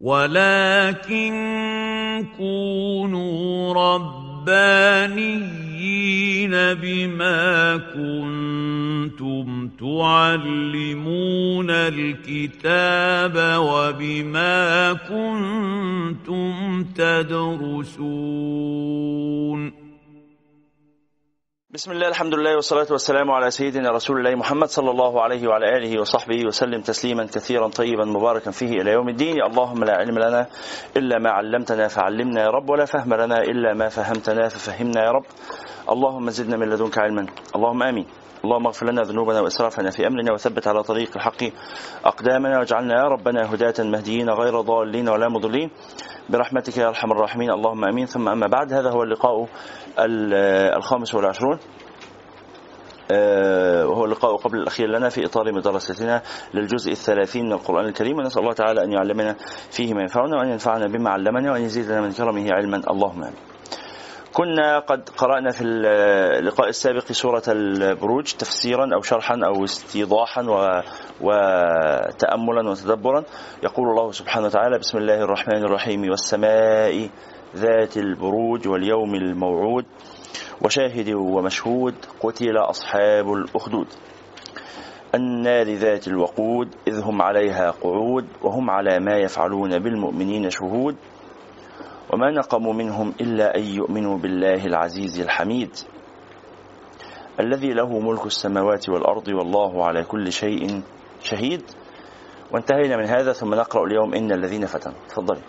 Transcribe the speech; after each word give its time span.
ولكن 0.00 1.34
كونوا 2.36 3.74
ربانيين 3.74 5.56
بما 6.50 7.76
كنتم 7.76 9.68
تعلمون 9.80 11.70
الكتاب 11.70 13.58
وبما 13.58 14.92
كنتم 14.92 16.84
تدرسون 16.84 18.26
بسم 21.76 21.92
الله 21.92 22.08
الحمد 22.08 22.34
لله 22.34 22.56
والصلاة 22.56 22.86
والسلام 22.90 23.30
على 23.30 23.50
سيدنا 23.50 23.90
رسول 23.90 24.18
الله 24.18 24.34
محمد 24.34 24.68
صلى 24.68 24.90
الله 24.90 25.22
عليه 25.22 25.48
وعلى 25.48 25.76
آله 25.76 26.00
وصحبه 26.00 26.46
وسلم 26.46 26.80
تسليما 26.80 27.24
كثيرا 27.24 27.68
طيبا 27.68 28.04
مباركا 28.04 28.50
فيه 28.50 28.80
إلى 28.80 28.90
يوم 28.90 29.08
الدين. 29.08 29.42
اللهم 29.42 29.84
لا 29.84 29.96
علم 29.96 30.18
لنا 30.18 30.46
إلا 30.96 31.18
ما 31.18 31.30
علمتنا 31.30 31.88
فعلمنا 31.88 32.42
يا 32.42 32.48
رب 32.48 32.70
ولا 32.70 32.84
فهم 32.84 33.14
لنا 33.14 33.42
إلا 33.42 33.74
ما 33.74 33.88
فهمتنا 33.88 34.48
ففهمنا 34.48 35.04
يا 35.04 35.10
رب. 35.10 35.24
اللهم 35.90 36.30
زدنا 36.30 36.56
من 36.56 36.68
لدنك 36.68 36.98
علما. 36.98 37.26
اللهم 37.56 37.82
آمين. 37.82 38.06
اللهم 38.46 38.66
اغفر 38.66 38.86
لنا 38.86 39.02
ذنوبنا 39.02 39.40
وإسرافنا 39.40 39.90
في 39.90 40.06
أمرنا 40.06 40.32
وثبت 40.32 40.68
على 40.68 40.82
طريق 40.82 41.10
الحق 41.16 41.42
أقدامنا 42.04 42.58
واجعلنا 42.58 42.94
يا 42.94 43.08
ربنا 43.08 43.54
هداة 43.54 43.74
مهديين 43.78 44.30
غير 44.30 44.60
ضالين 44.60 45.08
ولا 45.08 45.28
مضلين. 45.28 45.70
برحمتك 46.30 46.76
يا 46.78 46.88
أرحم 46.88 47.12
الراحمين. 47.12 47.50
اللهم 47.50 47.84
آمين. 47.84 48.06
ثم 48.06 48.28
أما 48.28 48.46
بعد 48.46 48.72
هذا 48.72 48.90
هو 48.90 49.02
اللقاء 49.02 49.48
الخامس 50.78 51.14
والعشرون. 51.14 51.58
آه، 53.10 53.86
وهو 53.86 54.04
اللقاء 54.04 54.36
قبل 54.36 54.58
الأخير 54.58 54.88
لنا 54.88 55.08
في 55.08 55.26
إطار 55.26 55.52
مدرستنا 55.52 56.22
للجزء 56.54 56.92
الثلاثين 56.92 57.46
من 57.46 57.52
القرآن 57.52 57.86
الكريم. 57.86 58.18
ونسأل 58.18 58.42
الله 58.42 58.52
تعالى 58.52 58.84
أن 58.84 58.92
يعلمنا 58.92 59.36
فيه 59.70 59.94
ما 59.94 60.00
ينفعنا 60.00 60.36
وأن 60.38 60.48
ينفعنا 60.48 60.86
بما 60.86 61.10
علمنا 61.10 61.52
وأن 61.52 61.62
يزيدنا 61.62 62.00
من 62.00 62.12
كرمه 62.12 62.46
علما. 62.52 62.76
اللهم 62.90 63.22
آمين. 63.22 63.55
كنا 64.36 64.78
قد 64.78 65.08
قرأنا 65.08 65.50
في 65.50 65.64
اللقاء 65.64 66.68
السابق 66.68 67.12
سورة 67.12 67.42
البروج 67.48 68.32
تفسيرا 68.32 68.94
أو 68.94 69.02
شرحا 69.02 69.40
أو 69.46 69.64
استيضاحا 69.64 70.42
وتأملا 71.20 72.70
وتدبرا. 72.70 73.24
يقول 73.64 73.88
الله 73.88 74.12
سبحانه 74.12 74.46
وتعالى 74.46 74.78
بسم 74.78 74.98
الله 74.98 75.22
الرحمن 75.22 75.64
الرحيم 75.64 76.10
والسماء 76.10 77.08
ذات 77.56 77.96
البروج 77.96 78.68
واليوم 78.68 79.14
الموعود 79.14 79.84
وشاهد 80.64 81.14
ومشهود 81.14 81.94
قتل 82.20 82.56
أصحاب 82.56 83.32
الأخدود. 83.32 83.86
النار 85.14 85.74
ذات 85.74 86.08
الوقود 86.08 86.74
إذ 86.88 87.02
هم 87.02 87.22
عليها 87.22 87.70
قعود 87.70 88.26
وهم 88.42 88.70
على 88.70 88.98
ما 89.00 89.16
يفعلون 89.18 89.78
بالمؤمنين 89.78 90.50
شهود. 90.50 90.96
وما 92.12 92.30
نقموا 92.30 92.72
منهم 92.72 93.14
إلا 93.20 93.56
أن 93.56 93.62
يؤمنوا 93.62 94.18
بالله 94.18 94.64
العزيز 94.66 95.20
الحميد 95.20 95.70
الذي 97.40 97.72
له 97.72 97.98
ملك 97.98 98.26
السماوات 98.26 98.88
والأرض 98.88 99.28
والله 99.28 99.84
على 99.86 100.04
كل 100.04 100.32
شيء 100.32 100.82
شهيد. 101.20 101.62
وانتهينا 102.52 102.96
من 102.96 103.06
هذا 103.06 103.32
ثم 103.32 103.54
نقرأ 103.54 103.86
اليوم 103.86 104.14
إن 104.14 104.32
الذين 104.32 104.66
فتنوا. 104.66 104.96
تفضلي. 105.08 105.42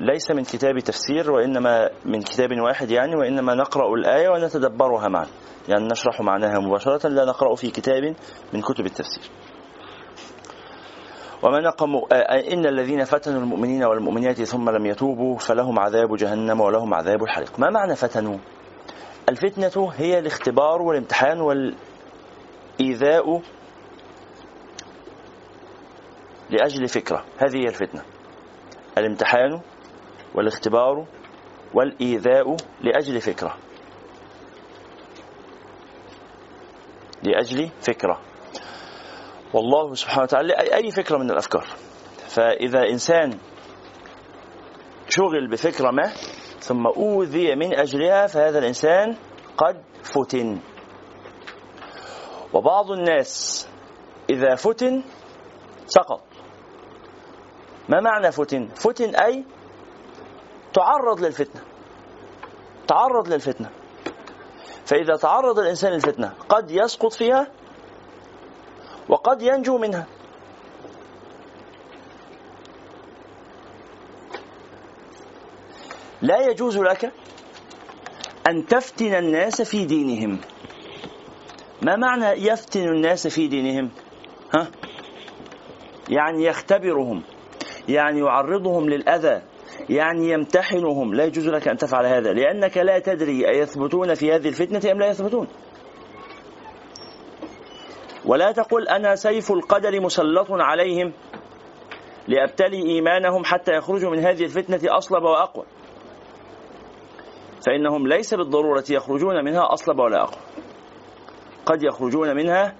ليس 0.00 0.30
من 0.30 0.42
كتاب 0.42 0.78
تفسير 0.78 1.30
وإنما 1.30 1.90
من 2.04 2.22
كتاب 2.22 2.50
واحد 2.60 2.90
يعني 2.90 3.16
وإنما 3.16 3.54
نقرأ 3.54 3.94
الآية 3.94 4.28
ونتدبرها 4.28 5.08
معا. 5.08 5.26
يعني 5.68 5.86
نشرح 5.86 6.20
معناها 6.20 6.58
مباشرة 6.58 7.08
لا 7.08 7.24
نقرأ 7.24 7.54
في 7.54 7.70
كتاب 7.70 8.14
من 8.52 8.60
كتب 8.60 8.86
التفسير. 8.86 9.30
وما 11.42 11.60
نقموا 11.60 12.06
آه، 12.12 12.14
آه، 12.14 12.52
إن 12.52 12.66
الذين 12.66 13.04
فتنوا 13.04 13.40
المؤمنين 13.40 13.84
والمؤمنات 13.84 14.42
ثم 14.42 14.70
لم 14.70 14.86
يتوبوا 14.86 15.38
فلهم 15.38 15.78
عذاب 15.78 16.16
جهنم 16.16 16.60
ولهم 16.60 16.94
عذاب 16.94 17.22
الحريق. 17.22 17.58
ما 17.58 17.70
معنى 17.70 17.96
فتنوا؟ 17.96 18.38
الفتنة 19.28 19.92
هي 19.96 20.18
الاختبار 20.18 20.82
والامتحان 20.82 21.40
والإيذاء 21.40 23.42
لأجل 26.50 26.88
فكرة. 26.88 27.24
هذه 27.38 27.56
هي 27.56 27.68
الفتنة. 27.68 28.02
الامتحان 28.98 29.60
والاختبار 30.34 31.06
والإيذاء 31.74 32.56
لأجل 32.80 33.20
فكرة. 33.20 33.56
لأجل 37.22 37.70
فكرة. 37.80 38.20
والله 39.52 39.94
سبحانه 39.94 40.22
وتعالى 40.22 40.54
أي 40.54 40.90
فكرة 40.90 41.18
من 41.18 41.30
الأفكار. 41.30 41.66
فإذا 42.28 42.82
إنسان 42.90 43.38
شغل 45.08 45.48
بفكرة 45.50 45.90
ما 45.90 46.12
ثم 46.60 46.86
أوذي 46.86 47.54
من 47.54 47.78
أجلها 47.78 48.26
فهذا 48.26 48.58
الإنسان 48.58 49.16
قد 49.56 49.82
فتن. 50.02 50.60
وبعض 52.52 52.90
الناس 52.90 53.68
إذا 54.30 54.54
فتن 54.54 55.02
سقط. 55.86 56.22
ما 57.88 58.00
معنى 58.00 58.32
فتن؟ 58.32 58.68
فتن 58.68 59.14
أي 59.14 59.44
تعرض 60.74 61.20
للفتنة. 61.20 61.62
تعرض 62.88 63.28
للفتنة. 63.28 63.70
فإذا 64.86 65.16
تعرض 65.16 65.58
الإنسان 65.58 65.92
للفتنة 65.92 66.34
قد 66.48 66.70
يسقط 66.70 67.12
فيها 67.12 67.46
وقد 69.08 69.42
ينجو 69.42 69.78
منها. 69.78 70.06
لا 76.22 76.40
يجوز 76.50 76.78
لك 76.78 77.12
أن 78.48 78.66
تفتن 78.66 79.14
الناس 79.14 79.62
في 79.62 79.84
دينهم. 79.84 80.38
ما 81.82 81.96
معنى 81.96 82.46
يفتن 82.46 82.88
الناس 82.88 83.26
في 83.26 83.48
دينهم؟ 83.48 83.90
ها؟ 84.54 84.70
يعني 86.08 86.44
يختبرهم 86.44 87.22
يعني 87.88 88.20
يعرضهم 88.20 88.88
للأذى 88.88 89.42
يعني 89.88 90.30
يمتحنهم. 90.30 91.14
لا 91.14 91.24
يجوز 91.24 91.48
لك 91.48 91.68
أن 91.68 91.76
تفعل 91.76 92.06
هذا 92.06 92.32
لأنك 92.32 92.78
لا 92.78 92.98
تدري 92.98 93.48
أيثبتون 93.48 94.14
في 94.14 94.32
هذه 94.32 94.48
الفتنة 94.48 94.92
أم 94.92 94.98
لا 94.98 95.06
يثبتون. 95.06 95.48
ولا 98.26 98.52
تقل 98.52 98.88
أنا 98.88 99.14
سيف 99.14 99.52
القدر 99.52 100.00
مسلط 100.00 100.46
عليهم 100.50 101.12
لأبتلي 102.28 102.82
إيمانهم 102.86 103.44
حتى 103.44 103.72
يخرجوا 103.72 104.10
من 104.10 104.18
هذه 104.18 104.44
الفتنة 104.44 104.80
أصلب 104.84 105.22
وأقوى. 105.22 105.64
فإنهم 107.66 108.06
ليس 108.06 108.34
بالضرورة 108.34 108.84
يخرجون 108.90 109.44
منها 109.44 109.72
أصلب 109.72 109.98
ولا 109.98 110.22
أقوى. 110.22 110.42
قد 111.66 111.82
يخرجون 111.82 112.36
منها 112.36 112.74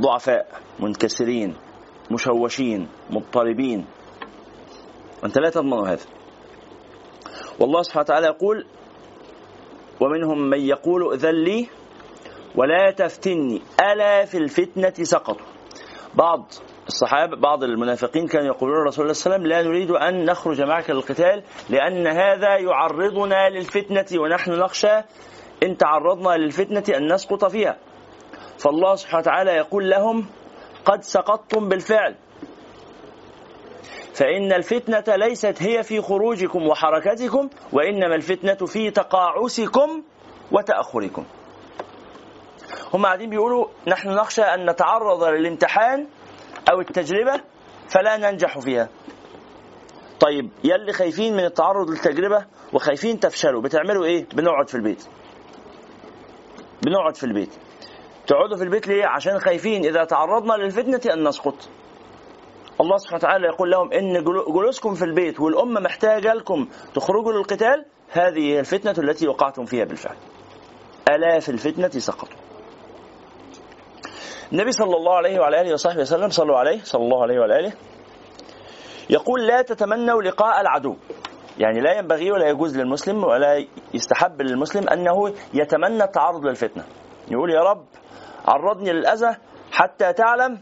ضعفاء 0.00 0.60
منكسرين 0.80 1.56
مشوشين 2.10 2.88
مضطربين. 3.10 3.86
وأنت 5.22 5.38
لا 5.38 5.50
تضمن 5.50 5.88
هذا. 5.88 6.06
والله 7.60 7.82
سبحانه 7.82 8.02
وتعالى 8.02 8.26
يقول 8.26 8.66
ومنهم 10.00 10.50
من 10.50 10.60
يقول 10.60 11.10
ائذن 11.10 11.34
لي 11.44 11.68
ولا 12.54 12.90
تفتني 12.90 13.62
ألا 13.80 14.24
في 14.24 14.38
الفتنة 14.38 15.04
سقطوا 15.04 15.46
بعض 16.14 16.52
الصحابة 16.86 17.36
بعض 17.36 17.62
المنافقين 17.64 18.26
كانوا 18.26 18.46
يقولون 18.46 18.76
للرسول 18.78 19.14
صلى 19.14 19.36
الله 19.36 19.46
عليه 19.46 19.46
وسلم 19.46 19.46
لا 19.46 19.70
نريد 19.70 19.90
أن 19.90 20.24
نخرج 20.24 20.62
معك 20.62 20.90
للقتال 20.90 21.42
لأن 21.70 22.06
هذا 22.06 22.56
يعرضنا 22.56 23.48
للفتنة 23.48 24.20
ونحن 24.20 24.50
نخشى 24.52 24.96
إن 25.62 25.76
تعرضنا 25.76 26.36
للفتنة 26.36 26.96
أن 26.96 27.12
نسقط 27.12 27.44
فيها. 27.44 27.76
فالله 28.58 28.94
سبحانه 28.94 29.20
وتعالى 29.20 29.50
يقول 29.50 29.90
لهم 29.90 30.26
قد 30.84 31.02
سقطتم 31.02 31.68
بالفعل. 31.68 32.14
فإن 34.14 34.52
الفتنة 34.52 35.16
ليست 35.16 35.62
هي 35.62 35.82
في 35.82 36.00
خروجكم 36.00 36.66
وحركتكم 36.66 37.48
وإنما 37.72 38.14
الفتنة 38.14 38.66
في 38.66 38.90
تقاعسكم 38.90 40.02
وتأخركم. 40.52 41.24
هم 42.94 43.06
قاعدين 43.06 43.30
بيقولوا 43.30 43.66
نحن 43.88 44.08
نخشى 44.08 44.42
أن 44.42 44.70
نتعرض 44.70 45.24
للامتحان 45.24 46.06
أو 46.72 46.80
التجربة 46.80 47.40
فلا 47.88 48.16
ننجح 48.16 48.58
فيها. 48.58 48.88
طيب 50.20 50.50
يلي 50.64 50.92
خايفين 50.92 51.36
من 51.36 51.44
التعرض 51.44 51.90
للتجربة 51.90 52.46
وخايفين 52.72 53.20
تفشلوا 53.20 53.62
بتعملوا 53.62 54.04
إيه؟ 54.04 54.26
بنقعد 54.34 54.68
في 54.68 54.74
البيت. 54.74 55.06
بنقعد 56.82 57.16
في 57.16 57.24
البيت. 57.24 57.54
تقعدوا 58.26 58.56
في 58.56 58.64
البيت 58.64 58.88
ليه؟ 58.88 59.06
عشان 59.06 59.38
خايفين 59.38 59.84
إذا 59.84 60.04
تعرضنا 60.04 60.52
للفتنة 60.52 61.12
أن 61.12 61.28
نسقط. 61.28 61.68
الله 62.80 62.96
سبحانه 62.96 63.18
وتعالى 63.18 63.46
يقول 63.46 63.70
لهم 63.70 63.92
إن 63.92 64.24
جلوسكم 64.24 64.94
في 64.94 65.04
البيت 65.04 65.40
والأمة 65.40 65.80
محتاجة 65.80 66.34
لكم 66.34 66.68
تخرجوا 66.94 67.32
للقتال 67.32 67.84
هذه 68.10 68.38
هي 68.38 68.60
الفتنة 68.60 68.94
التي 68.98 69.28
وقعتم 69.28 69.64
فيها 69.64 69.84
بالفعل. 69.84 70.16
ألا 71.08 71.40
في 71.40 71.48
الفتنة 71.48 71.88
سقطوا. 71.88 72.43
النبي 74.52 74.72
صلى 74.72 74.96
الله 74.96 75.14
عليه 75.14 75.40
وعلى 75.40 75.60
آله 75.60 75.72
وصحبه 75.72 76.00
وسلم 76.00 76.28
صلوا 76.28 76.58
عليه 76.58 76.82
صلى 76.82 77.02
الله 77.02 77.22
عليه 77.22 77.38
وعلى 77.38 77.58
آله. 77.58 77.72
يقول 79.10 79.46
لا 79.46 79.62
تتمنوا 79.62 80.22
لقاء 80.22 80.60
العدو. 80.60 80.96
يعني 81.58 81.80
لا 81.80 81.98
ينبغي 81.98 82.32
ولا 82.32 82.48
يجوز 82.48 82.78
للمسلم 82.78 83.24
ولا 83.24 83.64
يستحب 83.94 84.42
للمسلم 84.42 84.88
أنه 84.88 85.34
يتمنى 85.54 86.04
التعرض 86.04 86.44
للفتنة. 86.46 86.84
يقول 87.30 87.50
يا 87.50 87.60
رب 87.60 87.86
عرضني 88.48 88.92
للأذى 88.92 89.36
حتى 89.72 90.12
تعلم 90.12 90.60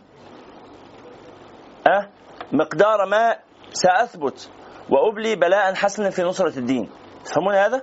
أه 1.88 2.08
مقدار 2.52 3.06
ما 3.06 3.36
سأثبت 3.70 4.50
وأبلي 4.90 5.36
بلاء 5.36 5.74
حسنا 5.74 6.10
في 6.10 6.22
نصرة 6.22 6.58
الدين. 6.58 6.90
تفهمون 7.24 7.54
هذا؟ 7.54 7.82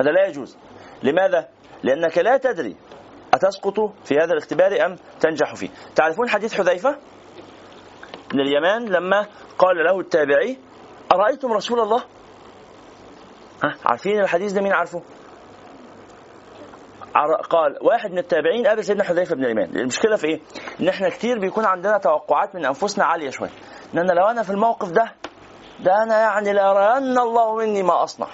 هذا 0.00 0.10
لا 0.10 0.26
يجوز. 0.28 0.58
لماذا؟ 1.02 1.48
لأنك 1.82 2.18
لا 2.18 2.36
تدري 2.36 2.76
أتسقط 3.38 3.80
في 4.04 4.14
هذا 4.14 4.32
الاختبار 4.32 4.86
أم 4.86 4.96
تنجح 5.20 5.54
فيه؟ 5.54 5.68
تعرفون 5.96 6.28
حديث 6.28 6.54
حذيفة؟ 6.54 6.96
من 8.34 8.40
اليمان 8.40 8.84
لما 8.84 9.26
قال 9.58 9.76
له 9.84 10.00
التابعي 10.00 10.58
أرأيتم 11.12 11.52
رسول 11.52 11.80
الله؟ 11.80 12.02
ها 13.64 13.74
عارفين 13.86 14.20
الحديث 14.20 14.52
ده؟ 14.52 14.60
مين 14.60 14.72
عارفه؟ 14.72 15.02
قال 17.50 17.78
واحد 17.82 18.10
من 18.12 18.18
التابعين 18.18 18.66
قابل 18.66 18.84
سيدنا 18.84 19.04
حذيفة 19.04 19.34
بن 19.34 19.44
اليمان. 19.44 19.76
المشكلة 19.76 20.16
في 20.16 20.26
إيه؟ 20.26 20.40
إن 20.80 20.88
إحنا 20.88 21.08
كتير 21.08 21.38
بيكون 21.38 21.64
عندنا 21.64 21.98
توقعات 21.98 22.54
من 22.54 22.64
أنفسنا 22.66 23.04
عالية 23.04 23.30
شوية. 23.30 23.50
ان 23.94 23.98
أنا 23.98 24.12
لو 24.12 24.26
أنا 24.26 24.42
في 24.42 24.50
الموقف 24.50 24.90
ده 24.90 25.12
ده 25.80 26.02
أنا 26.02 26.18
يعني 26.20 26.52
ليرين 26.52 27.18
الله 27.18 27.56
مني 27.56 27.82
ما 27.82 28.02
أصنع. 28.02 28.26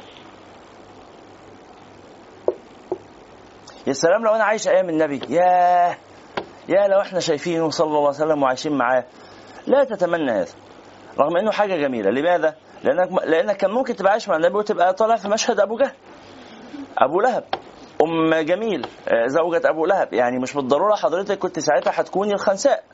يا 3.86 3.92
سلام 3.92 4.25
لو 4.25 4.34
أنا 4.34 4.44
عايش 4.44 4.69
أيام 4.69 4.88
النبي 4.88 5.20
ياه 5.28 5.96
يا 6.69 6.88
لو 6.88 7.00
إحنا 7.00 7.20
شايفينه 7.20 7.70
صلى 7.70 7.86
الله 7.86 7.98
عليه 7.98 8.08
وسلم 8.08 8.42
وعايشين 8.42 8.72
معاه. 8.78 9.04
لا 9.66 9.84
تتمنى 9.84 10.31
هذا 10.32 10.52
رغم 11.20 11.36
إنه 11.36 11.50
حاجة 11.50 11.76
جميلة. 11.76 12.10
لماذا؟ 12.10 12.54
لأنك 12.84 13.08
لأنك 13.25 13.56
كان 13.56 13.70
ممكن 13.70 13.96
تبقى 13.96 14.12
عايش 14.12 14.28
مع 14.28 14.36
النبي 14.36 14.56
وتبقى 14.56 14.94
طالع 14.94 15.16
في 15.16 15.28
مشهد 15.28 15.60
أبو 15.60 15.76
جهل 15.76 15.92
أبو 16.98 17.20
لهب. 17.20 17.44
أم 18.02 18.34
جميل 18.34 18.86
آه، 19.08 19.26
زوجة 19.26 19.62
أبو 19.64 19.86
لهب. 19.86 20.12
يعني 20.12 20.38
مش 20.38 20.54
بالضرورة 20.54 20.94
حضرتك 20.94 21.38
كنت 21.38 21.58
ساعتها 21.58 22.00
هتكوني 22.00 22.32
الخنساء. 22.32 22.84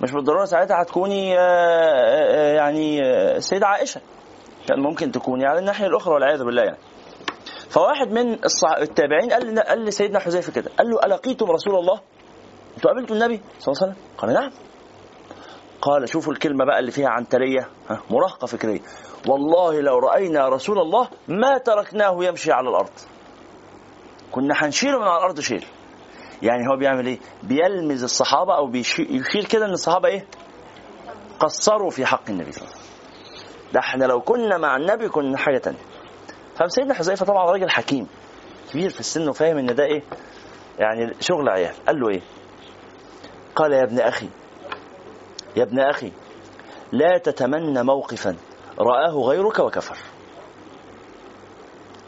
مش 0.00 0.12
بالضرورة 0.12 0.44
ساعتها 0.44 0.82
هتكوني 0.82 1.38
آه، 1.38 1.42
آه، 1.42 2.52
يعني 2.54 3.00
السيده 3.36 3.66
عائشة. 3.66 4.00
كان 4.68 4.80
ممكن 4.80 5.12
تكوني 5.12 5.46
على 5.46 5.58
الناحية 5.58 5.86
الأخرى 5.86 6.14
والعياذ 6.14 6.44
بالله 6.44 6.62
يعني. 6.62 6.78
فواحد 7.72 8.12
من 8.12 8.38
التابعين 8.80 9.30
قال 9.32 9.58
قال 9.60 9.84
لسيدنا 9.84 10.18
حذيفة 10.18 10.52
كده 10.52 10.70
قال 10.78 10.90
له 10.90 10.98
ألقيتم 11.06 11.50
رسول 11.50 11.74
الله؟ 11.74 12.00
أنتوا 12.76 12.90
قابلتوا 12.90 13.16
النبي 13.16 13.40
صلى 13.58 13.72
الله 13.72 13.82
عليه 13.82 13.92
وسلم؟ 13.92 13.96
قال 14.18 14.32
نعم. 14.32 14.50
قال 15.82 16.08
شوفوا 16.08 16.32
الكلمة 16.32 16.64
بقى 16.64 16.78
اللي 16.78 16.90
فيها 16.90 17.08
عنترية 17.08 17.68
مراهقة 18.10 18.46
فكرية. 18.46 18.80
والله 19.28 19.80
لو 19.80 19.98
رأينا 19.98 20.48
رسول 20.48 20.78
الله 20.78 21.08
ما 21.28 21.58
تركناه 21.58 22.24
يمشي 22.24 22.52
على 22.52 22.68
الأرض. 22.68 22.90
كنا 24.32 24.54
هنشيله 24.56 24.98
من 24.98 25.04
على 25.04 25.16
الأرض 25.18 25.40
شيل. 25.40 25.64
يعني 26.42 26.68
هو 26.72 26.76
بيعمل 26.76 27.06
إيه؟ 27.06 27.18
بيلمز 27.42 28.02
الصحابة 28.04 28.56
أو 28.56 28.66
بيشير 28.66 29.44
كده 29.50 29.66
إن 29.66 29.70
الصحابة 29.70 30.08
إيه؟ 30.08 30.26
قصروا 31.40 31.90
في 31.90 32.06
حق 32.06 32.30
النبي 32.30 32.52
صلى 32.52 32.62
الله 32.62 32.74
عليه 32.74 32.84
وسلم. 32.84 33.72
ده 33.72 33.80
إحنا 33.80 34.04
لو 34.04 34.20
كنا 34.20 34.58
مع 34.58 34.76
النبي 34.76 35.08
كنا 35.08 35.36
حاجة 35.38 35.58
تانية. 35.58 35.78
فسيدنا 36.54 36.94
حذيفة 36.94 37.26
طبعا 37.26 37.50
راجل 37.50 37.70
حكيم 37.70 38.08
كبير 38.72 38.90
في 38.90 39.00
السن 39.00 39.28
وفاهم 39.28 39.58
إن 39.58 39.74
ده 39.74 39.84
إيه 39.84 40.02
يعني 40.78 41.14
شغل 41.20 41.48
عيال. 41.48 41.74
قال 41.86 42.00
له 42.00 42.08
إيه؟ 42.08 42.20
قال 43.56 43.72
يا 43.72 43.82
ابن 43.82 43.98
أخي 44.00 44.28
يا 45.56 45.62
ابن 45.62 45.80
أخي 45.80 46.12
لا 46.92 47.18
تتمنى 47.18 47.82
موقفا 47.82 48.36
رآه 48.78 49.10
غيرك 49.28 49.58
وكفر. 49.58 49.96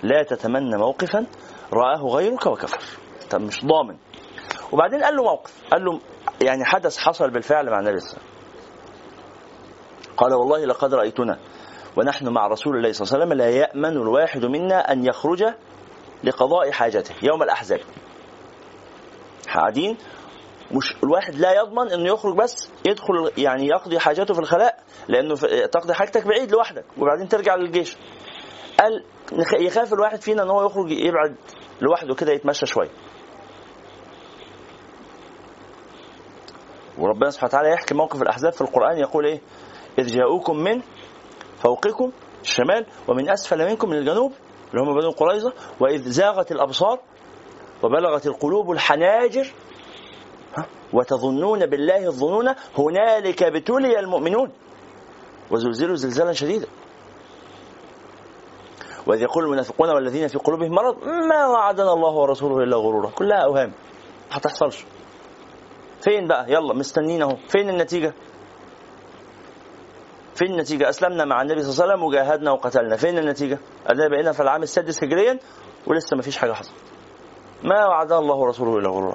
لا 0.02 0.22
تتمنى 0.22 0.76
موقفا 0.76 1.26
رآه 1.72 2.02
غيرك 2.02 2.46
وكفر. 2.46 2.80
انت 3.24 3.34
مش 3.34 3.64
ضامن. 3.64 3.96
وبعدين 4.72 5.04
قال 5.04 5.16
له 5.16 5.22
موقف 5.22 5.62
قال 5.72 5.84
له 5.84 6.00
يعني 6.42 6.64
حدث 6.64 6.98
حصل 6.98 7.30
بالفعل 7.30 7.70
مع 7.70 7.78
النبي 7.80 7.98
صلى 8.00 8.10
الله 8.10 8.20
عليه 8.22 8.28
وسلم. 8.28 8.34
قال 10.16 10.34
والله 10.34 10.64
لقد 10.64 10.94
رأيتنا 10.94 11.38
ونحن 11.96 12.28
مع 12.28 12.46
رسول 12.46 12.76
الله 12.76 12.92
صلى 12.92 13.06
الله 13.06 13.14
عليه 13.14 13.24
وسلم 13.24 13.38
لا 13.38 13.50
يأمن 13.50 14.02
الواحد 14.02 14.44
منا 14.44 14.92
أن 14.92 15.06
يخرج 15.06 15.44
لقضاء 16.24 16.70
حاجته 16.70 17.14
يوم 17.22 17.42
الأحزاب. 17.42 17.80
قاعدين؟ 19.54 19.96
مش 20.72 20.96
الواحد 21.02 21.34
لا 21.34 21.52
يضمن 21.52 21.92
إنه 21.92 22.08
يخرج 22.08 22.36
بس 22.36 22.70
يدخل 22.86 23.30
يعني 23.38 23.66
يقضي 23.66 23.98
حاجاته 23.98 24.34
في 24.34 24.40
الخلاء 24.40 24.78
لأنه 25.08 25.34
تقضي 25.66 25.94
حاجتك 25.94 26.26
بعيد 26.26 26.52
لوحدك 26.52 26.84
وبعدين 26.98 27.28
ترجع 27.28 27.54
للجيش. 27.54 27.96
قال 28.80 29.04
يخاف 29.60 29.92
الواحد 29.92 30.22
فينا 30.22 30.42
إن 30.42 30.50
هو 30.50 30.66
يخرج 30.66 30.90
يبعد 30.90 31.36
لوحده 31.80 32.14
كده 32.14 32.32
يتمشى 32.32 32.66
شوية. 32.66 32.90
وربنا 36.98 37.30
سبحانه 37.30 37.48
وتعالى 37.48 37.70
يحكي 37.70 37.94
موقف 37.94 38.22
الأحزاب 38.22 38.52
في 38.52 38.60
القرآن 38.60 38.98
يقول 38.98 39.26
إيه؟ 39.26 39.40
إذ 39.98 40.06
جاءوكم 40.06 40.56
من 40.56 40.82
فوقكم 41.64 42.10
الشمال 42.42 42.86
ومن 43.08 43.30
أسفل 43.30 43.66
منكم 43.66 43.88
من 43.90 43.96
الجنوب 43.98 44.32
اللي 44.70 44.82
هم 44.82 44.94
بنو 45.00 45.10
قريظة 45.10 45.52
وإذ 45.80 46.08
زاغت 46.08 46.52
الأبصار 46.52 47.00
وبلغت 47.82 48.26
القلوب 48.26 48.70
الحناجر 48.70 49.52
وتظنون 50.92 51.66
بالله 51.66 52.06
الظنون 52.06 52.54
هنالك 52.78 53.42
ابتلي 53.42 53.98
المؤمنون. 53.98 54.50
وزلزلوا 55.50 55.96
زلزالا 55.96 56.32
شديدا. 56.32 56.66
وإذ 59.06 59.22
يقول 59.22 59.44
المنافقون 59.44 59.88
والذين 59.90 60.28
في 60.28 60.38
قلوبهم 60.38 60.70
مرض 60.70 60.96
ما 61.28 61.46
وعدنا 61.46 61.92
الله 61.92 62.12
ورسوله 62.14 62.64
إلا 62.64 62.76
غرورا. 62.76 63.10
كلها 63.10 63.38
أوهام. 63.38 63.68
ما 64.30 64.36
هتحصلش 64.36 64.84
فين 66.00 66.28
بقى؟ 66.28 66.44
يلا 66.52 66.74
مستنين 66.74 67.22
اهو 67.22 67.36
فين 67.48 67.68
النتيجة؟ 67.68 68.14
فين 70.34 70.50
النتيجة؟ 70.50 70.88
أسلمنا 70.88 71.24
مع 71.24 71.42
النبي 71.42 71.62
صلى 71.62 71.72
الله 71.72 71.82
عليه 71.82 71.92
وسلم 71.94 72.04
وجاهدنا 72.04 72.50
وقتلنا. 72.50 72.96
فين 72.96 73.18
النتيجة؟ 73.18 73.58
أدينا 73.86 74.08
بقينا 74.08 74.32
في 74.32 74.40
العام 74.40 74.62
السادس 74.62 75.04
هجريا 75.04 75.38
ولسه 75.86 76.16
ما 76.16 76.22
فيش 76.22 76.36
حاجة 76.36 76.52
حصلت. 76.52 76.74
ما 77.62 77.86
وعدنا 77.86 78.18
الله 78.18 78.36
ورسوله 78.36 78.78
إلا 78.78 78.88
غرورا. 78.88 79.14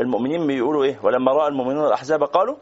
المؤمنين 0.00 0.46
بيقولوا 0.46 0.84
إيه؟ 0.84 0.98
ولما 1.02 1.32
رأى 1.32 1.48
المؤمنون 1.48 1.86
الأحزاب 1.86 2.22
قالوا 2.22 2.56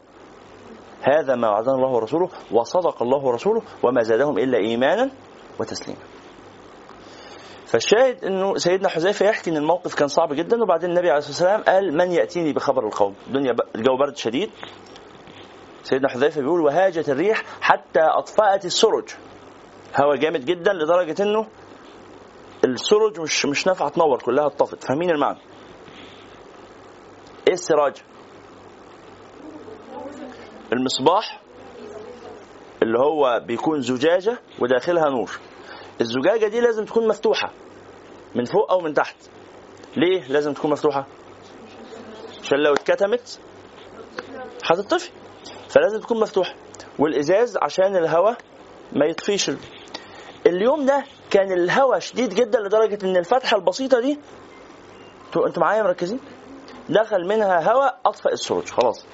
هذا 1.01 1.35
ما 1.35 1.49
وعدنا 1.49 1.73
الله 1.73 1.89
ورسوله 1.89 2.29
وصدق 2.51 3.03
الله 3.03 3.25
ورسوله 3.25 3.61
وما 3.83 4.03
زادهم 4.03 4.37
إلا 4.37 4.57
ايمانا 4.57 5.11
وتسليما. 5.59 5.99
فالشاهد 7.65 8.25
إنه 8.25 8.55
سيدنا 8.55 8.89
حذيفة 8.89 9.25
يحكي 9.25 9.49
إن 9.51 9.57
الموقف 9.57 9.95
كان 9.95 10.07
صعب 10.07 10.33
جدا 10.33 10.63
وبعدين 10.63 10.89
النبي 10.89 11.09
عليه 11.09 11.17
الصلاة 11.17 11.53
والسلام 11.53 11.75
قال 11.75 11.97
من 11.97 12.11
يأتيني 12.11 12.53
بخبر 12.53 12.87
القوم؟ 12.87 13.15
الدنيا 13.27 13.55
الجو 13.75 13.97
برد 13.97 14.17
شديد. 14.17 14.49
سيدنا 15.83 16.09
حذيفة 16.09 16.41
بيقول 16.41 16.61
وهاجت 16.61 17.09
الريح 17.09 17.43
حتى 17.61 17.99
أطفأت 17.99 18.65
السرج. 18.65 19.09
هواء 20.01 20.15
جامد 20.15 20.45
جدا 20.45 20.73
لدرجة 20.73 21.23
إنه 21.23 21.47
السرج 22.65 23.19
مش 23.19 23.45
مش 23.45 23.67
نافعة 23.67 23.89
تنور 23.89 24.21
كلها 24.21 24.47
اتطفت 24.47 24.83
فاهمين 24.83 25.09
المعنى؟ 25.09 25.39
إيه 27.47 27.53
السراج؟ 27.53 27.95
المصباح 30.73 31.41
اللي 32.83 32.99
هو 32.99 33.41
بيكون 33.47 33.81
زجاجة 33.81 34.39
وداخلها 34.59 35.09
نور. 35.09 35.31
الزجاجة 36.01 36.47
دي 36.47 36.59
لازم 36.61 36.85
تكون 36.85 37.07
مفتوحة 37.07 37.51
من 38.35 38.45
فوق 38.45 38.71
أو 38.71 38.79
من 38.79 38.93
تحت. 38.93 39.15
ليه 39.97 40.27
لازم 40.27 40.53
تكون 40.53 40.71
مفتوحة؟ 40.71 41.07
عشان 42.43 42.57
لو 42.59 42.73
اتكتمت 42.73 43.39
هتطفي. 44.63 45.11
فلازم 45.73 45.99
تكون 45.99 46.19
مفتوحة 46.19 46.53
والإزاز 46.99 47.57
عشان 47.61 47.95
الهواء 47.95 48.37
ما 48.91 49.05
يطفيش. 49.05 49.51
اليوم 50.45 50.85
ده 50.85 51.03
كان 51.31 51.51
الهواء 51.51 51.99
شديد 51.99 52.33
جدا 52.33 52.59
لدرجة 52.59 53.05
إن 53.05 53.17
الفتحة 53.17 53.57
البسيطة 53.57 53.99
دي 53.99 54.19
أنتوا 55.47 55.63
معايا 55.63 55.83
مركزين؟ 55.83 56.19
دخل 56.89 57.27
منها 57.27 57.71
هواء 57.71 57.99
أطفأ 58.05 58.31
السروج 58.31 58.69
خلاص. 58.69 59.05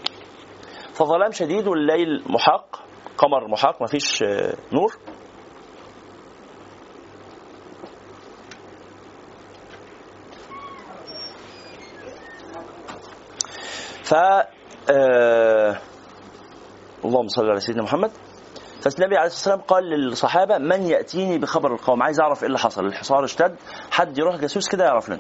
فظلام 0.94 1.32
شديد 1.32 1.68
والليل 1.68 2.24
محاق 2.26 2.80
قمر 3.18 3.48
محاق 3.48 3.82
ما 3.82 3.88
فيش 3.88 4.24
آه، 4.24 4.54
نور. 4.74 4.98
ف 14.04 14.14
آه... 14.92 15.78
اللهم 17.06 17.28
صل 17.28 17.50
على 17.50 17.60
سيدنا 17.60 17.84
محمد. 17.84 18.12
فالنبي 18.82 19.18
عليه 19.18 19.28
الصلاة 19.28 19.56
والسلام 19.56 19.62
قال 19.62 19.84
للصحابة 19.84 20.58
من 20.58 20.82
يأتيني 20.82 21.38
بخبر 21.38 21.74
القوم؟ 21.74 22.04
عايز 22.04 22.20
أعرف 22.20 22.42
إيه 22.42 22.48
اللي 22.48 22.60
حصل 22.60 22.86
الحصار 22.86 23.24
اشتد 23.26 23.56
حد 23.92 24.18
يروح 24.18 24.36
جاسوس 24.36 24.70
كده 24.70 24.86
يعرف 24.86 25.10
لنا 25.10 25.20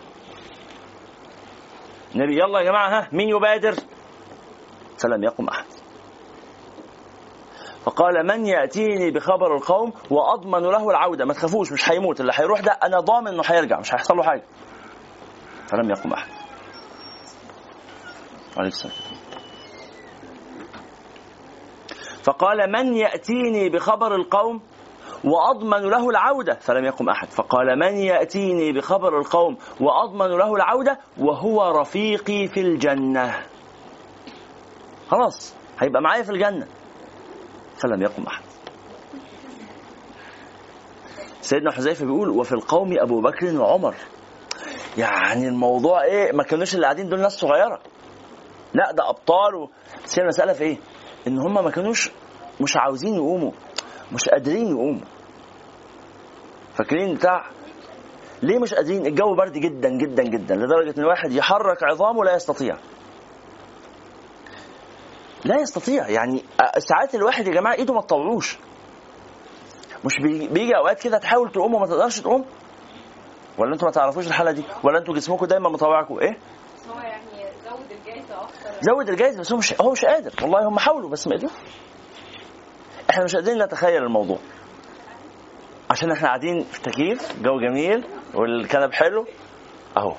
النبي 2.15 2.33
يلا 2.39 2.59
يا 2.59 2.63
جماعة 2.65 2.89
ها 2.99 3.09
مين 3.11 3.29
يبادر؟ 3.29 3.75
فلم 4.97 5.23
يقم 5.23 5.47
أحد. 5.47 5.65
فقال 7.85 8.27
من 8.27 8.45
يأتيني 8.45 9.11
بخبر 9.11 9.55
القوم 9.55 9.93
وأضمن 10.11 10.59
له 10.59 10.89
العودة؟ 10.89 11.25
ما 11.25 11.33
تخافوش 11.33 11.71
مش 11.71 11.89
هيموت 11.89 12.21
اللي 12.21 12.31
هيروح 12.35 12.59
ده 12.59 12.71
أنا 12.71 12.99
ضامن 12.99 13.27
إنه 13.27 13.43
هيرجع 13.45 13.79
مش 13.79 13.93
هيحصل 13.93 14.17
له 14.17 14.23
حاجة. 14.23 14.43
فلم 15.67 15.89
يقم 15.89 16.13
أحد. 16.13 16.29
عليه 18.57 18.67
السلام 18.67 18.93
فقال 22.29 22.71
من 22.71 22.93
يأتيني 22.97 23.69
بخبر 23.69 24.15
القوم 24.15 24.61
وأضمن 25.23 25.89
له 25.89 26.09
العودة؟ 26.09 26.53
فلم 26.53 26.85
يقم 26.85 27.09
أحد. 27.09 27.27
فقال 27.29 27.79
من 27.79 27.97
يأتيني 27.97 28.71
بخبر 28.71 29.19
القوم 29.19 29.57
وأضمن 29.81 30.37
له 30.37 30.55
العودة 30.55 30.99
وهو 31.17 31.71
رفيقي 31.71 32.47
في 32.47 32.59
الجنة. 32.59 33.45
خلاص 35.11 35.55
هيبقى 35.79 36.01
معايا 36.01 36.23
في 36.23 36.29
الجنة. 36.29 36.67
فلم 37.77 38.01
يقم 38.01 38.23
أحد. 38.23 38.43
سيدنا 41.41 41.71
حذيفة 41.71 42.05
بيقول 42.05 42.29
وفي 42.29 42.51
القوم 42.51 42.99
أبو 42.99 43.21
بكر 43.21 43.61
وعمر. 43.61 43.95
يعني 44.97 45.47
الموضوع 45.47 46.03
إيه؟ 46.03 46.31
ما 46.31 46.43
كانوش 46.43 46.75
اللي 46.75 46.85
قاعدين 46.85 47.09
دول 47.09 47.19
ناس 47.19 47.39
صغيرة. 47.39 47.79
لا 48.73 48.91
ده 48.91 49.09
أبطال 49.09 49.55
و... 49.55 49.69
بس 50.05 50.19
هي 50.19 50.23
المساله 50.23 50.53
في 50.53 50.63
إيه؟ 50.63 50.77
إن 51.27 51.39
هم 51.39 51.53
ما 51.53 51.71
كانوش 51.71 52.11
مش 52.61 52.77
عاوزين 52.77 53.15
يقوموا. 53.15 53.51
مش 54.11 54.29
قادرين 54.29 54.67
يقوموا. 54.67 55.05
فاكرين 56.73 57.15
بتاع؟ 57.15 57.45
ليه 58.43 58.59
مش 58.59 58.73
قادرين؟ 58.73 59.05
الجو 59.05 59.35
برد 59.35 59.53
جدا 59.53 59.89
جدا 59.89 60.23
جدا 60.23 60.55
لدرجة 60.55 60.97
إن 60.97 61.03
الواحد 61.03 61.31
يحرك 61.31 61.83
عظامه 61.83 62.23
لا 62.23 62.35
يستطيع. 62.35 62.77
لا 65.45 65.61
يستطيع. 65.61 66.09
يعني 66.09 66.43
ساعات 66.77 67.15
الواحد 67.15 67.47
يا 67.47 67.53
جماعة 67.53 67.73
إيده 67.73 67.93
ما 67.93 68.01
تطوعوش. 68.01 68.57
مش 70.05 70.13
بيجي 70.51 70.77
أوقات 70.77 71.03
كده 71.03 71.17
تحاول 71.17 71.51
تقوم 71.51 71.73
وما 71.73 71.87
تقدرش 71.87 72.19
تقوم؟ 72.19 72.45
ولا 73.57 73.73
أنتوا 73.73 73.87
ما 73.87 73.91
تعرفوش 73.91 74.27
الحالة 74.27 74.51
دي؟ 74.51 74.63
ولا 74.83 74.99
أنتوا 74.99 75.13
جسمكم 75.13 75.45
دايما 75.45 75.69
مطوعكم 75.69 76.19
إيه؟ 76.19 76.37
هو 76.89 76.99
يعني 76.99 77.51
زود 77.69 77.91
الجايزة 77.91 78.41
أكتر. 78.41 78.81
زود 78.81 79.09
الجايزة 79.09 79.39
بس 79.39 79.51
هو 79.51 79.57
مش 79.57 79.81
هو 79.81 79.91
مش 79.91 80.05
قادر. 80.05 80.31
والله 80.41 80.67
هم 80.67 80.79
حاولوا 80.79 81.09
بس 81.09 81.27
ما 81.27 81.35
قدروا. 81.35 81.51
إحنا 83.19 83.25
مش 83.25 83.35
قادرين 83.35 83.63
نتخيل 83.63 84.03
الموضوع. 84.03 84.37
عشان 85.89 86.11
إحنا 86.11 86.27
قاعدين 86.27 86.63
في 86.63 86.81
تكييف 86.81 87.41
جو 87.41 87.59
جميل 87.59 88.05
والكنب 88.33 88.93
حلو. 88.93 89.25
اهو. 89.97 90.15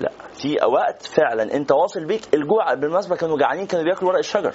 لا 0.00 0.12
في 0.32 0.56
وقت 0.64 1.06
فعلا 1.06 1.54
انت 1.54 1.72
واصل 1.72 2.04
بيك 2.04 2.34
الجوع 2.34 2.74
بالمناسبة 2.74 3.16
كانوا 3.16 3.38
جعانين 3.38 3.66
كانوا 3.66 3.84
بياكلوا 3.84 4.10
ورق 4.10 4.18
الشجر. 4.18 4.54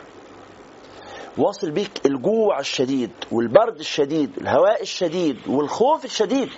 واصل 1.38 1.72
بيك 1.72 2.06
الجوع 2.06 2.60
الشديد 2.60 3.12
والبرد 3.32 3.80
الشديد 3.80 4.38
الهواء 4.38 4.82
الشديد 4.82 5.48
والخوف 5.48 6.06
الشديد. 6.06 6.50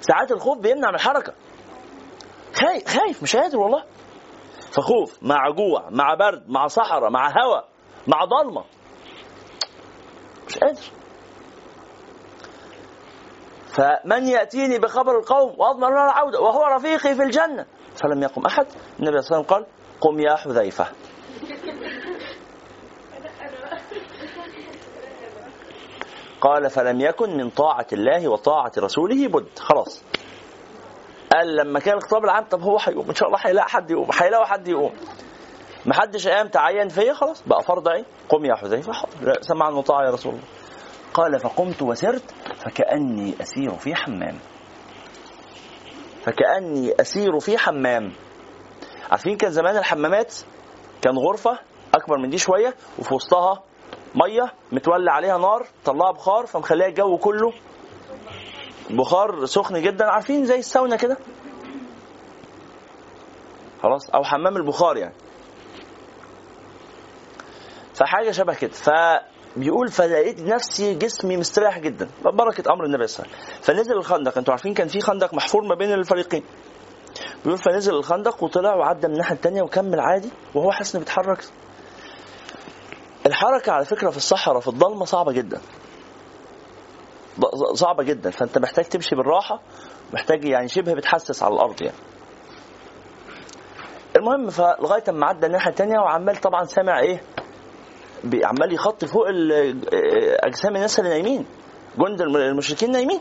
ساعات 0.00 0.32
الخوف 0.32 0.58
بيمنع 0.58 0.88
من 0.88 0.94
الحركه 0.94 1.34
خايف 2.54 2.88
خايف 2.88 3.22
مش 3.22 3.36
قادر 3.36 3.58
والله. 3.58 3.84
فخوف 4.70 5.18
مع 5.22 5.50
جوع 5.50 5.90
مع 5.90 6.14
برد 6.14 6.48
مع 6.48 6.66
صحراء 6.66 7.10
مع 7.10 7.28
هواء 7.28 7.73
مع 8.06 8.24
ضلمة. 8.24 8.64
مش 10.48 10.58
قادر. 10.58 10.82
فمن 13.74 14.26
يأتيني 14.28 14.78
بخبر 14.78 15.18
القوم 15.18 15.54
وأضمن 15.58 15.88
له 15.88 16.04
العودة 16.04 16.40
وهو 16.40 16.64
رفيقي 16.64 17.14
في 17.14 17.22
الجنة 17.22 17.66
فلم 18.02 18.22
يقم 18.22 18.46
أحد. 18.46 18.66
النبي 19.00 19.22
صلى 19.22 19.36
الله 19.36 19.36
عليه 19.36 19.36
وسلم 19.36 19.42
قال 19.42 19.66
قم 20.00 20.20
يا 20.20 20.36
حذيفة. 20.36 20.86
قال 26.40 26.70
فلم 26.70 27.00
يكن 27.00 27.36
من 27.36 27.50
طاعة 27.50 27.86
الله 27.92 28.28
وطاعة 28.28 28.72
رسوله 28.78 29.28
بد. 29.28 29.58
خلاص. 29.58 30.04
قال 31.32 31.56
لما 31.56 31.80
كان 31.80 31.96
الخطاب 31.96 32.24
العام 32.24 32.44
طب 32.44 32.62
هو 32.62 32.78
هيقوم 32.78 33.08
إن 33.08 33.14
شاء 33.14 33.28
الله 33.28 33.38
هيلاقي 33.42 33.68
حد 33.68 33.90
يقوم 33.90 34.08
هيلاقوا 34.20 34.46
حد 34.46 34.68
يقوم. 34.68 34.92
ما 35.86 35.94
حدش 35.94 36.28
قام 36.28 36.48
تعين 36.48 36.88
فيا 36.88 37.12
خلاص. 37.14 37.42
بقى 37.46 37.62
فرض 37.62 37.88
عين. 37.88 38.04
قم 38.28 38.44
يا 38.44 38.54
حذيفة. 38.54 38.92
حاضر. 38.92 39.42
سمع 39.42 39.68
المطاع 39.68 40.04
يا 40.04 40.10
رسول 40.10 40.32
الله. 40.32 40.44
قال 41.14 41.40
فقمت 41.40 41.82
وسرت 41.82 42.34
فكأني 42.58 43.34
أسير 43.42 43.70
في 43.70 43.94
حمام. 43.94 44.38
فكأني 46.22 46.92
أسير 47.00 47.38
في 47.40 47.58
حمام. 47.58 48.12
عارفين 49.10 49.36
كان 49.36 49.50
زمان 49.50 49.76
الحمامات؟ 49.76 50.34
كان 51.02 51.18
غرفة 51.18 51.58
أكبر 51.94 52.18
من 52.18 52.30
دي 52.30 52.38
شوية 52.38 52.74
وفي 52.98 53.14
وسطها 53.14 53.62
مية 54.14 54.52
متولع 54.72 55.12
عليها 55.12 55.38
نار 55.38 55.66
طلعها 55.84 56.12
بخار 56.12 56.46
فمخليها 56.46 56.86
الجو 56.86 57.18
كله 57.18 57.52
بخار 58.90 59.44
سخن 59.46 59.82
جدا. 59.82 60.04
عارفين 60.04 60.44
زي 60.44 60.58
الساونا 60.58 60.96
كده؟ 60.96 61.16
خلاص. 63.82 64.10
أو 64.10 64.24
حمام 64.24 64.56
البخار 64.56 64.96
يعني. 64.96 65.14
فحاجة 67.94 68.30
شبه 68.30 68.54
كده. 68.54 68.70
فبيقول 68.72 69.88
فلقيت 69.88 70.40
نفسي 70.40 70.94
جسمي 70.94 71.36
مستريح 71.36 71.78
جدا. 71.78 72.08
بركه 72.24 72.72
أمر 72.72 72.84
النبي 72.84 73.06
صلى 73.06 73.26
الله 73.26 73.36
عليه 73.36 73.46
وسلم. 73.46 73.62
فنزل 73.62 73.92
الخندق. 73.92 74.38
أنتوا 74.38 74.52
عارفين 74.52 74.74
كان 74.74 74.88
في 74.88 75.00
خندق 75.00 75.34
محفور 75.34 75.64
ما 75.64 75.74
بين 75.74 75.92
الفريقين. 75.92 76.42
بيقول 77.44 77.58
فنزل 77.58 77.94
الخندق 77.94 78.42
وطلع 78.42 78.74
وعدى 78.74 79.06
من 79.06 79.12
الناحية 79.12 79.34
الثانية 79.34 79.62
وكمل 79.62 80.00
عادي 80.00 80.30
وهو 80.54 80.70
حاسس 80.70 80.94
إنه 80.94 81.04
بيتحرك. 81.04 81.44
الحركة 83.26 83.72
على 83.72 83.84
فكرة 83.84 84.10
في 84.10 84.16
الصحراء 84.16 84.60
في 84.60 84.68
الضلمة 84.68 85.04
صعبة 85.04 85.32
جدا. 85.32 85.60
صعبة 87.72 88.04
جدا. 88.04 88.30
فأنت 88.30 88.58
محتاج 88.58 88.84
تمشي 88.84 89.16
بالراحة. 89.16 89.60
محتاج 90.12 90.44
يعني 90.44 90.68
شبه 90.68 90.94
بتحسس 90.94 91.42
على 91.42 91.54
الأرض 91.54 91.82
يعني. 91.82 91.96
المهم 94.16 94.50
فلغاية 94.50 95.04
ما 95.08 95.26
عدى 95.26 95.46
الناحية 95.46 95.70
التانية 95.70 95.98
وعمال 95.98 96.36
طبعا 96.36 96.64
سامع 96.64 97.00
إيه؟ 97.00 97.22
عمال 98.44 98.72
يخط 98.72 99.04
فوق 99.04 99.26
أجسام 100.44 100.76
الناس 100.76 100.98
اللي 100.98 101.10
نايمين 101.10 101.46
جند 101.98 102.20
المشركين 102.20 102.90
نايمين. 102.90 103.20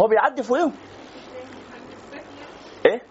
هو 0.00 0.06
بيعدي 0.06 0.42
فوقهم 0.42 0.72
إيه؟ 2.86 3.02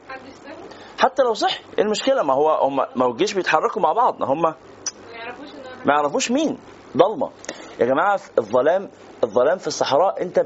حتى 0.99 1.23
لو 1.23 1.33
صحي. 1.33 1.63
إيه 1.77 1.83
المشكلة؟ 1.83 2.23
ما 2.23 2.33
هو 2.33 2.49
هم 2.51 2.75
ما 2.75 3.05
هو 3.05 3.11
الجيش 3.11 3.33
بيتحركوا 3.33 3.81
مع 3.81 3.93
بعض. 3.93 4.23
هم 4.23 4.41
ما 4.41 5.93
يعرفوش 5.93 6.31
مين. 6.31 6.57
ضلمة. 6.97 7.31
يا 7.79 7.85
جماعة 7.85 8.19
الظلام 8.37 8.89
الظلام 9.23 9.57
في 9.57 9.67
الصحراء 9.67 10.21
أنت 10.21 10.45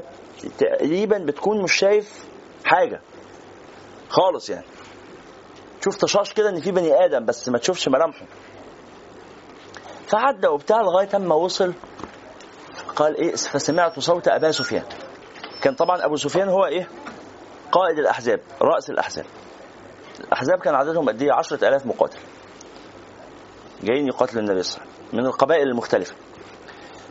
تقريبا 0.58 1.18
بتكون 1.18 1.62
مش 1.62 1.72
شايف 1.72 2.24
حاجة. 2.64 3.00
خالص 4.08 4.50
يعني. 4.50 4.66
تشوف 5.80 5.96
طشاش 5.96 6.32
كده 6.32 6.48
إن 6.48 6.60
في 6.60 6.70
بني 6.72 7.04
آدم 7.04 7.24
بس 7.24 7.48
ما 7.48 7.58
تشوفش 7.58 7.88
ملامحه. 7.88 8.26
فعدى 10.12 10.48
وبتاع 10.48 10.80
لغاية 10.80 11.08
أما 11.16 11.34
وصل 11.34 11.74
قال 12.96 13.16
إيه 13.16 13.34
فسمعت 13.34 14.00
صوت 14.00 14.28
أبا 14.28 14.50
سفيان. 14.50 14.84
كان 15.62 15.74
طبعا 15.74 16.04
أبو 16.04 16.16
سفيان 16.16 16.48
هو 16.48 16.64
إيه؟ 16.66 16.88
قائد 17.72 17.98
الأحزاب 17.98 18.40
رأس 18.62 18.90
الأحزاب. 18.90 19.24
الأحزاب 20.20 20.58
كان 20.58 20.74
عددهم 20.74 21.08
قد 21.08 21.22
إيه؟ 21.22 21.32
10000 21.32 21.86
مقاتل. 21.86 22.18
جايين 23.82 24.06
يقاتلوا 24.06 24.42
النبي 24.42 24.62
صلى 24.62 24.76
الله 24.76 24.86
عليه 24.88 25.02
وسلم 25.02 25.20
من 25.20 25.26
القبائل 25.26 25.68
المختلفة. 25.68 26.14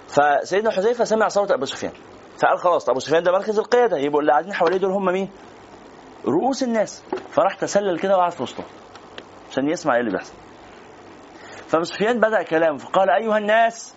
فسيدنا 0.07 0.71
حذيفة 0.71 1.03
سمع 1.03 1.27
صوت 1.27 1.51
أبو 1.51 1.65
سفيان. 1.65 1.93
فقال 2.37 2.59
خلاص 2.59 2.89
أبو 2.89 2.99
سفيان 2.99 3.23
ده 3.23 3.31
مركز 3.31 3.59
القيادة. 3.59 3.97
يبقوا 3.97 4.21
اللي 4.21 4.31
قاعدين 4.31 4.53
حواليه 4.53 4.77
دول 4.77 4.91
هم 4.91 5.05
مين؟ 5.05 5.29
رؤوس 6.25 6.63
الناس. 6.63 7.03
فراح 7.31 7.55
تسلل 7.55 7.99
كده 7.99 8.17
وقعد 8.17 8.31
في 8.31 8.43
وسطهم 8.43 8.65
عشان 9.51 9.69
يسمع 9.69 9.93
إيه 9.95 9.99
اللي 9.99 10.11
بيحصل. 10.11 10.33
فابو 11.71 11.83
سفيان 11.83 12.19
بدأ 12.19 12.43
كلامه 12.43 12.77
فقال 12.77 13.09
أيها 13.09 13.37
الناس 13.37 13.95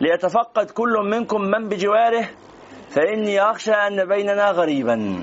ليتفقد 0.00 0.70
كل 0.70 0.92
منكم 1.10 1.40
من 1.40 1.68
بجواره 1.68 2.28
فإني 2.90 3.40
أخشى 3.40 3.72
أن 3.72 4.04
بيننا 4.04 4.50
غريبا. 4.50 5.22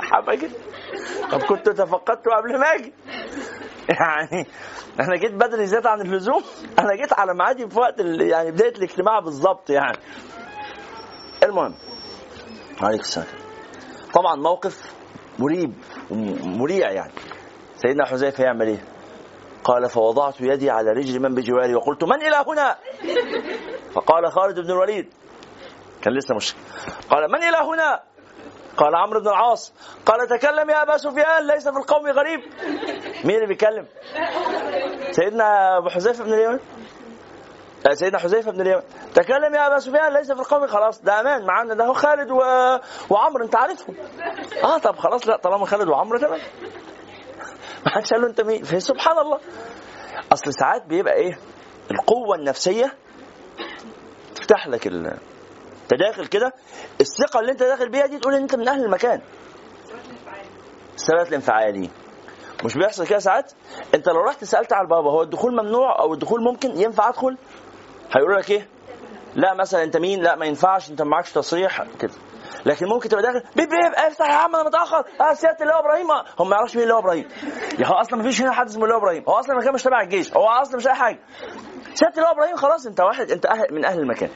حبا 0.00 0.32
قد 1.32 1.42
كنت 1.42 1.68
تفقدت 1.68 2.28
قبل 2.28 2.60
ما 2.60 2.66
أجي؟ 2.66 2.92
يعني 3.88 4.46
أنا 5.00 5.16
جيت 5.16 5.32
بدري 5.32 5.66
زيادة 5.66 5.90
عن 5.90 6.00
اللزوم 6.00 6.42
أنا 6.78 6.94
جيت 6.94 7.12
على 7.12 7.34
ميعادي 7.34 7.68
في 7.68 7.78
وقت 7.78 8.00
يعني 8.20 8.50
بداية 8.50 8.72
الاجتماع 8.76 9.20
بالظبط 9.20 9.70
يعني. 9.70 9.98
المهم 11.42 11.74
عليك 12.82 13.00
السلام. 13.00 13.26
طبعا 14.14 14.36
موقف 14.36 14.94
مريب 15.38 15.74
مريع 16.44 16.90
يعني. 16.90 17.12
سيدنا 17.76 18.04
حذيفة 18.06 18.44
يعمل 18.44 18.66
إيه؟ 18.66 18.93
قال 19.64 19.88
فوضعت 19.88 20.40
يدي 20.40 20.70
على 20.70 20.90
رجل 20.90 21.20
من 21.22 21.34
بجواري 21.34 21.74
وقلت 21.74 22.04
من 22.04 22.22
إلى 22.22 22.44
هنا؟ 22.48 22.76
فقال 23.94 24.32
خالد 24.32 24.60
بن 24.60 24.70
الوليد. 24.70 25.12
كان 26.02 26.14
لسه 26.14 26.34
مش 26.34 26.54
قال 27.10 27.32
من 27.32 27.42
إلى 27.42 27.56
هنا؟ 27.56 28.00
قال 28.76 28.94
عمرو 28.94 29.20
بن 29.20 29.28
العاص. 29.28 29.72
قال 30.06 30.28
تكلم 30.28 30.70
يا 30.70 30.82
أبا 30.82 30.96
سفيان 30.96 31.46
ليس 31.46 31.68
في 31.68 31.76
القوم 31.76 32.06
غريب. 32.06 32.40
مين 33.24 33.36
اللي 33.36 33.46
بيتكلم؟ 33.46 33.86
سيدنا 35.10 35.78
أبو 35.78 35.88
حذيفة 35.88 36.24
بن 36.24 36.32
اليمن. 36.32 36.58
آه، 37.90 37.94
سيدنا 37.94 38.18
حذيفة 38.18 38.50
بن 38.52 38.60
اليمن. 38.60 38.82
تكلم 39.14 39.54
يا 39.54 39.66
أبا 39.66 39.78
سفيان 39.78 40.12
ليس 40.12 40.32
في 40.32 40.40
القوم 40.40 40.66
خلاص 40.66 41.02
ده 41.02 41.20
أمان 41.20 41.46
معانا 41.46 41.74
ده 41.74 41.84
هو 41.84 41.92
خالد 41.92 42.30
و... 42.30 42.36
وعمرو 43.10 43.44
أنت 43.44 43.56
عارفهم. 43.56 43.96
آه 44.64 44.78
طب 44.78 44.96
خلاص 44.96 45.28
لا 45.28 45.36
طالما 45.36 45.66
خالد 45.66 45.88
وعمرو 45.88 46.18
تمام. 46.18 46.40
ما 47.86 47.90
حدش 47.90 48.10
قال 48.10 48.20
له 48.22 48.28
انت 48.28 48.40
مين؟ 48.40 48.62
فسبحان 48.64 49.18
الله. 49.18 49.38
أصل 50.32 50.52
ساعات 50.54 50.86
بيبقى 50.86 51.14
إيه؟ 51.14 51.38
القوة 51.90 52.36
النفسية 52.36 52.94
تفتح 54.34 54.68
لك 54.68 54.86
ال... 54.86 55.06
أنت 55.82 55.94
داخل 56.00 56.26
كده 56.26 56.52
الثقة 57.00 57.40
اللي 57.40 57.52
أنت 57.52 57.62
داخل 57.62 57.88
بيها 57.88 58.06
دي 58.06 58.18
تقول 58.18 58.34
إن 58.34 58.42
أنت 58.42 58.54
من 58.54 58.68
أهل 58.68 58.84
المكان. 58.84 59.20
الثبات 60.94 61.28
الانفعالي 61.28 61.90
مش 62.64 62.74
بيحصل 62.74 63.06
كده 63.06 63.18
ساعات؟ 63.18 63.52
أنت 63.94 64.08
لو 64.08 64.20
رحت 64.20 64.44
سألت 64.44 64.72
على 64.72 64.84
البابا 64.84 65.10
هو 65.10 65.22
الدخول 65.22 65.52
ممنوع 65.52 65.98
أو 66.00 66.14
الدخول 66.14 66.42
ممكن 66.42 66.70
ينفع 66.80 67.08
أدخل؟ 67.08 67.36
هيقول 68.16 68.36
لك 68.36 68.50
إيه؟ 68.50 68.68
لا 69.34 69.54
مثلا 69.54 69.82
أنت 69.82 69.96
مين؟ 69.96 70.22
لا 70.22 70.36
ما 70.36 70.46
ينفعش 70.46 70.90
أنت 70.90 71.02
معكش 71.02 71.32
تصريح 71.32 71.82
كده. 72.00 72.12
لكن 72.66 72.86
ممكن 72.86 73.08
تبقى 73.08 73.22
داخل. 73.22 73.40
بيب 73.56 73.68
بيب 73.68 73.92
افتح 73.96 74.26
يا 74.30 74.34
عم 74.34 74.56
أنا 74.56 74.64
متأخر. 74.64 75.04
آه 75.20 75.34
سيادة 75.34 75.56
اللي 75.62 75.72
هو 75.74 75.78
إبراهيم. 75.78 76.06
هم 76.38 76.48
ما 76.50 76.56
يعرفش 76.56 76.74
مين 76.76 76.82
اللي 76.82 76.94
هو 76.94 76.98
إبراهيم. 76.98 77.28
يا 77.78 77.86
هو 77.86 77.94
أصلا 77.94 78.16
ما 78.18 78.22
فيش 78.24 78.40
هنا 78.42 78.52
حد 78.52 78.66
اسمه 78.68 78.84
اللي 78.84 78.94
هو 78.94 78.98
إبراهيم. 78.98 79.24
هو 79.28 79.32
أصلا 79.32 79.52
المكان 79.52 79.74
مش 79.74 79.82
تبع 79.82 80.00
الجيش. 80.02 80.34
هو 80.36 80.46
أصلا 80.48 80.76
مش 80.76 80.86
أي 80.86 80.94
حاجة. 80.94 81.18
سيادة 81.94 82.14
اللي 82.16 82.26
هو 82.28 82.32
إبراهيم 82.32 82.56
خلاص 82.56 82.86
أنت 82.86 83.00
واحد 83.00 83.30
أنت 83.30 83.46
أهل 83.46 83.66
من 83.74 83.84
أهل 83.84 83.98
المكان. 84.00 84.30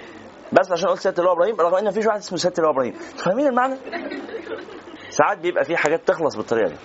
بس 0.53 0.73
عشان 0.73 0.89
قلت 0.89 1.01
سيادة 1.01 1.19
اللي 1.19 1.31
هو 1.31 1.35
إبراهيم 1.35 1.57
رغم 1.61 1.75
إن 1.75 1.85
مفيش 1.85 2.07
واحد 2.07 2.19
اسمه 2.19 2.39
سيادة 2.39 2.57
اللي 2.59 2.69
هو 2.69 2.73
إبراهيم. 2.73 2.93
فاهمين 2.93 3.47
المعنى؟ 3.47 3.77
ساعات 5.11 5.39
بيبقى 5.39 5.65
في 5.65 5.77
حاجات 5.77 6.09
تخلص 6.09 6.37
بالطريقة 6.37 6.69
دي. 6.69 6.77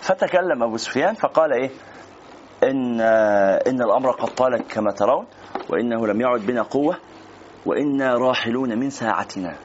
فتكلم 0.00 0.62
أبو 0.62 0.76
سفيان 0.76 1.14
فقال 1.14 1.52
إيه؟ 1.52 1.70
إن 2.62 3.00
إن 3.66 3.82
الأمر 3.82 4.10
قد 4.10 4.28
طال 4.34 4.68
كما 4.68 4.92
ترون 4.92 5.26
وإنه 5.70 6.06
لم 6.06 6.20
يعد 6.20 6.40
بنا 6.40 6.62
قوة. 6.62 6.96
وإنا 7.66 8.14
راحلون 8.14 8.78
من 8.78 8.90
ساعتنا. 8.90 9.56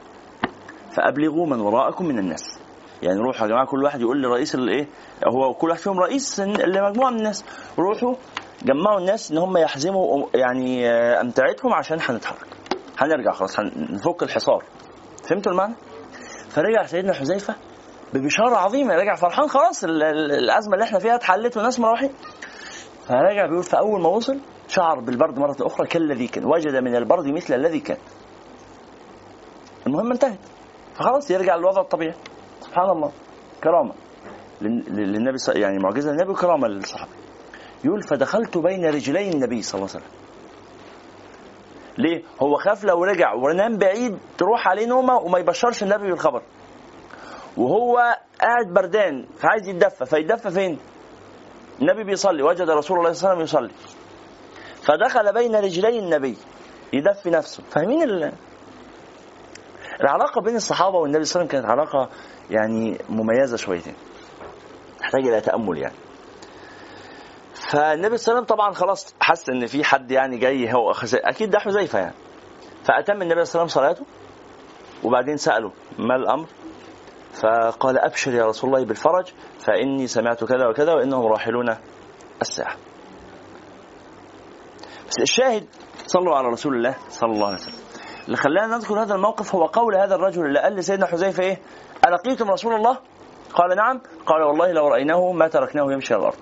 فأبلغوا 0.96 1.46
من 1.46 1.60
وراءكم 1.60 2.04
من 2.06 2.18
الناس. 2.18 2.60
يعني 3.02 3.18
روحوا 3.20 3.42
يا 3.42 3.50
جماعة 3.50 3.66
كل 3.66 3.84
واحد 3.84 4.00
يقول 4.00 4.22
لرئيس 4.22 4.54
الايه 4.54 4.88
هو 5.28 5.54
كل 5.54 5.68
واحد 5.68 5.80
فيهم 5.80 6.00
رئيس 6.00 6.40
لمجموعه 6.40 7.10
من 7.10 7.18
الناس. 7.18 7.44
روحوا 7.78 8.14
جمعوا 8.62 8.98
الناس 8.98 9.30
إن 9.32 9.38
هم 9.38 9.56
يحزموا 9.56 10.26
يعني 10.34 10.88
أمتعتهم 11.20 11.72
عشان 11.74 11.98
هنتحرك. 12.00 12.46
هنرجع 12.98 13.32
خلاص 13.32 13.60
هنفك 13.60 14.22
الحصار. 14.22 14.64
فهمتوا 15.28 15.52
المعنى؟ 15.52 15.74
فرجع 16.50 16.86
سيدنا 16.86 17.12
حذيفة 17.12 17.54
ببشارة 18.14 18.56
عظيمة. 18.56 18.94
رجع 18.94 19.14
فرحان 19.14 19.48
خلاص 19.48 19.84
ال- 19.84 20.02
ال- 20.02 20.32
الأزمة 20.32 20.74
اللي 20.74 20.84
إحنا 20.84 20.98
فيها 20.98 21.14
اتحلت 21.14 21.56
والناس 21.56 21.80
مروحين 21.80 22.10
فرجع 23.08 23.46
بيقول 23.46 23.62
فاول 23.62 24.00
ما 24.02 24.08
وصل 24.08 24.38
شعر 24.68 25.00
بالبرد 25.00 25.38
مرة 25.38 25.56
أخرى 25.60 25.86
كالذي 25.86 26.26
كان 26.26 26.44
وجد 26.44 26.76
من 26.76 26.96
البرد 26.96 27.26
مثل 27.26 27.54
الذي 27.54 27.80
كان. 27.80 27.98
المهم 29.86 30.12
انتهت. 30.12 30.38
فخلاص 30.94 31.30
يرجع 31.30 31.56
للوضع 31.56 31.82
الطبيعي. 31.82 32.14
سبحان 32.60 32.90
الله. 32.90 33.12
كرامة. 33.64 33.92
لل- 34.60 34.84
للنبي 34.88 35.36
يعني 35.48 35.78
معجزة 35.78 36.10
للنبي 36.10 36.30
وكرامة 36.30 36.68
للصحابة. 36.68 37.12
يقول 37.84 38.02
فدخلت 38.02 38.58
بين 38.58 38.86
رجلي 38.86 39.30
النبي 39.30 39.62
صلى 39.62 39.78
الله 39.78 39.90
عليه 39.94 40.04
وسلم. 40.04 40.18
ليه؟ 41.98 42.22
هو 42.42 42.56
خاف 42.56 42.84
لو 42.84 43.04
رجع 43.04 43.34
ونام 43.34 43.76
بعيد 43.76 44.18
تروح 44.38 44.68
عليه 44.68 44.86
نومة 44.86 45.16
وما 45.16 45.38
يبشرش 45.38 45.82
النبي 45.82 46.10
بالخبر. 46.10 46.42
وهو 47.56 47.96
قاعد 48.40 48.74
بردان 48.74 49.26
فعايز 49.36 49.68
يتدفى. 49.68 50.06
فيتدفى 50.06 50.50
فين؟ 50.50 50.78
النبي 51.82 52.04
بيصلي. 52.04 52.42
وجد 52.42 52.70
رسول 52.70 52.98
الله 52.98 53.12
صلى 53.12 53.32
الله 53.32 53.42
عليه 53.42 53.42
وسلم 53.42 53.68
يصلي. 53.68 53.97
فدخل 54.88 55.34
بين 55.34 55.56
رجلي 55.56 55.98
النبي 55.98 56.36
يدفي 56.92 57.30
نفسه، 57.30 57.62
فاهمين 57.70 58.02
ال... 58.02 58.32
العلاقة 60.00 60.40
بين 60.40 60.56
الصحابة 60.56 60.98
والنبي 60.98 61.24
صلى 61.24 61.42
الله 61.42 61.52
عليه 61.54 61.60
وسلم 61.60 61.78
كانت 61.78 61.94
علاقة 61.94 62.10
يعني 62.50 62.98
مميزة 63.08 63.56
شويتين. 63.56 63.94
تحتاج 65.00 65.26
إلى 65.26 65.40
تأمل 65.40 65.78
يعني. 65.78 65.94
فالنبي 67.54 67.72
صلى 67.72 67.92
الله 67.92 68.00
عليه 68.00 68.14
وسلم 68.14 68.44
طبعا 68.44 68.72
خلاص 68.72 69.14
حس 69.20 69.48
إن 69.48 69.66
في 69.66 69.84
حد 69.84 70.10
يعني 70.10 70.38
جاي 70.38 70.72
هو 70.72 70.92
أكيد 71.14 71.50
ده 71.50 71.58
حذيفة 71.58 71.98
يعني. 71.98 72.14
فأتم 72.84 73.22
النبي 73.22 73.44
صلى 73.44 73.62
الله 73.62 73.72
عليه 73.74 73.82
وسلم 73.92 74.04
صلاته 74.06 74.06
وبعدين 75.04 75.36
سأله 75.36 75.72
ما 75.98 76.16
الأمر؟ 76.16 76.46
فقال 77.32 77.98
أبشر 77.98 78.34
يا 78.34 78.46
رسول 78.46 78.70
الله 78.74 78.86
بالفرج 78.86 79.32
فإني 79.58 80.06
سمعت 80.06 80.44
كذا 80.44 80.68
وكذا 80.68 80.94
وإنهم 80.94 81.26
راحلون 81.26 81.76
الساعة. 82.40 82.76
الشاهد 85.22 85.66
صلوا 86.06 86.36
على 86.36 86.48
رسول 86.48 86.76
الله 86.76 86.94
صلى 87.08 87.32
الله 87.32 87.46
عليه 87.46 87.56
وسلم. 87.56 87.74
اللي 88.24 88.36
خلانا 88.36 88.76
نذكر 88.76 89.02
هذا 89.02 89.14
الموقف 89.14 89.54
هو 89.54 89.66
قول 89.66 89.96
هذا 89.96 90.14
الرجل 90.14 90.46
اللي 90.46 90.60
قال 90.60 90.74
لسيدنا 90.74 91.06
حذيفة 91.06 91.42
إيه؟ 91.42 91.58
ألقيتم 92.08 92.50
رسول 92.50 92.74
الله؟ 92.74 92.98
قال 93.54 93.76
نعم. 93.76 94.00
قال 94.26 94.42
والله 94.42 94.72
لو 94.72 94.88
رأيناه 94.88 95.32
ما 95.32 95.48
تركناه 95.48 95.92
يمشي 95.92 96.14
على 96.14 96.20
الأرض. 96.20 96.38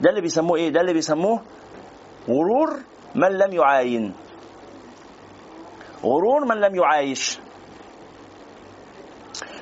ده 0.00 0.10
اللي 0.10 0.20
بيسموه 0.20 0.56
إيه؟ 0.56 0.68
ده 0.68 0.80
اللي 0.80 0.92
بيسموه 0.92 1.42
غرور 2.28 2.78
من 3.14 3.28
لم 3.28 3.52
يعاين. 3.52 4.14
غرور 6.04 6.44
من 6.44 6.56
لم 6.60 6.74
يعايش. 6.74 7.38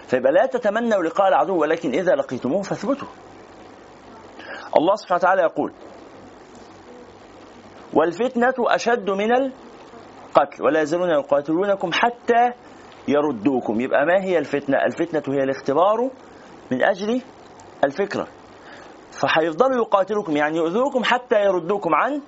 فيبقى 0.07 0.33
لا 0.33 0.47
تتمنوا 0.47 1.03
لقاء 1.03 1.29
العدو 1.29 1.61
ولكن 1.61 1.91
إذا 1.91 2.15
لقيتموه 2.15 2.63
فاثبتوا. 2.63 3.09
الله 4.77 4.95
سبحانه 4.95 5.19
وتعالى 5.19 5.43
يقول 5.43 5.73
والفتنة 7.95 8.55
أشد 8.59 9.11
من 9.11 9.33
القتل 9.33 10.63
ولا 10.63 10.81
يزالون 10.81 11.11
يقاتلونكم 11.11 11.91
حتى 11.93 12.51
يردوكم. 13.09 13.81
يبقى 13.81 14.07
ما 14.07 14.25
هي 14.25 14.39
الفتنة؟ 14.39 14.77
الفتنة 14.87 15.35
هي 15.35 15.43
الاختبار 15.43 16.11
من 16.71 16.83
أجل 16.83 17.23
الفكرة. 17.85 18.27
فهيفضلوا 19.11 19.77
يقاتلوكم 19.77 20.37
يعني 20.37 20.57
يؤذوكم 20.57 21.05
حتى 21.05 21.45
يردوكم 21.45 21.95
عن 21.95 22.21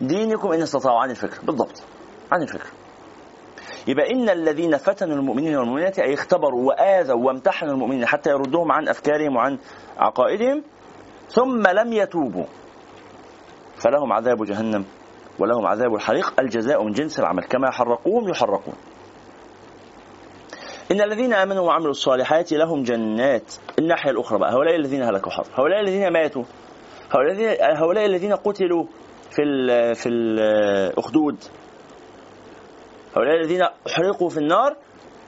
دينكم 0.00 0.52
إن 0.52 0.62
استطاعوا. 0.62 1.00
عن 1.00 1.10
الفكرة 1.10 1.44
بالضبط. 1.44 1.82
عن 2.32 2.42
الفكرة 2.42 2.70
يبقى 3.88 4.10
إن 4.12 4.28
الذين 4.28 4.76
فتنوا 4.76 5.16
المؤمنين 5.16 5.56
والمؤمنات 5.56 5.98
أي 5.98 6.14
اختبروا 6.14 6.68
وآذوا 6.68 7.26
وامتحنوا 7.26 7.72
المؤمنين 7.72 8.06
حتى 8.06 8.30
يردوهم 8.30 8.72
عن 8.72 8.88
أفكارهم 8.88 9.36
وعن 9.36 9.58
عقائدهم 9.98 10.62
ثم 11.28 11.66
لم 11.66 11.92
يتوبوا 11.92 12.44
فلهم 13.76 14.12
عذاب 14.12 14.44
جهنم. 14.44 14.84
ولهم 15.38 15.66
عذاب 15.66 15.94
الحريق. 15.94 16.40
الجزاء 16.40 16.84
من 16.84 16.92
جنس 16.92 17.20
العمل. 17.20 17.44
كما 17.44 17.70
حرقوهم 17.70 18.28
يحرقون. 18.28 18.74
إن 20.92 21.00
الذين 21.00 21.32
آمنوا 21.32 21.66
وعملوا 21.66 21.90
الصالحات 21.90 22.52
لهم 22.52 22.82
جنات. 22.82 23.54
الناحية 23.78 24.10
الأخرى 24.10 24.38
بقى. 24.38 24.52
هؤلاء 24.52 24.76
الذين 24.76 25.02
هلكوا 25.02 25.32
حظ. 25.32 25.46
هؤلاء 25.54 25.80
الذين 25.80 26.12
ماتوا. 26.12 26.42
هؤلاء 27.10 27.76
هؤلاء 27.82 28.06
الذين 28.06 28.32
قتلوا 28.32 28.84
في 29.30 29.42
ال 29.42 29.94
في 29.94 30.08
الأخدود. 30.08 31.36
هؤلاء 33.16 33.36
الذين 33.36 33.62
أحرقوا 33.86 34.28
في 34.28 34.38
النار. 34.38 34.76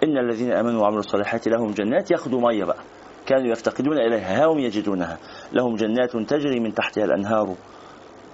إن 0.05 0.19
الذين 0.19 0.53
آمنوا 0.53 0.83
وعملوا 0.83 1.01
الصالحات 1.01 1.49
لهم 1.49 1.71
جنات. 1.71 2.11
ياخذوا 2.11 2.41
مية 2.41 2.65
بقى. 2.65 2.83
كانوا 3.27 3.53
يفتقدون 3.53 3.99
إليها. 3.99 4.43
ها 4.43 4.47
هم 4.47 4.59
يجدونها. 4.59 5.19
لهم 5.53 5.75
جنات 5.75 6.17
تجري 6.17 6.61
من 6.61 6.75
تحتها 6.75 7.05
الأنهار. 7.05 7.55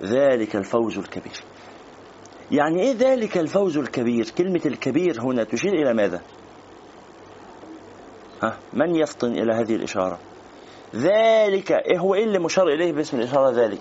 ذلك 0.02 0.56
الفوز 0.56 0.98
الكبير. 0.98 1.53
يعني 2.54 2.82
إيه 2.82 2.92
ذلك 2.92 3.38
الفوز 3.38 3.76
الكبير؟ 3.78 4.30
كلمة 4.38 4.60
الكبير 4.66 5.20
هنا 5.20 5.44
تشير 5.44 5.72
إلى 5.72 5.94
ماذا؟ 5.94 6.20
ها 8.42 8.58
من 8.72 8.96
يفطن 8.96 9.32
إلى 9.32 9.52
هذه 9.52 9.74
الإشارة؟ 9.74 10.18
ذلك 10.94 11.72
إيه 11.72 11.98
هو 11.98 12.14
إيه 12.14 12.24
اللي 12.24 12.38
مشار 12.38 12.68
إليه 12.68 12.92
باسم 12.92 13.16
الإشارة 13.18 13.50
ذلك؟ 13.50 13.80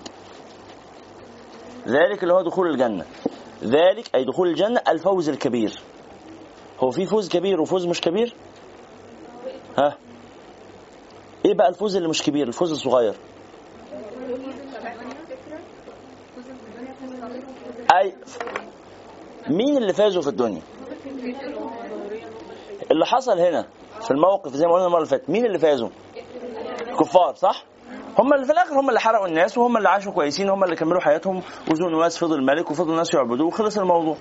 ذلك 1.86 2.22
اللي 2.22 2.34
هو 2.34 2.42
دخول 2.42 2.70
الجنة. 2.70 3.04
ذلك 3.64 4.14
أي 4.14 4.24
دخول 4.24 4.48
الجنة 4.48 4.80
الفوز 4.88 5.28
الكبير. 5.28 5.80
هو 6.80 6.90
في 6.90 7.06
فوز 7.06 7.28
كبير 7.28 7.60
وفوز 7.60 7.86
مش 7.86 8.00
كبير؟ 8.00 8.34
ها؟ 9.78 9.96
إيه 11.44 11.54
بقى 11.54 11.68
الفوز 11.68 11.96
اللي 11.96 12.08
مش 12.08 12.22
كبير؟ 12.22 12.48
الفوز 12.48 12.70
الصغير. 12.72 13.14
أي 17.98 18.14
مين 19.48 19.76
اللي 19.76 19.92
فازوا 19.92 20.22
في 20.22 20.28
الدنيا؟ 20.28 20.62
اللي 22.90 23.06
حصل 23.06 23.38
هنا 23.38 23.66
في 24.00 24.10
الموقف 24.10 24.52
زي 24.52 24.66
ما 24.66 24.72
قلنا 24.72 24.86
المرة 24.86 24.98
اللي 24.98 25.08
فاتت 25.08 25.30
مين 25.30 25.46
اللي 25.46 25.58
فازوا؟ 25.58 25.88
كفار 27.00 27.34
صح؟ 27.34 27.64
هم 28.18 28.34
اللي 28.34 28.46
في 28.46 28.52
الآخر 28.52 28.80
هم 28.80 28.88
اللي 28.88 29.00
حرقوا 29.00 29.26
الناس 29.26 29.58
وهم 29.58 29.76
اللي 29.76 29.88
عاشوا 29.88 30.12
كويسين 30.12 30.48
هم 30.50 30.64
اللي 30.64 30.76
كملوا 30.76 31.00
حياتهم. 31.00 31.42
وذو 31.70 31.88
نواس 31.88 32.18
فضل 32.18 32.44
ملك 32.44 32.70
وفضل 32.70 32.90
الناس 32.90 33.14
يعبدوه. 33.14 33.46
وخلص 33.46 33.78
الموضوع. 33.78 34.16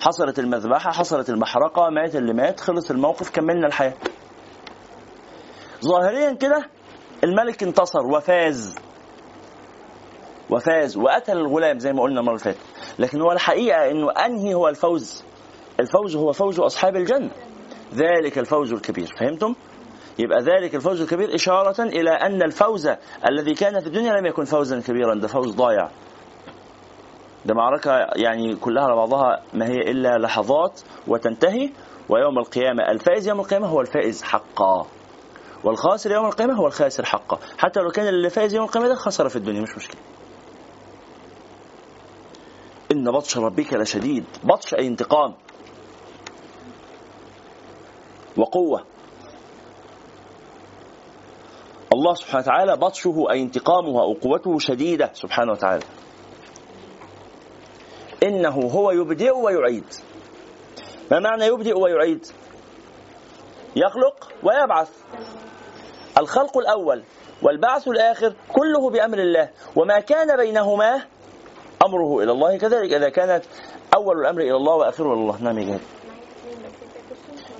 حصلت 0.00 0.38
المذبحة 0.38 0.90
حصلت 0.90 1.30
المحرقة 1.30 1.90
مات 1.90 2.16
اللي 2.16 2.32
مات 2.32 2.60
خلص 2.60 2.90
الموقف 2.90 3.30
كملنا 3.30 3.66
الحياة. 3.66 3.94
ظاهريا 5.84 6.32
كده 6.32 6.68
الملك 7.24 7.62
انتصر 7.62 8.06
وفاز. 8.06 8.74
وفاز 10.50 10.96
وقتل 10.96 11.36
الغلام 11.36 11.78
زي 11.78 11.92
ما 11.92 12.02
قلنا 12.02 12.20
المرة 12.20 12.32
اللي 12.34 12.44
فاتت. 12.44 12.58
لكن 12.98 13.20
هو 13.20 13.32
الحقيقة 13.32 13.90
إنه 13.90 14.10
أنهي 14.10 14.54
هو 14.54 14.68
الفوز؟ 14.68 15.24
الفوز 15.80 16.16
هو 16.16 16.32
فوز 16.32 16.60
أصحاب 16.60 16.96
الجنة. 16.96 17.30
ذلك 17.94 18.38
الفوز 18.38 18.72
الكبير. 18.72 19.08
فهمتم؟ 19.20 19.54
يبقى 20.18 20.38
ذلك 20.42 20.74
الفوز 20.74 21.00
الكبير 21.00 21.34
إشارة 21.34 21.82
إلى 21.82 22.10
أن 22.10 22.42
الفوز 22.42 22.90
الذي 23.28 23.54
كان 23.54 23.80
في 23.80 23.86
الدنيا 23.86 24.12
لم 24.12 24.26
يكن 24.26 24.44
فوزا 24.44 24.80
كبيرا. 24.80 25.14
ده 25.14 25.28
فوز 25.28 25.54
ضايع. 25.54 25.88
ده 27.46 27.54
معركة 27.54 27.90
يعني 28.16 28.56
كلها 28.56 28.82
على 28.84 28.96
بعضها 28.96 29.42
ما 29.54 29.66
هي 29.66 29.76
إلا 29.76 30.18
لحظات 30.18 30.80
وتنتهي 31.06 31.70
ويوم 32.08 32.38
القيامة 32.38 32.90
الفائز 32.90 33.28
يوم 33.28 33.40
القيامة 33.40 33.66
هو 33.66 33.80
الفائز 33.80 34.22
حقا. 34.22 34.86
والخاسر 35.64 36.10
يوم 36.12 36.26
القيامة 36.26 36.54
هو 36.54 36.66
الخاسر 36.66 37.04
حقا. 37.04 37.38
حتى 37.58 37.80
لو 37.80 37.90
كان 37.90 38.08
اللي 38.08 38.30
فاز 38.30 38.54
يوم 38.54 38.64
القيامة 38.64 38.88
ده 38.88 38.94
خسر 38.94 39.28
في 39.28 39.36
الدنيا 39.36 39.60
مش 39.60 39.76
مشكلة. 39.76 40.00
إن 42.92 43.10
بطش 43.10 43.38
ربك 43.38 43.72
لشديد. 43.74 44.24
بطش 44.44 44.74
أي 44.74 44.86
انتقام. 44.86 45.34
وقوة. 48.36 48.84
الله 51.92 52.14
سبحانه 52.14 52.42
وتعالى 52.42 52.76
بطشه 52.76 53.26
أي 53.30 53.42
انتقامه 53.42 54.00
أو 54.02 54.12
قوته 54.12 54.58
شديدة. 54.58 55.10
سبحانه 55.14 55.52
وتعالى. 55.52 55.84
إنه 58.22 58.60
هو 58.60 58.90
يبدئ 58.90 59.30
ويعيد. 59.30 59.94
ما 61.10 61.18
معنى 61.18 61.44
يبدئ 61.46 61.78
ويعيد؟ 61.78 62.26
يخلق 63.76 64.32
ويبعث. 64.42 64.90
الخلق 66.18 66.58
الأول 66.58 67.04
والبعث 67.42 67.88
الآخر 67.88 68.34
كله 68.48 68.90
بأمر 68.90 69.18
الله. 69.18 69.50
وما 69.76 70.00
كان 70.00 70.36
بينهما 70.36 71.04
أمره 71.86 72.22
إلى 72.22 72.32
الله 72.32 72.56
كذلك. 72.56 72.92
إذا 72.92 73.08
كانت 73.08 73.44
أول 73.94 74.20
الأمر 74.20 74.40
إلى 74.40 74.56
الله 74.56 74.74
وآخره 74.74 75.12
إلى 75.14 75.20
الله. 75.20 75.42
نعم 75.42 75.58
يا 75.58 75.80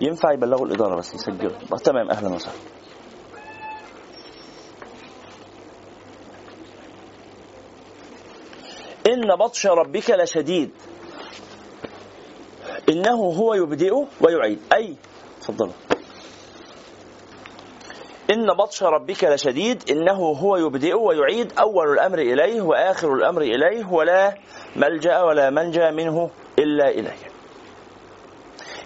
ينفع 0.00 0.32
يبلغوا 0.32 0.66
الإدارة 0.66 0.96
بس 0.96 1.14
يسجلوا 1.14 1.78
تمام 1.84 2.10
أهلا 2.10 2.34
وسهلا. 2.34 2.58
إن 9.06 9.36
بطش 9.36 9.66
ربك 9.66 10.10
لشديد. 10.10 10.70
إنه 12.88 13.16
هو 13.16 13.54
يبدئ 13.54 13.94
ويعيد. 14.20 14.58
أي 14.72 14.96
تفضلوا 15.40 15.72
إن 18.30 18.46
بطش 18.46 18.82
ربك 18.82 19.24
لشديد 19.24 19.90
إنه 19.90 20.12
هو 20.12 20.56
يبدئ 20.56 20.94
ويعيد 20.94 21.52
أول 21.58 21.92
الأمر 21.92 22.18
إليه 22.18 22.62
وآخر 22.62 23.14
الأمر 23.14 23.42
إليه 23.42 23.86
ولا 23.92 24.34
ملجأ 24.76 25.22
ولا 25.22 25.50
منجأ 25.50 25.90
منه 25.90 26.30
إلا 26.58 26.88
إليه. 26.88 27.28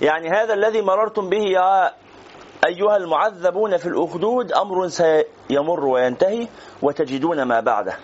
يعني 0.00 0.28
هذا 0.28 0.54
الذي 0.54 0.82
مررتم 0.82 1.28
به 1.28 1.42
يا 1.42 1.92
أيها 2.66 2.96
المعذبون 2.96 3.76
في 3.76 3.86
الأخدود 3.86 4.52
أمر 4.52 4.88
سيمر 4.88 5.84
وينتهي 5.84 6.48
وتجدون 6.82 7.42
ما 7.42 7.60
بعده. 7.60 7.96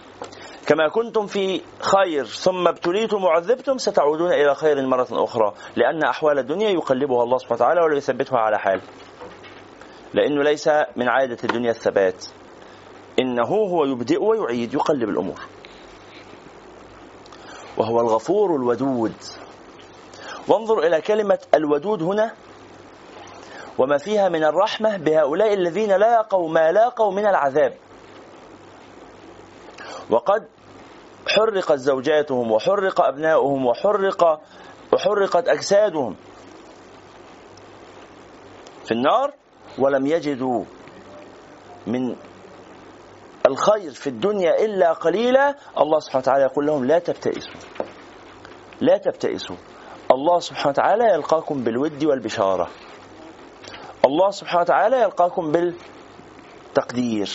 كما 0.66 0.88
كنتم 0.88 1.26
في 1.26 1.60
خير 1.80 2.24
ثم 2.24 2.68
ابتليتم 2.68 3.24
وعذبتم 3.24 3.78
ستعودون 3.78 4.32
إلى 4.32 4.54
خير 4.54 4.86
مرة 4.86 5.08
أخرى 5.12 5.52
لأن 5.76 6.04
أحوال 6.04 6.38
الدنيا 6.38 6.70
يقلبها 6.70 7.22
الله 7.22 7.38
سبحانه 7.38 7.62
وتعالى 7.62 7.80
ولا 7.80 7.96
يثبتها 7.96 8.38
على 8.38 8.58
حال. 8.58 8.80
لأنه 10.14 10.42
ليس 10.42 10.68
من 10.96 11.08
عادة 11.08 11.38
الدنيا 11.44 11.70
الثبات. 11.70 12.24
إنه 13.20 13.46
هو 13.46 13.84
يبدئ 13.84 14.22
ويعيد 14.22 14.74
يقلب 14.74 15.08
الأمور. 15.08 15.40
وهو 17.76 18.00
الغفور 18.00 18.56
الودود. 18.56 19.14
وانظر 20.48 20.78
إلى 20.78 21.00
كلمة 21.00 21.38
الودود 21.54 22.02
هنا. 22.02 22.32
وما 23.78 23.98
فيها 23.98 24.28
من 24.28 24.44
الرحمة 24.44 24.96
بهؤلاء 24.96 25.54
الذين 25.54 25.96
لاقوا 25.96 26.48
ما 26.48 26.72
لاقوا 26.72 27.12
من 27.12 27.26
العذاب. 27.26 27.74
وقد 30.10 30.48
حرقت 31.28 31.78
زوجاتهم 31.78 32.52
وحرق 32.52 33.00
أبناؤهم 33.00 33.66
وحرق 33.66 34.40
وحرقت 34.92 35.48
أجسادهم. 35.48 36.16
في 38.84 38.92
النار 38.94 39.32
ولم 39.78 40.06
يجدوا 40.06 40.64
من 41.86 42.16
الخير 43.46 43.90
في 43.90 44.06
الدنيا 44.06 44.64
إلا 44.64 44.92
قليلا 44.92 45.54
الله 45.78 45.98
سبحانه 45.98 46.22
وتعالى 46.22 46.44
يقول 46.44 46.66
لهم 46.66 46.84
لا 46.84 46.98
تبتئسوا. 46.98 47.60
لا 48.80 48.96
تبتئسوا. 48.96 49.56
الله 50.10 50.40
سبحانه 50.40 50.68
وتعالى 50.68 51.04
يلقاكم 51.04 51.64
بالود 51.64 52.04
والبشارة. 52.04 52.68
الله 54.04 54.30
سبحانه 54.30 54.60
وتعالى 54.60 55.02
يلقاكم 55.02 55.52
بالتقدير. 55.52 57.28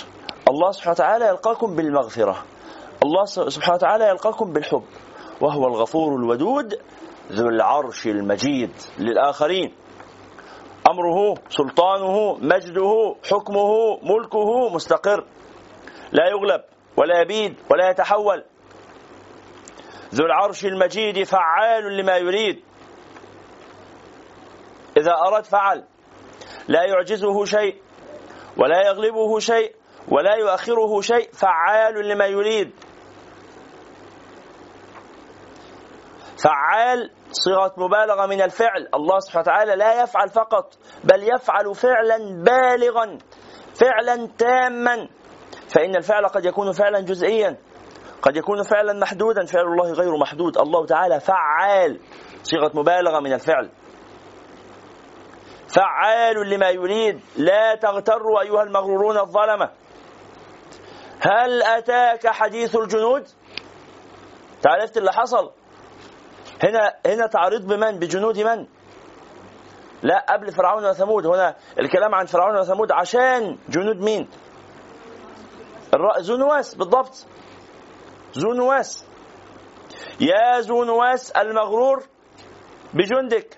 الله 0.49 0.71
سبحانه 0.71 0.91
وتعالى 0.91 1.25
يلقاكم 1.27 1.75
بالمغفرة. 1.75 2.43
الله 3.03 3.25
سبحانه 3.25 3.75
وتعالى 3.75 4.07
يلقاكم 4.07 4.53
بالحب. 4.53 4.83
وهو 5.41 5.67
الغفور 5.67 6.15
الودود 6.15 6.79
ذو 7.31 7.47
العرش 7.47 8.07
المجيد 8.07 8.71
للآخرين. 8.99 9.73
أمره 10.93 11.35
سلطانه 11.49 12.37
مجده 12.41 13.15
حكمه 13.31 13.99
ملكه 14.03 14.69
مستقر. 14.69 15.25
لا 16.11 16.29
يغلب 16.29 16.63
ولا 16.97 17.21
يبيد 17.21 17.55
ولا 17.71 17.89
يتحول. 17.89 18.43
ذو 20.13 20.25
العرش 20.25 20.65
المجيد 20.65 21.23
فعال 21.23 21.97
لما 21.97 22.17
يريد. 22.17 22.63
إذا 24.97 25.11
أراد 25.11 25.45
فعل. 25.45 25.83
لا 26.67 26.83
يعجزه 26.83 27.45
شيء 27.45 27.81
ولا 28.57 28.87
يغلبه 28.87 29.39
شيء 29.39 29.75
ولا 30.07 30.35
يؤخره 30.35 31.01
شيء 31.01 31.29
فعال 31.33 32.07
لما 32.07 32.25
يريد. 32.25 32.71
فعال 36.37 37.11
صيغة 37.33 37.73
مبالغة 37.77 38.25
من 38.25 38.41
الفعل. 38.41 38.89
الله 38.93 39.19
سبحانه 39.19 39.41
وتعالى 39.41 39.75
لا 39.75 40.03
يفعل 40.03 40.29
فقط 40.29 40.73
بل 41.03 41.23
يفعل 41.23 41.75
فعلا 41.75 42.17
بالغا 42.43 43.17
فعلا 43.75 44.27
تاما. 44.37 45.07
فإن 45.67 45.95
الفعل 45.95 46.27
قد 46.27 46.45
يكون 46.45 46.71
فعلا 46.71 46.99
جزئيا 46.99 47.57
قد 48.21 48.35
يكون 48.35 48.63
فعلا 48.63 48.93
محدودا. 48.93 49.45
فعل 49.45 49.65
الله 49.65 49.91
غير 49.91 50.17
محدود. 50.17 50.57
الله 50.57 50.85
تعالى 50.85 51.19
فعال. 51.19 51.99
صيغة 52.43 52.71
مبالغة 52.73 53.19
من 53.19 53.33
الفعل. 53.33 53.71
فعال 55.67 56.49
لما 56.49 56.69
يريد. 56.69 57.21
لا 57.37 57.75
تغتروا 57.75 58.41
أيها 58.41 58.63
المغرورون 58.63 59.17
الظلمة 59.17 59.69
هل 61.19 61.63
أتاك 61.63 62.27
حديث 62.27 62.75
الجنود؟ 62.75 63.27
تعرفت 64.61 64.97
اللي 64.97 65.11
حصل؟ 65.11 65.51
هنا 66.63 66.93
هنا 67.05 67.27
تعريض 67.27 67.67
بمن؟ 67.67 67.99
بجنود 67.99 68.39
من؟ 68.39 68.67
لا 70.03 70.25
قبل 70.29 70.51
فرعون 70.51 70.85
وثمود. 70.85 71.25
هنا 71.25 71.55
الكلام 71.79 72.15
عن 72.15 72.25
فرعون 72.25 72.59
وثمود 72.59 72.91
عشان 72.91 73.57
جنود 73.69 73.97
مين؟ 73.97 74.29
ذو 76.19 76.37
نواس 76.37 76.75
بالضبط. 76.75 77.25
ذو 78.37 78.53
نواس 78.53 79.05
يا 80.19 80.59
ذو 80.59 80.83
نواس 80.83 81.31
المغرور 81.31 82.03
بجندك. 82.93 83.57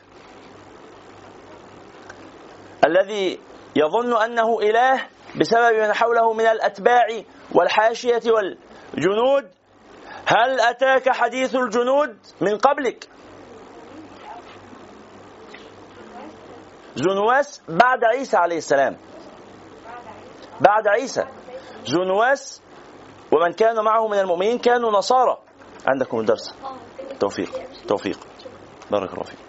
الذي 2.85 3.39
يظن 3.75 4.21
أنه 4.23 4.59
إله 4.59 5.07
بسبب 5.39 5.75
من 5.75 5.93
حوله 5.93 6.33
من 6.33 6.45
الأتباع 6.45 7.07
والحاشية 7.51 8.21
والجنود 8.25 9.51
هل 10.25 10.59
أتاك 10.59 11.09
حديث 11.09 11.55
الجنود 11.55 12.17
من 12.41 12.57
قبلك؟ 12.57 13.09
زنواس 16.95 17.61
بعد 17.69 18.03
عيسى 18.03 18.37
عليه 18.37 18.57
السلام. 18.57 18.97
بعد 20.61 20.87
عيسى. 20.87 21.25
زنواس 21.85 22.61
ومن 23.31 23.53
كان 23.53 23.83
معه 23.83 24.07
من 24.07 24.19
المؤمنين 24.19 24.57
كانوا 24.59 24.91
نصارى. 24.91 25.37
عندكم 25.87 26.19
الدرس. 26.19 26.55
توفيق. 27.19 27.49
توفيق. 27.87 28.19
بارك 28.91 29.13
الله 29.13 29.23
فيك. 29.23 29.39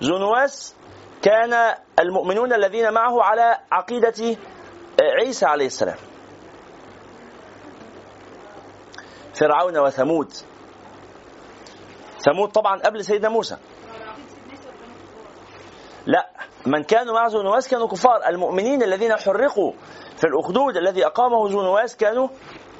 زنواس 0.00 0.76
كان 1.22 1.74
المؤمنون 2.00 2.52
الذين 2.52 2.92
معه 2.92 3.22
على 3.22 3.58
عقيدة 3.72 4.38
عيسى 5.00 5.46
عليه 5.46 5.66
السلام. 5.66 5.96
فرعون 9.34 9.78
وثمود. 9.78 10.32
ثمود 12.18 12.48
طبعا 12.48 12.80
قبل 12.80 13.04
سيدنا 13.04 13.28
موسى. 13.28 13.56
لا 16.06 16.30
من 16.66 16.82
كانوا 16.82 17.14
مع 17.14 17.26
ذو 17.26 17.42
نواس 17.42 17.68
كانوا 17.68 17.88
كفار. 17.88 18.28
المؤمنين 18.28 18.82
الذين 18.82 19.16
حرقوا 19.16 19.72
في 20.16 20.24
الأخدود 20.24 20.76
الذي 20.76 21.06
أقامه 21.06 21.48
ذو 21.48 21.62
نواس 21.62 21.96
كانوا 21.96 22.28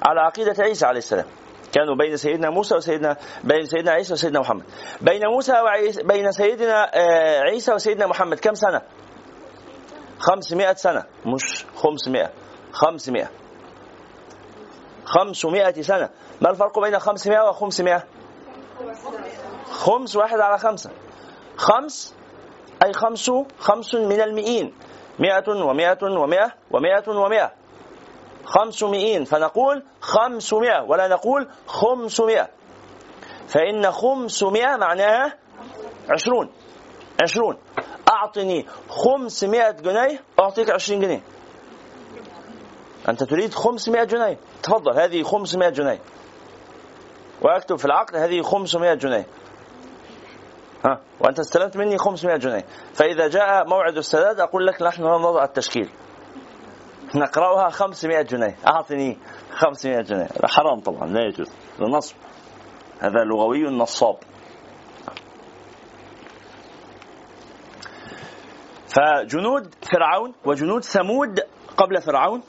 على 0.03 0.21
عقيدة 0.21 0.55
عيسى 0.63 0.87
عليه 0.87 0.99
السلام. 0.99 1.27
كانوا 1.73 1.97
بين 1.97 2.17
سيدنا 2.17 2.51
موسى 2.51 2.75
وسيدنا 2.75 3.17
بين 3.45 3.67
سيدنا 3.67 3.91
عيسى 3.91 4.13
وسيدنا 4.13 4.41
محمد. 4.41 4.65
بين 5.01 5.27
موسى 5.27 5.53
وعيسى 5.53 6.03
بين 6.03 6.33
سيدنا 6.33 6.91
آه، 6.95 7.41
عيسى 7.41 7.75
وسيدنا 7.75 8.07
محمد. 8.07 8.41
كم 8.41 8.55
سنة؟ 8.55 8.83
500 10.19 10.75
سنة. 10.75 11.05
مش 11.27 11.67
500 11.77 12.31
500 12.73 13.31
500 15.05 15.83
سنة. 15.83 16.11
ما 16.41 16.51
الفرق 16.51 16.79
بين 16.79 16.99
500 16.99 17.49
و 17.49 17.53
500 17.53 18.05
خمس 19.71 20.17
واحد 20.17 20.41
على 20.41 20.59
خمسة. 20.59 20.91
خمس 21.57 22.15
أي 22.85 22.93
خمس 22.93 23.31
خمس 23.59 23.95
من 23.95 24.21
المئين. 24.21 24.75
مئة 25.19 25.49
ومئة 25.49 25.99
ومئة 26.03 26.53
ومئة 26.71 27.09
ومئة. 27.09 27.53
خمسمائين 28.45 29.25
فنقول 29.25 29.83
خمسمائة 30.01 30.83
ولا 30.89 31.09
نقول 31.09 31.49
خمسمائة 31.67 32.49
فإن 33.49 33.93
خمسمائة 33.93 34.77
معناها 34.77 35.39
عشرون. 36.11 36.51
عشرون. 37.23 37.57
أعطني 38.11 38.67
خمسمائة 38.89 39.71
جنيه 39.71 40.21
أعطيك 40.41 40.71
عشرين 40.71 41.01
جنيه. 41.01 41.23
أنت 43.09 43.25
تريد 43.25 43.55
خمسمائة 43.55 44.05
جنيه. 44.05 44.39
تفضل 44.63 45.01
هذه 45.01 45.23
خمسمائة 45.23 45.71
جنيه. 45.71 46.01
وأكتب 47.45 47.77
في 47.77 47.85
العقد 47.85 48.17
هذه 48.17 48.43
خمسمائة 48.43 48.95
جنيه. 48.95 49.27
ها 50.87 51.01
وأنت 51.21 51.39
استلمت 51.39 51.77
مني 51.77 51.99
500 51.99 52.37
جنيه. 52.37 52.65
فإذا 52.95 53.29
جاء 53.29 53.69
موعد 53.69 53.97
السداد 53.97 54.41
أقول 54.41 54.67
لك 54.67 54.83
نحن 54.83 55.03
نضع 55.03 55.45
التشكيل. 55.45 55.91
نقرأها 57.15 57.71
500 57.71 58.23
جنيه. 58.23 58.57
أعطني 58.67 59.19
500 59.51 60.01
جنيه. 60.01 60.29
حرام 60.45 60.81
طبعا 60.81 61.07
لا 61.07 61.21
يجوز. 61.21 61.51
النصب 61.81 62.17
هذا 63.01 63.25
لغوي 63.25 63.63
نصاب. 63.63 64.17
فجنود 68.87 69.75
فرعون 69.93 70.35
وجنود 70.45 70.85
ثمود 70.85 71.41
قبل 71.77 72.03
فرعون 72.03 72.43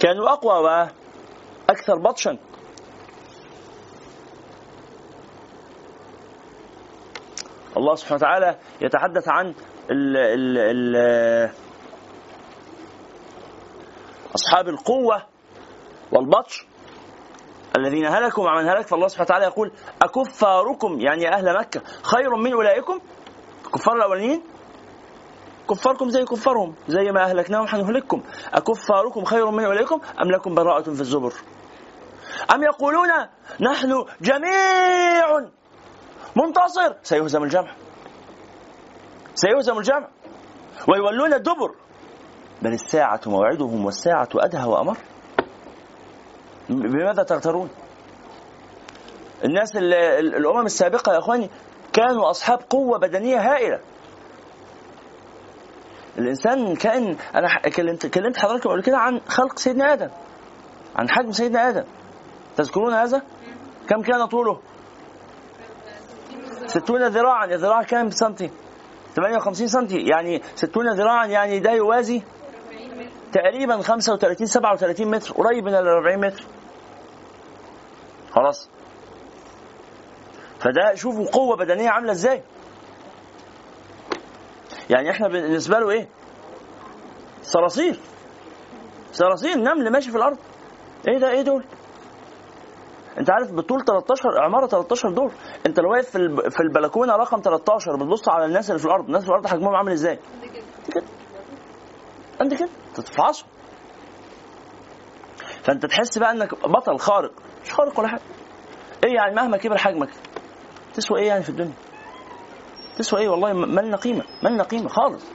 كانوا 0.00 0.28
أقوى 0.32 0.58
وأكثر 0.58 1.98
بطشا. 1.98 2.38
الله 7.78 7.94
سبحانه 7.94 8.16
وتعالى 8.16 8.58
يتحدث 8.80 9.28
عن 9.28 9.46
ال 9.90 10.16
ال 10.16 10.58
ال 10.58 11.50
أصحاب 14.34 14.68
القوة 14.68 15.22
والبطش 16.12 16.66
الذين 17.76 18.06
هلكوا 18.06 18.44
مع 18.44 18.62
من 18.62 18.68
هلك 18.68 18.86
فالله 18.86 19.08
سبحانه 19.08 19.26
وتعالى 19.26 19.44
يقول 19.44 19.72
أكفاركم؟ 20.02 21.00
يعني 21.00 21.34
أهل 21.34 21.58
مكة. 21.58 21.80
خير 22.02 22.36
من 22.36 22.52
أولئكم؟ 22.52 22.98
الكفار 23.66 23.96
الأولين؟ 23.96 24.42
كفاركم 25.70 26.08
زي 26.08 26.24
كفارهم 26.24 26.74
زي 26.88 27.12
ما 27.12 27.24
أهلكناهم 27.24 27.66
حنهلككم 27.66 28.22
أكفاركم 28.54 29.24
خير 29.24 29.50
من 29.50 29.64
أولئكم؟ 29.64 30.00
أم 30.22 30.30
لكم 30.30 30.54
براءة 30.54 30.82
في 30.82 30.88
الزبر؟ 30.88 31.32
أم 32.54 32.62
يقولون 32.62 33.08
نحن 33.60 34.04
جميع 34.20 35.48
منتصر 36.38 36.94
سيهزم 37.02 37.42
الجمع. 37.42 37.74
سيهزم 39.34 39.78
الجمع. 39.78 40.08
ويولون 40.88 41.34
الدبر. 41.34 41.74
بل 42.62 42.72
الساعة 42.72 43.20
موعدهم 43.26 43.84
والساعة 43.84 44.28
أدهى 44.34 44.68
وأمر. 44.68 44.96
بماذا 46.68 47.22
تغترون؟ 47.22 47.70
الناس 49.44 49.76
الأمم 49.76 50.66
السابقة 50.66 51.12
يا 51.12 51.18
أخواني 51.18 51.50
كانوا 51.92 52.30
أصحاب 52.30 52.58
قوة 52.70 52.98
بدنية 52.98 53.38
هائلة. 53.38 53.80
الإنسان 56.18 56.76
كائن 56.76 57.16
أنا 57.34 57.58
كلمت 57.76 58.06
كلمت 58.06 58.36
حضراتكم 58.36 58.70
قبل 58.70 58.82
كده 58.82 58.98
عن 58.98 59.20
خلق 59.28 59.58
سيدنا 59.58 59.92
آدم 59.92 60.10
عن 60.96 61.10
حجم 61.10 61.32
سيدنا 61.32 61.68
آدم. 61.68 61.84
تذكرون 62.56 62.92
هذا؟ 62.92 63.22
كم 63.88 64.02
كان 64.02 64.26
طوله؟ 64.26 64.60
ستون 66.68 67.08
ذراعا. 67.08 67.46
الذراع 67.46 67.82
كام 67.82 68.10
سنتي؟ 68.10 68.50
58 69.16 69.68
سنتي. 69.68 69.96
يعني 69.96 70.42
60 70.54 70.92
ذراعا 70.92 71.26
يعني 71.26 71.58
ده 71.60 71.70
يوازي 71.70 72.22
تقريبا 73.32 73.82
35 73.82 74.46
37 74.46 75.10
متر. 75.10 75.32
قريب 75.32 75.64
من 75.64 75.74
ال 75.74 75.88
40 75.88 76.20
متر. 76.20 76.44
خلاص. 78.30 78.70
فده 80.60 80.94
شوفوا 80.94 81.26
قوة 81.26 81.56
بدنية 81.56 81.88
عاملة 81.90 82.12
إزاي. 82.12 82.42
يعني 84.90 85.10
إحنا 85.10 85.28
بالنسبة 85.28 85.78
له 85.78 85.90
إيه؟ 85.90 86.08
صراصير. 87.42 88.00
صراصير 89.12 89.56
نمل 89.56 89.90
ماشي 89.92 90.10
في 90.10 90.16
الأرض. 90.16 90.38
إيه 91.08 91.18
ده؟ 91.18 91.30
إيه 91.30 91.42
دول؟ 91.42 91.64
انت 93.20 93.30
عارف 93.30 93.52
بطول 93.52 93.84
13 93.84 94.20
عمارة 94.44 94.66
13 94.66 95.10
دور 95.10 95.32
انت 95.66 95.80
لو 95.80 95.90
واقف 95.92 96.10
في 96.54 96.60
البلكونة 96.60 97.12
رقم 97.16 97.40
13 97.40 97.96
بتبص 97.96 98.28
على 98.28 98.44
الناس 98.44 98.70
اللي 98.70 98.78
في 98.78 98.86
الأرض 98.86 99.04
الناس 99.04 99.22
في 99.22 99.28
الأرض 99.28 99.46
حجمهم 99.46 99.74
عامل 99.76 99.92
إزاي؟ 99.92 100.18
كده. 100.94 101.04
انت 102.40 102.54
كده. 102.54 102.68
تتفعصهم 102.94 103.48
فانت 105.62 105.86
تحس 105.86 106.18
بقى 106.18 106.30
انك 106.32 106.54
بطل 106.68 106.98
خارق. 106.98 107.32
مش 107.64 107.72
خارق 107.72 107.98
ولا 107.98 108.08
حاجة. 108.08 108.20
إيه 109.04 109.14
يعني 109.14 109.34
مهما 109.34 109.56
كبر 109.56 109.76
حجمك؟ 109.78 110.08
تسوى 110.94 111.20
إيه 111.20 111.28
يعني 111.28 111.42
في 111.42 111.48
الدنيا؟ 111.48 111.72
تسوى 112.98 113.20
إيه؟ 113.20 113.28
والله 113.28 113.52
ما 113.52 113.80
لنا 113.80 113.96
قيمة. 113.96 114.24
ما 114.42 114.48
لنا 114.48 114.62
قيمة 114.62 114.88
خالص. 114.88 115.26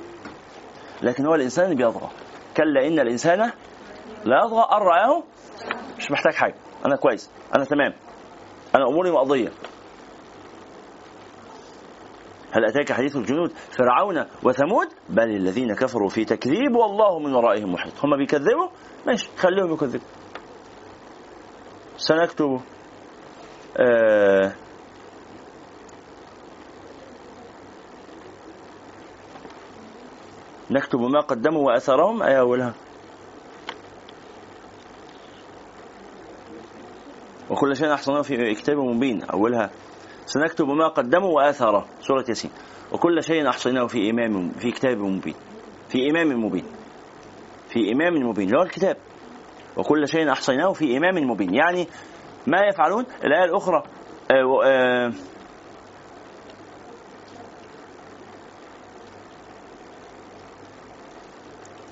لكن 1.01 1.25
هو 1.25 1.35
الإنسان 1.35 1.65
اللي 1.65 1.75
بيطغى. 1.75 2.09
كلا 2.57 2.87
إن 2.87 2.99
الإنسان 2.99 3.39
لا 4.25 4.37
يطغى. 4.45 4.67
أن 4.71 4.77
رآه 4.81 5.23
مش 5.97 6.11
محتاج 6.11 6.33
حاجة. 6.33 6.55
أنا 6.85 6.95
كويس. 6.95 7.31
أنا 7.55 7.65
تمام. 7.65 7.93
أنا 8.75 8.87
أموري 8.87 9.11
مقضية. 9.11 9.51
هل 12.51 12.65
أتاك 12.65 12.91
حديث 12.91 13.15
الجنود؟ 13.15 13.51
فرعون 13.51 14.25
وثمود؟ 14.43 14.87
بل 15.09 15.29
الذين 15.29 15.75
كفروا 15.75 16.09
في 16.09 16.25
تكذيب 16.25 16.75
والله 16.75 17.19
من 17.19 17.33
ورائهم 17.33 17.73
محيط. 17.73 17.93
هم 18.05 18.17
بيكذبوا؟ 18.17 18.67
ماشي. 19.07 19.29
خليهم 19.37 19.73
يكذبوا. 19.73 20.07
سنكتب. 21.97 22.61
آه. 23.77 24.53
نكتب 30.71 30.99
ما 30.99 31.21
قدموا 31.21 31.67
واثارهم 31.67 32.23
اي 32.23 32.39
اولها 32.39 32.73
وكل 37.49 37.75
شيء 37.75 37.93
أحصناه 37.93 38.21
في 38.21 38.53
كتاب 38.53 38.77
مبين 38.77 39.23
أولها 39.23 39.69
سنكتب 40.25 40.67
ما 40.67 40.87
قدموا 40.87 41.35
وآثاره 41.35 41.85
سورة 42.01 42.25
ياسين. 42.29 42.51
وكل 42.91 43.23
شيء 43.23 43.49
أحصيناه 43.49 43.87
في 43.87 44.09
إمام 44.09 44.49
في 44.49 44.71
كتاب 44.71 44.97
مبين 44.97 45.35
في 45.89 46.09
إمام 46.09 46.45
مبين 46.45 46.65
في 47.69 47.91
إمام 47.91 48.13
مبين 48.29 48.47
اللي 48.47 48.57
هو 48.59 48.63
الكتاب. 48.63 48.97
وكل 49.77 50.07
شيء 50.07 50.31
أحصيناه 50.31 50.73
في 50.73 50.97
إمام 50.97 51.29
مبين. 51.29 51.53
يعني 51.53 51.87
ما 52.47 52.57
يفعلون 52.69 53.05
الآية 53.23 53.43
الأخرى. 53.43 53.83
آه 54.31 54.65
آه 54.65 55.11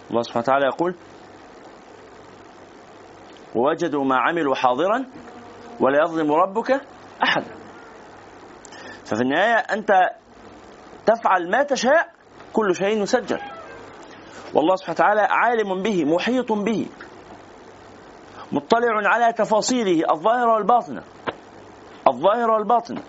الله 0.10 0.22
سبحانه 0.22 0.44
وتعالى 0.44 0.66
يقول 0.66 0.96
ووجدوا 3.56 4.04
ما 4.04 4.16
عملوا 4.18 4.56
حاضرا 4.56 5.06
ولا 5.82 6.04
يظلم 6.04 6.32
ربك 6.32 6.72
أحد. 7.24 7.44
ففي 9.06 9.22
النهاية 9.22 9.56
أنت 9.56 9.92
تفعل 11.06 11.52
ما 11.52 11.64
تشاء 11.64 12.08
كل 12.54 12.76
شيء 12.76 13.02
يسجل. 13.04 13.40
والله 14.54 14.76
سبحانه 14.76 14.96
وتعالى 14.96 15.22
عالم 15.22 15.82
به 15.84 16.06
محيط 16.06 16.52
به 16.52 16.88
مطلع 18.52 19.10
على 19.10 19.34
تفاصيله 19.34 20.12
الظاهرة 20.12 20.54
والباطنة 20.54 21.04
الظاهرة 22.08 22.54
والباطنة 22.54 23.02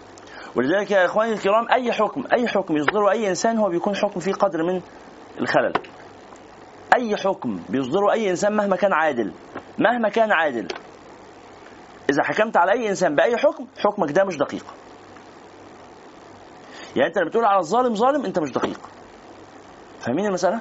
ولذلك 0.57 0.91
يا 0.91 1.05
إخواني 1.05 1.33
الكرام 1.33 1.67
أي 1.73 1.93
حكم 1.93 2.25
أي 2.33 2.49
حكم 2.49 2.77
يصدره 2.77 3.11
أي 3.11 3.29
إنسان 3.29 3.59
هو 3.59 3.69
بيكون 3.69 3.97
حكم 3.97 4.21
فيه 4.21 4.33
قدر 4.33 4.63
من 4.63 4.81
الخلل. 5.41 5.73
أي 6.95 7.17
حكم 7.17 7.61
بيصدره 7.69 8.13
أي 8.13 8.31
إنسان 8.31 8.57
مهما 8.57 8.77
كان 8.77 8.93
عادل 8.93 9.33
مهما 9.79 10.09
كان 10.09 10.33
عادل. 10.33 10.69
إذا 12.13 12.23
حكمت 12.23 12.57
على 12.57 12.73
أي 12.73 12.89
إنسان 12.89 13.15
بأي 13.15 13.37
حكم 13.37 13.67
حكمك 13.79 14.11
ده 14.13 14.25
مش 14.25 14.37
دقيق. 14.37 14.65
يعني 16.97 17.09
أنت 17.09 17.19
لما 17.19 17.29
بتقول 17.29 17.45
على 17.45 17.59
الظالم 17.59 17.95
ظالم 17.95 18.25
أنت 18.25 18.39
مش 18.39 18.53
دقيق. 18.53 18.81
فاهمين 20.01 20.27
المسألة؟ 20.27 20.61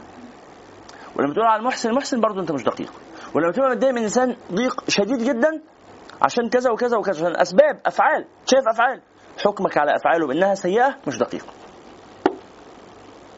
ولما 1.16 1.34
تقول 1.34 1.46
على 1.46 1.60
المحسن 1.60 1.90
المحسن 1.90 2.22
برضه 2.22 2.42
أنت 2.42 2.52
مش 2.52 2.64
دقيق. 2.64 2.92
ولما 3.36 3.52
تبقى 3.52 3.70
متضايق 3.70 3.94
من 3.94 4.02
إنسان 4.02 4.36
ضيق 4.52 4.90
شديد 4.90 5.18
جدا 5.24 5.62
عشان 6.22 6.50
كذا 6.50 6.72
وكذا 6.72 6.98
وكذا 6.98 7.26
عشان 7.28 7.42
أسباب 7.42 7.80
أفعال 7.86 8.26
شايف 8.46 8.64
أفعال. 8.74 9.02
حكمك 9.46 9.78
على 9.78 9.92
أفعاله 9.96 10.28
بأنها 10.28 10.56
سيئة 10.56 10.98
مش 11.08 11.18
دقيق. 11.18 11.46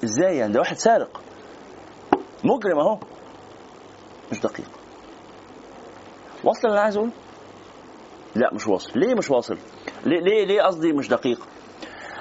إزاي 0.03 0.37
يعني؟ 0.37 0.53
ده 0.53 0.59
واحد 0.59 0.75
سارق. 0.77 1.21
مجرم 2.43 2.79
أهو. 2.79 2.99
مش 4.31 4.39
دقيق. 4.39 4.69
واصل 6.43 6.67
اللي 6.67 6.73
أنا 6.75 6.83
عايز 6.83 6.97
اقوله 6.97 7.11
لا 8.35 8.49
مش 8.53 8.67
واصل. 8.67 8.99
ليه 8.99 9.15
مش 9.15 9.31
واصل؟ 9.31 9.57
ليه 10.05 10.19
ليه 10.21 10.45
ليه 10.45 10.61
قصدي 10.61 10.93
مش 10.93 11.07
دقيق؟ 11.07 11.39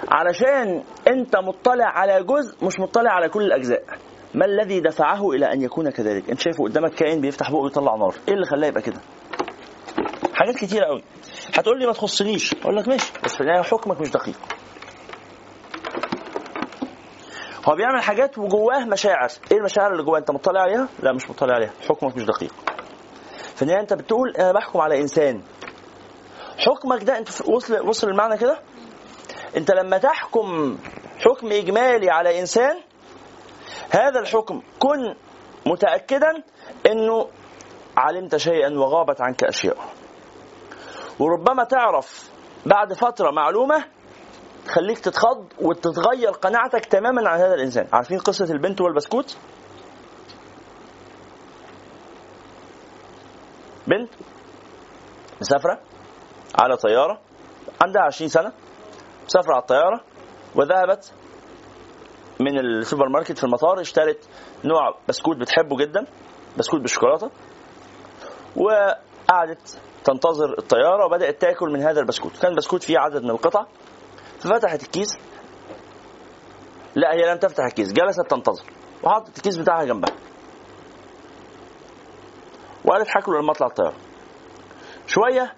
علشان 0.09 0.83
انت 1.09 1.37
مطلع 1.37 1.85
على 1.87 2.23
جزء 2.25 2.65
مش 2.67 2.81
مطلع 2.81 3.11
على 3.11 3.29
كل 3.29 3.43
الأجزاء. 3.43 3.83
ما 4.35 4.45
الذي 4.45 4.81
دفعه 4.81 5.31
إلى 5.31 5.53
أن 5.53 5.63
يكون 5.63 5.91
كذلك؟ 5.91 6.31
انت 6.31 6.41
شايفه 6.41 6.65
قدامك 6.65 6.95
كائن 6.95 7.21
بيفتح 7.21 7.51
بقه 7.51 7.61
ويطلع 7.61 7.97
نار. 7.97 8.15
إيه 8.29 8.35
اللي 8.35 8.47
خلاه 8.47 8.69
يبقى 8.69 8.83
كده؟ 8.83 9.01
حاجات 10.35 10.55
كتيرة 10.57 10.85
قوي 10.87 11.03
هتقول 11.55 11.79
لي 11.79 11.87
ما 11.87 11.93
تخصنيش. 11.93 12.55
أقول 12.63 12.77
لك 12.77 12.89
ماشي 12.89 13.13
بس 13.25 13.35
في 13.35 13.41
النهاية 13.41 13.63
حكمك 13.63 14.01
مش 14.01 14.11
دقيق. 14.11 14.37
هو 17.69 17.75
بيعمل 17.75 18.03
حاجات 18.03 18.39
وجواه 18.39 18.85
مشاعر. 18.85 19.29
إيه 19.53 19.59
المشاعر 19.59 19.93
اللي 19.93 20.03
جواه؟ 20.03 20.19
انت 20.19 20.31
مطلع 20.31 20.61
عليها؟ 20.61 20.89
لا 21.03 21.13
مش 21.13 21.31
مطلع 21.31 21.55
عليها. 21.55 21.73
حكمك 21.89 22.17
مش 22.17 22.25
دقيق. 22.25 22.53
في 23.55 23.63
النهاية 23.63 23.81
انت 23.81 23.93
بتقول 23.93 24.31
أنا 24.39 24.53
بحكم 24.53 24.81
على 24.81 25.01
إنسان. 25.01 25.43
حكمك 26.59 27.03
ده 27.05 27.19
انت 27.19 27.29
وصل 27.49 27.89
وصل 27.89 28.09
المعنى 28.09 28.37
كده؟ 28.39 28.59
انت 29.57 29.71
لما 29.71 29.99
تحكم 29.99 30.79
حكم 31.19 31.53
إجمالي 31.53 32.11
على 32.11 32.41
إنسان 32.41 32.81
هذا 33.91 34.21
الحكم 34.21 34.63
كن 34.79 35.15
متأكدا 35.67 36.43
إنه 36.87 37.29
علمت 37.97 38.37
شيئا 38.37 38.79
وغابت 38.79 39.21
عنك 39.21 39.45
أشياء. 39.45 39.77
وربما 41.19 41.65
تعرف 41.65 42.31
بعد 42.67 42.93
فترة 42.93 43.31
معلومة 43.31 43.85
تخليك 44.67 44.99
تتخض 44.99 45.47
وتتغير 45.61 46.31
قناعتك 46.31 46.85
تماما 46.87 47.29
عن 47.29 47.41
هذا 47.41 47.55
الإنسان. 47.55 47.87
عارفين 47.93 48.19
قصة 48.19 48.45
البنت 48.45 48.81
والبسكوت؟ 48.81 49.37
بنت؟ 53.87 54.11
مسافره 55.41 55.81
على 56.61 56.77
طيارة 56.77 57.21
عندها 57.83 58.03
20 58.03 58.29
سنة 58.29 58.53
مسافره 59.25 59.53
على 59.53 59.63
الطيارة 59.63 60.01
وذهبت 60.55 61.13
من 62.41 62.59
السوبر 62.59 63.09
ماركت 63.09 63.39
في 63.39 63.45
المطار 63.45 63.81
اشترت 63.81 64.29
نوع 64.65 64.99
بسكوت 65.09 65.37
بتحبه 65.37 65.77
جدا 65.77 66.07
بسكوت 66.59 66.81
بالشوكولاتة 66.81 67.31
وقعدت 68.57 69.81
تنتظر 70.05 70.59
الطيارة 70.59 71.07
وبدأت 71.07 71.41
تاكل 71.41 71.73
من 71.73 71.83
هذا 71.83 72.01
البسكوت. 72.01 72.39
كان 72.43 72.55
بسكوت 72.55 72.83
فيه 72.83 72.99
عدد 72.99 73.23
من 73.23 73.31
القطع 73.31 73.67
ففتحت 74.39 74.83
الكيس. 74.83 75.19
لا 76.95 77.13
هي 77.13 77.33
لم 77.33 77.39
تفتح 77.39 77.65
الكيس 77.65 77.93
جلست 77.93 78.21
تنتظر 78.31 78.65
وحطت 79.03 79.37
الكيس 79.37 79.57
بتاعها 79.57 79.85
جنبها. 79.85 80.15
وقالت 82.85 83.09
هاكله 83.17 83.39
لما 83.41 83.53
اطلع 83.53 83.67
الطيارة. 83.67 83.97
شوية 85.07 85.55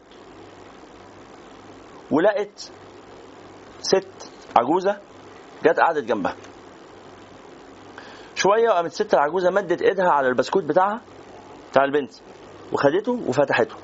ولقت 2.14 2.72
ست 3.80 4.32
عجوزة 4.56 5.00
جت 5.64 5.80
قعدت 5.80 6.04
جنبها. 6.04 6.36
شوية 8.34 8.68
وقامت 8.68 8.90
الست 8.90 9.14
العجوزة 9.14 9.50
مدت 9.50 9.82
ايدها 9.82 10.10
على 10.10 10.28
البسكوت 10.28 10.64
بتاعها 10.64 11.00
بتاع 11.70 11.84
البنت 11.84 12.12
وخدته 12.72 13.12
وفتحته. 13.28 13.76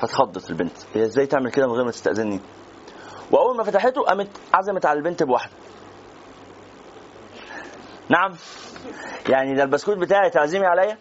فاتخضت 0.00 0.50
البنت. 0.50 0.76
هي 0.94 1.02
إزاي 1.02 1.26
تعمل 1.26 1.50
كده 1.50 1.66
من 1.66 1.72
غير 1.72 1.84
ما 1.84 1.90
تستاذني 1.90 2.40
وأول 3.30 3.56
ما 3.56 3.64
فتحته 3.64 4.02
قامت 4.02 4.28
عزمت 4.54 4.86
على 4.86 4.98
البنت 4.98 5.22
بواحدة. 5.22 5.52
نعم. 8.08 8.34
يعني 9.28 9.54
ده 9.54 9.62
البسكوت 9.62 9.98
بتاعي 9.98 10.30
تعزمي 10.30 10.66
عليا. 10.66 10.98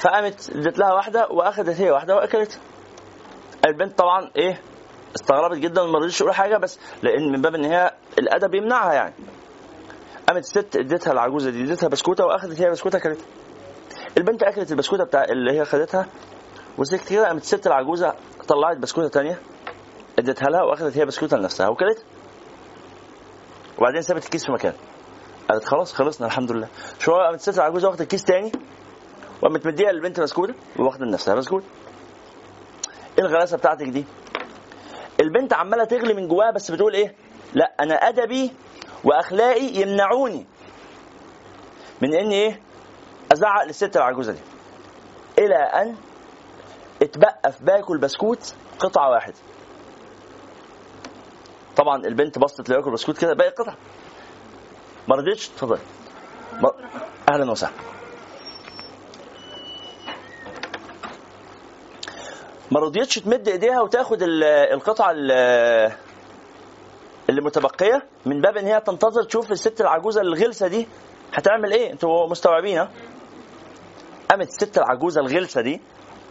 فقامت 0.00 0.50
ادت 0.50 0.78
لها 0.78 0.92
واحدة 0.92 1.28
وأخدت 1.30 1.80
هي 1.80 1.90
واحدة 1.90 2.16
وأكلتها. 2.16 2.60
البنت 3.66 3.98
طبعا 3.98 4.30
إيه 4.36 4.60
استغربت 5.16 5.56
جدا 5.58 5.82
وما 5.82 5.98
رضيتش 5.98 6.18
تقول 6.18 6.34
حاجة 6.34 6.56
بس 6.56 6.78
لأن 7.02 7.32
من 7.32 7.40
باب 7.40 7.54
إن 7.54 7.64
هي 7.64 7.90
الأدب 8.18 8.54
يمنعها 8.54 8.92
يعني. 8.92 9.14
قامت 10.28 10.42
الست 10.42 10.76
اديتها 10.76 11.12
العجوزة 11.12 11.50
دي 11.50 11.62
اديتها 11.64 11.88
بسكوتة 11.88 12.24
واخدت 12.26 12.60
هي 12.60 12.70
بسكوتة 12.70 12.96
اكلتها 12.96 13.24
البنت 14.18 14.42
أكلت 14.42 14.70
البسكوتة 14.72 15.04
بتاع 15.04 15.24
اللي 15.24 15.52
هي 15.52 15.64
خدتها 15.64 16.06
وسكت 16.78 17.08
كده 17.08 17.26
قامت 17.26 17.42
الست 17.42 17.66
العجوزة 17.66 18.14
طلعت 18.48 18.76
بسكوتة 18.76 19.08
تانية 19.08 19.38
اديتها 20.18 20.46
لها 20.50 20.62
واخدت 20.62 20.96
هي 20.98 21.04
بسكوتة 21.04 21.36
لنفسها 21.36 21.68
وكلتها 21.68 22.04
وبعدين 23.78 24.02
سابت 24.02 24.24
الكيس 24.24 24.46
في 24.46 24.52
مكانه 24.52 24.74
قالت 25.50 25.64
خلاص 25.64 25.92
خلصنا 25.94 26.26
الحمد 26.26 26.52
لله. 26.52 26.68
شوية 26.98 27.22
قامت 27.24 27.38
الست 27.38 27.58
العجوزة 27.58 27.88
واخدت 27.88 28.00
الكيس 28.00 28.24
تاني 28.24 28.52
وقامت 29.42 29.66
مديها 29.66 29.92
للبنت 29.92 30.20
بسكوتة 30.20 30.54
واخده 30.78 31.06
لنفسها 31.06 31.34
بسكوت 31.34 31.62
إيه 33.18 33.24
الغلاسة 33.24 33.56
بتاعتك 33.56 33.86
دي؟ 33.88 34.04
البنت 35.20 35.52
عمالة 35.52 35.84
تغلي 35.84 36.14
من 36.14 36.28
جواها 36.28 36.50
بس 36.50 36.70
بتقول 36.70 36.94
إيه؟ 36.94 37.14
لأ 37.54 37.72
أنا 37.80 37.94
أدبي 37.94 38.52
وأخلاقي 39.04 39.64
يمنعوني 39.66 40.46
من 42.02 42.14
اني 42.14 42.34
إيه؟ 42.34 42.60
أزعق 43.32 43.64
للست 43.64 43.96
العجوزة 43.96 44.32
دي. 44.32 44.40
إلى 45.38 45.54
أن 45.56 45.96
اتبقى 47.02 47.52
في 47.52 47.64
باكل 47.64 47.98
بسكوت 47.98 48.54
قطعة 48.78 49.10
واحدة 49.10 49.34
طبعا 51.76 51.96
البنت 52.06 52.38
بصت 52.38 52.70
لباكل 52.70 52.90
بسكوت 52.92 53.18
كده 53.18 53.34
باقي 53.34 53.50
قطعه 53.50 53.76
ما 55.08 55.16
رضيتش؟ 55.16 55.50
اتفضل. 55.50 55.78
ما- 56.60 56.90
أهلا 57.28 57.50
وسهلا. 57.50 57.72
ما 62.72 62.80
رضيتش 62.80 63.14
تمد 63.14 63.48
ايديها 63.48 63.80
وتاخد 63.80 64.22
ال- 64.22 64.44
القطعة 64.44 65.10
ال- 65.10 65.92
اللي 67.30 67.40
متبقيه 67.40 68.02
من 68.26 68.40
باب 68.40 68.56
ان 68.56 68.64
هي 68.66 68.80
تنتظر 68.80 69.22
تشوف 69.22 69.52
الست 69.52 69.80
العجوزة 69.80 70.20
الغلسة 70.20 70.66
دي 70.68 70.88
هتعمل 71.34 71.72
إيه. 71.72 71.92
أنتوا 71.92 72.28
مستوعبين 72.30 72.78
ها؟ 72.78 72.90
قامت 74.30 74.48
الست 74.48 74.78
العجوزة 74.78 75.20
الغلسة 75.20 75.60
دي 75.60 75.80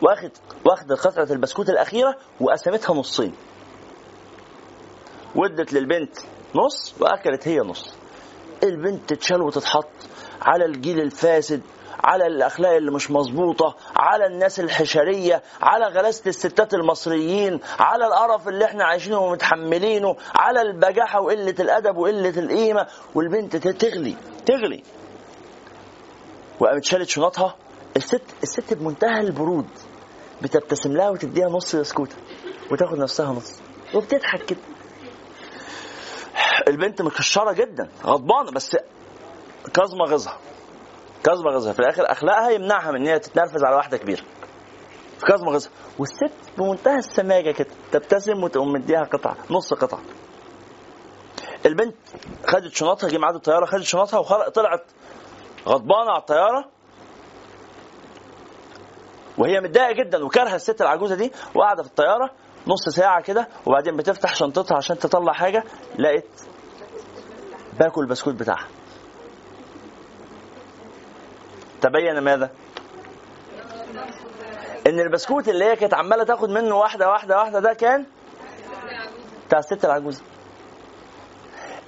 واخد 0.02 0.32
واخد 0.66 0.92
قطعة 0.94 1.28
البسكوت 1.32 1.70
الأخيرة 1.70 2.16
وقسمتها 2.40 2.96
نصين. 2.96 3.34
ودت 5.36 5.74
للبنت 5.74 6.18
نص 6.56 6.96
وأكلت 7.02 7.48
هي 7.48 7.60
نص. 7.60 7.94
البنت 8.64 9.10
تتشال 9.14 9.42
وتتحط 9.42 9.90
على 10.42 10.66
الجيل 10.66 11.00
الفاسد 11.00 11.62
على 12.04 12.28
الأخلاق 12.28 12.72
اللي 12.72 12.92
مش 12.92 13.12
مظبوطة 13.12 13.76
على 13.96 14.26
الناس 14.26 14.60
الحشرية 14.60 15.42
على 15.62 15.86
غلاسة 15.86 16.24
الستات 16.30 16.74
المصريين 16.74 17.60
على 17.80 18.08
القرف 18.08 18.48
اللي 18.48 18.66
إحنا 18.66 18.84
عايشينه 18.84 19.20
ومتحملينه 19.20 20.16
على 20.36 20.62
البجاحة 20.62 21.22
وقلة 21.22 21.56
الأدب 21.60 21.98
وقلة 21.98 22.30
القيمة. 22.40 22.88
والبنت 23.16 23.56
تغلي 23.56 24.16
تغلي. 24.46 24.84
وقامت 26.60 26.84
شالت 26.86 27.10
شنطها. 27.10 27.56
الست 27.96 28.22
الست 28.44 28.74
بمنتهى 28.74 29.20
البرود 29.20 29.68
بتبتسم 30.42 30.92
لها 30.98 31.10
وتديها 31.10 31.50
نص 31.50 31.76
بسكوتة 31.76 32.16
وتاخد 32.72 32.98
نفسها 32.98 33.34
نص 33.34 33.62
وبتضحك 33.96 34.46
كده. 34.46 34.60
البنت 36.68 37.02
مكشرة 37.02 37.52
جدا 37.52 37.90
غضبانة 38.06 38.52
بس 38.52 38.78
كاظمة 39.74 40.06
غيظها. 40.06 40.38
كاظمه 41.24 41.52
غيظها 41.52 41.74
في 41.74 41.80
الآخر 41.80 42.12
أخلاقها 42.12 42.50
يمنعها 42.50 42.92
من 42.92 43.02
إن 43.02 43.08
هي 43.08 43.20
تتنرفز 43.20 43.64
على 43.64 43.76
واحدة 43.76 43.98
كبيرة. 43.98 44.22
في 45.18 45.26
غيظها 45.26 45.72
والست 46.00 46.34
بمنتهى 46.58 46.98
السماجة 46.98 47.52
كده 47.52 47.70
تبتسم 47.92 48.44
وتقوم 48.44 48.72
مديها 48.74 49.04
قطعة 49.04 49.38
نص 49.50 49.74
قطعة. 49.74 50.02
البنت 51.66 51.96
خدت 52.48 52.74
شنطها 52.74 53.10
جه 53.10 53.18
ميعاد 53.18 53.36
الطياره 53.36 53.66
خدت 53.66 53.84
شنطها 53.84 54.20
وطلعت 54.20 54.84
غضبانة 55.68 56.12
على 56.12 56.20
الطيارة. 56.20 56.66
وهي 59.38 59.62
متضايقة 59.62 59.92
جدا 59.92 60.24
وكارهة 60.26 60.56
الست 60.56 60.82
العجوزة 60.82 61.16
دي. 61.16 61.32
وقاعدة 61.56 61.84
في 61.84 61.90
الطيارة 61.90 62.30
نص 62.68 62.96
ساعة 62.96 63.22
كده 63.22 63.48
وبعدين 63.66 63.98
بتفتح 63.98 64.36
شنطتها 64.36 64.78
عشان 64.78 65.00
تطلع 65.00 65.34
حاجة 65.34 65.64
لقيت 66.00 66.42
باكل 67.80 68.02
البسكوت 68.02 68.34
بتاعها. 68.34 68.68
تبين 71.82 72.20
ماذا؟ 72.20 72.50
إن 74.88 75.00
البسكوت 75.00 75.48
اللي 75.50 75.66
هي 75.66 75.76
كانت 75.76 75.94
عمالة 75.94 76.24
تاخد 76.24 76.50
منه 76.50 76.76
واحدة 76.76 77.10
واحدة 77.10 77.38
واحدة 77.38 77.60
ده 77.60 77.74
كان 77.74 78.06
بتاع 79.48 79.60
الست 79.60 79.86
العجوزة. 79.86 80.24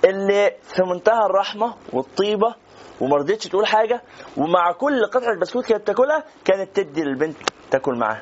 اللي 0.05 0.51
في 0.63 0.83
منتهى 0.83 1.25
الرحمة 1.25 1.75
والطيبة 1.93 2.55
وما 3.01 3.15
رضيتش 3.17 3.47
تقول 3.47 3.65
حاجة 3.67 4.01
ومع 4.37 4.71
كل 4.71 5.05
قطعة 5.05 5.39
بسكوت 5.39 5.65
كانت 5.65 5.87
تاكلها 5.87 6.23
كانت 6.45 6.75
تدي 6.75 7.03
للبنت 7.03 7.37
تاكل 7.71 7.95
معاها. 7.99 8.21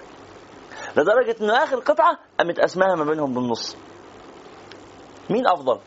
لدرجة 0.98 1.36
ان 1.42 1.50
آخر 1.50 1.80
قطعة 1.80 2.20
قامت 2.40 2.60
اسمها 2.60 2.96
ما 2.96 3.04
بينهم 3.04 3.34
بالنص. 3.34 3.78
مين 5.30 5.48
أفضل؟ 5.48 5.80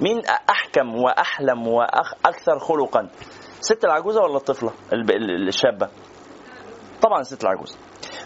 مين 0.00 0.22
أحكم 0.26 0.94
وأحلم 0.96 1.68
وأكثر 1.68 2.58
خلقا؟ 2.58 3.08
الست 3.64 3.84
العجوزة 3.84 4.20
ولا 4.22 4.36
الطفلة؟ 4.36 4.72
الشابة. 5.48 5.88
طبعا 7.02 7.20
الست 7.20 7.44
العجوزة. 7.44 7.76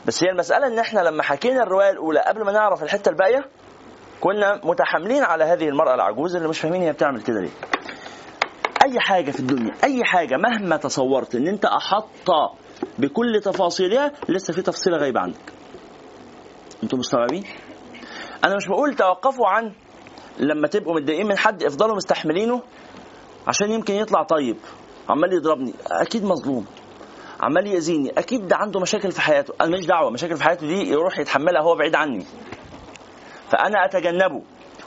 بس 0.07 0.25
هي 0.25 0.31
المسألة 0.31 0.67
إن 0.67 0.79
إحنا 0.79 1.01
لما 1.01 1.23
حكينا 1.23 1.63
الرواية 1.63 1.91
الأولى 1.91 2.21
قبل 2.21 2.45
ما 2.45 2.53
نعرف 2.53 2.83
الحتة 2.83 3.09
الباقية 3.09 3.45
كنا 4.21 4.61
متحاملين 4.65 5.23
على 5.23 5.45
هذه 5.45 5.69
المرأة 5.69 5.95
العجوز 5.95 6.37
اللي 6.37 6.49
مش 6.49 6.61
فاهمين 6.61 6.83
هي 6.83 6.93
بتعمل 6.93 7.23
كده 7.23 7.41
ليه. 7.41 7.51
أي 8.85 9.01
حاجة 9.01 9.31
في 9.31 9.41
الدنيا 9.41 9.75
أي 9.85 10.05
حاجة 10.05 10.37
مهما 10.37 10.77
تصورت 10.77 11.35
إن 11.35 11.49
أنت 11.49 11.65
أحط 11.65 12.31
بكل 12.99 13.41
تفاصيلها 13.45 14.13
لسه 14.29 14.53
في 14.53 14.63
تفصيلة 14.63 14.97
غايبة 14.97 15.21
عنك 15.21 15.53
أنتوا 16.83 16.99
مستوعبين؟ 16.99 17.45
أنا 18.45 18.57
مش 18.57 18.69
بقول 18.69 18.95
توقفوا 18.95 19.49
عن 19.49 19.73
لما 20.39 20.69
تبقوا 20.69 20.95
متضايقين 20.95 21.27
من 21.27 21.39
حد 21.39 21.63
افضلوا 21.63 21.97
مستحملينه 21.97 22.63
عشان 23.47 23.73
يمكن 23.73 23.95
يطلع 23.95 24.23
طيب. 24.23 24.57
عمال 25.09 25.33
يضربني 25.33 25.75
أكيد 25.91 26.25
مظلوم. 26.25 26.67
عمال 27.41 27.67
يأذيني 27.67 28.11
أكيد 28.19 28.49
ده 28.49 28.57
عنده 28.57 28.81
مشاكل 28.81 29.13
في 29.13 29.21
حياته. 29.21 29.55
أنا 29.61 29.71
ماليش 29.71 29.87
دعوة 29.87 30.11
مشاكل 30.11 30.37
في 30.37 30.45
حياته 30.45 30.67
دي 30.67 30.91
يروح 30.91 31.19
يتحملها 31.19 31.63
هو 31.63 31.75
بعيد 31.75 31.95
عني. 31.95 32.25
فأنا 33.51 33.85
أتجنبه 33.85 34.43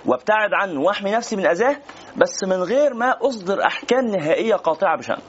وأبتعد 0.06 0.50
عنه 0.54 0.82
وأحمي 0.82 1.12
نفسي 1.12 1.36
من 1.36 1.46
أذاه 1.46 1.78
بس 2.18 2.44
من 2.44 2.64
غير 2.64 2.94
ما 2.94 3.18
أصدر 3.28 3.66
أحكام 3.66 4.06
نهائية 4.08 4.56
قاطعة 4.56 4.98
بشأنه. 4.98 5.22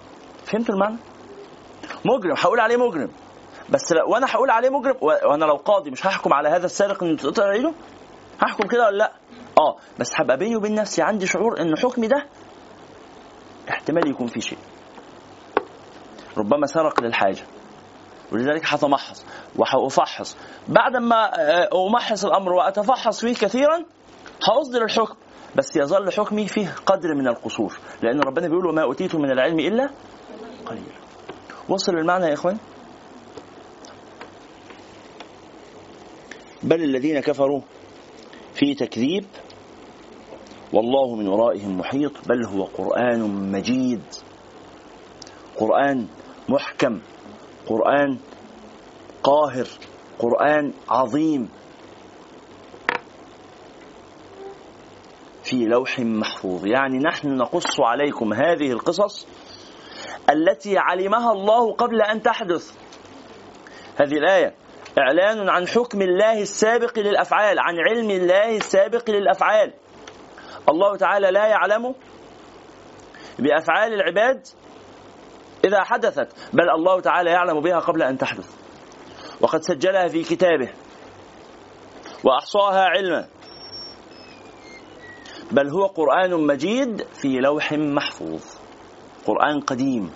فهمتوا 0.44 0.74
المعنى؟ 0.74 0.96
مجرم 2.04 2.34
هقول 2.38 2.60
عليه 2.60 2.76
مجرم. 2.76 3.10
بس 3.70 3.92
لو 3.92 4.12
وأنا 4.12 4.26
هقول 4.30 4.50
عليه 4.50 4.68
مجرم 4.70 4.96
وأنا 5.00 5.44
لو 5.44 5.56
قاضي 5.56 5.90
مش 5.90 6.06
هحكم 6.06 6.32
على 6.34 6.48
هذا 6.48 6.66
السارق 6.66 7.02
إنه 7.04 7.16
تقطع 7.16 7.50
ايده 7.52 7.72
هحكم 8.42 8.68
كده 8.68 8.86
ولا 8.86 8.96
لأ؟ 8.96 9.12
آه 9.58 9.76
بس 9.98 10.08
هبقى 10.16 10.36
بيني 10.36 10.56
وبين 10.56 10.74
نفسي 10.74 11.02
عندي 11.02 11.26
شعور 11.26 11.60
إن 11.60 11.76
حكمي 11.78 12.06
ده 12.06 12.26
احتمال 13.70 14.10
يكون 14.10 14.26
فيه 14.26 14.40
شيء. 14.40 14.58
ربما 16.36 16.66
سرق 16.66 17.00
للحاجة. 17.00 17.42
ولذلك 18.32 18.62
هتمحص 18.64 19.24
وهأفحص 19.56 20.36
بعد 20.68 20.96
ما 20.96 21.40
آه، 21.40 21.68
أمحص 21.88 22.24
الأمر 22.24 22.52
وأتفحص 22.52 23.20
فيه 23.20 23.34
كثيرا 23.34 23.84
هأصدر 24.48 24.84
الحكم. 24.84 25.14
بس 25.56 25.76
يظل 25.76 26.12
حكمي 26.12 26.48
فيه 26.48 26.74
قدر 26.86 27.14
من 27.14 27.28
القصور. 27.28 27.78
لأن 28.02 28.20
ربنا 28.20 28.48
بيقول 28.48 28.66
وما 28.66 28.82
أوتيتم 28.82 29.20
من 29.20 29.30
العلم 29.30 29.58
إلا 29.60 29.90
قليلا. 30.66 31.02
وصل 31.68 31.92
المعنى 31.92 32.26
يا 32.26 32.34
إخوان؟ 32.34 32.58
بل 36.62 36.82
الذين 36.84 37.20
كفروا 37.20 37.60
في 38.54 38.74
تكذيب 38.74 39.24
والله 40.72 41.16
من 41.16 41.28
ورائهم 41.28 41.78
محيط 41.78 42.12
بل 42.28 42.46
هو 42.46 42.64
قرآن 42.64 43.50
مجيد. 43.52 44.02
قرآن 45.56 46.06
محكم 46.48 47.00
قرآن 47.66 48.18
قاهر 49.22 49.66
قرآن 50.18 50.72
عظيم. 50.88 51.48
في 55.44 55.56
لوح 55.66 55.98
محفوظ. 55.98 56.66
يعني 56.66 56.98
نحن 56.98 57.36
نقص 57.36 57.80
عليكم 57.80 58.32
هذه 58.32 58.72
القصص 58.72 59.26
التي 60.30 60.78
علمها 60.78 61.32
الله 61.32 61.72
قبل 61.72 62.02
أن 62.02 62.22
تحدث. 62.22 62.76
هذه 64.00 64.12
الآية. 64.12 64.54
إعلان 64.98 65.48
عن 65.48 65.68
حكم 65.68 66.02
الله 66.02 66.42
السابق 66.42 66.98
للأفعال 66.98 67.58
عن 67.58 67.74
علم 67.88 68.10
الله 68.10 68.56
السابق 68.56 69.10
للأفعال. 69.10 69.72
الله 70.68 70.96
تعالى 70.96 71.30
لا 71.30 71.46
يعلم 71.46 71.94
بأفعال 73.38 73.92
العباد 73.94 74.46
إذا 75.64 75.84
حدثت 75.84 76.28
بل 76.52 76.70
الله 76.70 77.00
تعالى 77.00 77.30
يعلم 77.30 77.60
بها 77.60 77.78
قبل 77.78 78.02
أن 78.02 78.18
تحدث. 78.18 78.54
وقد 79.40 79.62
سجلها 79.62 80.08
في 80.08 80.22
كتابه. 80.22 80.68
وأحصاها 82.24 82.84
علما. 82.84 83.26
بل 85.50 85.68
هو 85.68 85.86
قرآن 85.86 86.46
مجيد 86.46 87.02
في 87.02 87.28
لوح 87.28 87.72
محفوظ. 87.72 88.44
قرآن 89.26 89.60
قديم. 89.60 90.10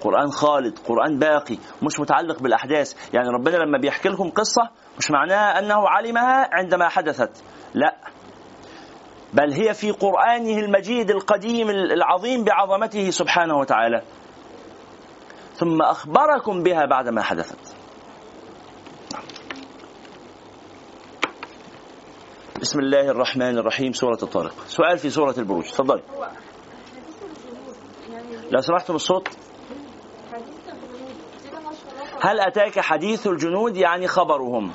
قرآن 0.00 0.30
خالد. 0.30 0.78
قرآن 0.78 1.18
باقي. 1.18 1.56
مش 1.82 2.00
متعلق 2.00 2.42
بالأحداث. 2.42 3.14
يعني 3.14 3.28
ربنا 3.28 3.56
لما 3.56 3.78
بيحكي 3.78 4.08
لكم 4.08 4.30
قصة 4.30 4.70
مش 4.98 5.10
معناها 5.10 5.58
أنه 5.58 5.88
علمها 5.88 6.48
عندما 6.52 6.88
حدثت. 6.88 7.44
لا. 7.74 7.96
بل 9.32 9.52
هي 9.52 9.74
في 9.74 9.90
قرآنه 9.90 10.58
المجيد 10.58 11.10
القديم 11.10 11.70
العظيم 11.70 12.44
بعظمته 12.44 13.10
سبحانه 13.10 13.58
وتعالى. 13.58 14.02
ثم 15.54 15.82
أخبركم 15.82 16.62
بها 16.62 16.86
بعدما 16.86 17.22
حدثت. 17.22 17.76
بسم 22.60 22.78
الله 22.78 23.10
الرحمن 23.10 23.58
الرحيم 23.58 23.92
سورة 23.92 24.18
الطارق. 24.22 24.54
سؤال 24.66 24.98
في 24.98 25.10
سورة 25.10 25.34
البروج. 25.38 25.70
تفضلي. 25.70 26.02
يعني 28.10 28.50
لو 28.50 28.60
سمحتم 28.60 28.94
الصوت. 28.94 29.28
هل 32.20 32.40
أتاك 32.40 32.80
حديث 32.80 33.26
الجنود؟ 33.26 33.76
يعني 33.76 34.08
خبرهم. 34.08 34.72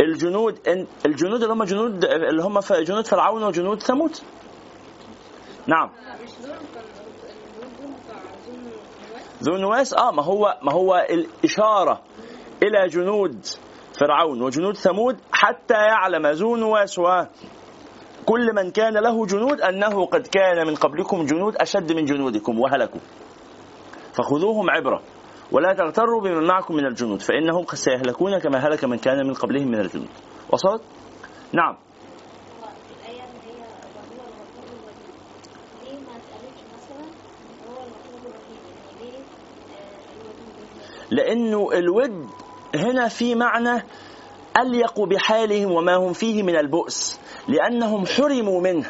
الجنود 0.00 0.58
الجنود 1.06 1.42
اللي 1.42 1.54
هم 1.54 1.64
جنود 1.64 2.04
اللي 2.04 2.42
هم 2.42 2.58
جنود 2.60 3.06
فرعون 3.06 3.44
وجنود 3.44 3.82
ثمود. 3.82 4.16
نعم 5.66 5.90
مش 6.22 6.30
دول 6.42 6.56
كان 6.74 6.84
الجنود 6.84 7.76
دول 7.80 7.90
بتاع 8.04 8.18
ذو 8.46 8.52
نواس 8.56 9.27
ذو 9.42 9.56
نواس 9.56 9.94
آه 9.94 10.10
ما 10.10 10.22
هو 10.22 10.58
ما 10.62 10.72
هو 10.72 11.06
الإشارة 11.10 12.00
إلى 12.62 12.88
جنود 12.88 13.46
فرعون 14.00 14.42
وجنود 14.42 14.76
ثمود 14.76 15.16
حتى 15.32 15.74
يعلم 15.74 16.26
ذو 16.26 16.56
نواس. 16.56 16.98
وكل 16.98 18.54
من 18.54 18.70
كان 18.70 18.94
له 18.94 19.26
جنود 19.26 19.60
أنه 19.60 20.06
قد 20.06 20.26
كان 20.26 20.66
من 20.66 20.74
قبلكم 20.74 21.24
جنود 21.26 21.56
أشد 21.56 21.92
من 21.92 22.04
جنودكم 22.04 22.60
وهلكوا. 22.60 23.00
فخذوهم 24.12 24.70
عبرة 24.70 25.02
ولا 25.52 25.72
تغتروا 25.72 26.20
بمن 26.20 26.46
معكم 26.46 26.74
من 26.74 26.86
الجنود 26.86 27.22
فإنهم 27.22 27.64
قد 27.64 27.74
سيهلكون 27.74 28.38
كما 28.38 28.58
هلك 28.58 28.84
من 28.84 28.98
كان 28.98 29.26
من 29.26 29.34
قبلهم 29.34 29.68
من 29.68 29.80
الجنود. 29.80 30.08
وصلت؟ 30.52 30.82
نعم 31.52 31.76
هو 32.62 32.68
الآية 33.00 33.22
اللي 33.24 33.40
هي 33.46 33.60
وهو 33.96 34.26
الغفور 34.28 34.64
الودود 34.64 34.96
ليه 35.84 35.98
ما 36.00 36.12
اتقالتش 36.16 36.60
مثلا 36.74 37.04
هو 37.68 37.76
الغفور 37.86 38.20
الرحيم 38.30 38.60
يعني 38.68 39.10
ليه 39.10 39.18
آه، 39.74 39.98
الودود 40.16 40.54
هنا؟ 40.58 40.97
لأنه 41.10 41.68
الود 41.72 42.26
هنا 42.74 43.08
في 43.08 43.34
معنى 43.34 43.82
أليق 44.60 45.00
بحالهم 45.00 45.72
وما 45.72 45.96
هم 45.96 46.12
فيه 46.12 46.42
من 46.42 46.56
البؤس 46.56 47.20
لأنهم 47.48 48.06
حرموا 48.06 48.60
منه 48.60 48.86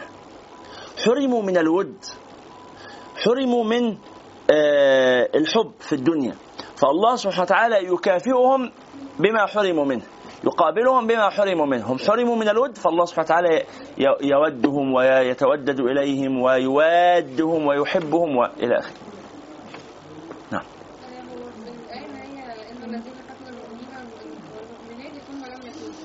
حرموا 1.04 1.42
من 1.42 1.56
الود 1.58 1.94
حرموا 3.24 3.64
من 3.64 3.96
آه، 4.50 5.28
الحب 5.34 5.70
في 5.80 5.92
الدنيا. 5.92 6.34
فالله 6.76 7.16
سبحانه 7.16 7.42
وتعالى 7.42 7.76
يكافئهم 7.92 8.72
بما 9.18 9.46
حرموا 9.46 9.84
منه 9.84 10.02
يقابلهم 10.44 11.06
بما 11.06 11.30
حرموا 11.30 11.66
منه. 11.66 11.92
هم 11.92 11.98
حرموا 11.98 12.36
من 12.36 12.48
الود 12.48 12.76
فالله 12.78 13.04
سبحانه 13.04 13.24
وتعالى 13.26 13.64
يودهم 14.22 14.94
ويتودد 14.94 15.80
إليهم 15.80 16.42
ويوادهم 16.42 17.66
ويحبهم 17.66 18.36
وإلى 18.36 18.78
آخره 18.78 18.96
نعم 20.52 20.62
هو 20.62 21.48
الآية 21.66 22.06
إن 22.06 22.14
هي 22.16 22.70
إن 22.70 22.82
الذين 22.84 23.12
قتلوا 23.28 23.50
المؤمنين 23.50 24.32
والمؤمنات 24.54 25.22
ثم 25.28 25.44
لم 25.44 25.60
يتوبوا 25.66 26.04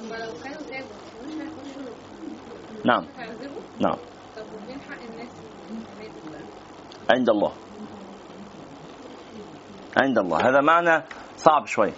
هم 0.00 0.08
لو 0.08 0.32
كانوا 0.44 0.62
تابوا 0.70 0.96
مش 1.26 1.32
هيخشوا 1.32 1.92
نعم. 2.88 3.06
نعم. 3.80 3.96
وفين 4.54 4.80
حق 4.80 5.02
الناس؟ 5.10 5.28
عند 7.10 7.28
الله. 7.28 7.52
عند 9.96 10.18
الله. 10.18 10.48
هذا 10.48 10.60
معنى 10.60 11.04
صعب 11.36 11.66
شوية 11.66 11.92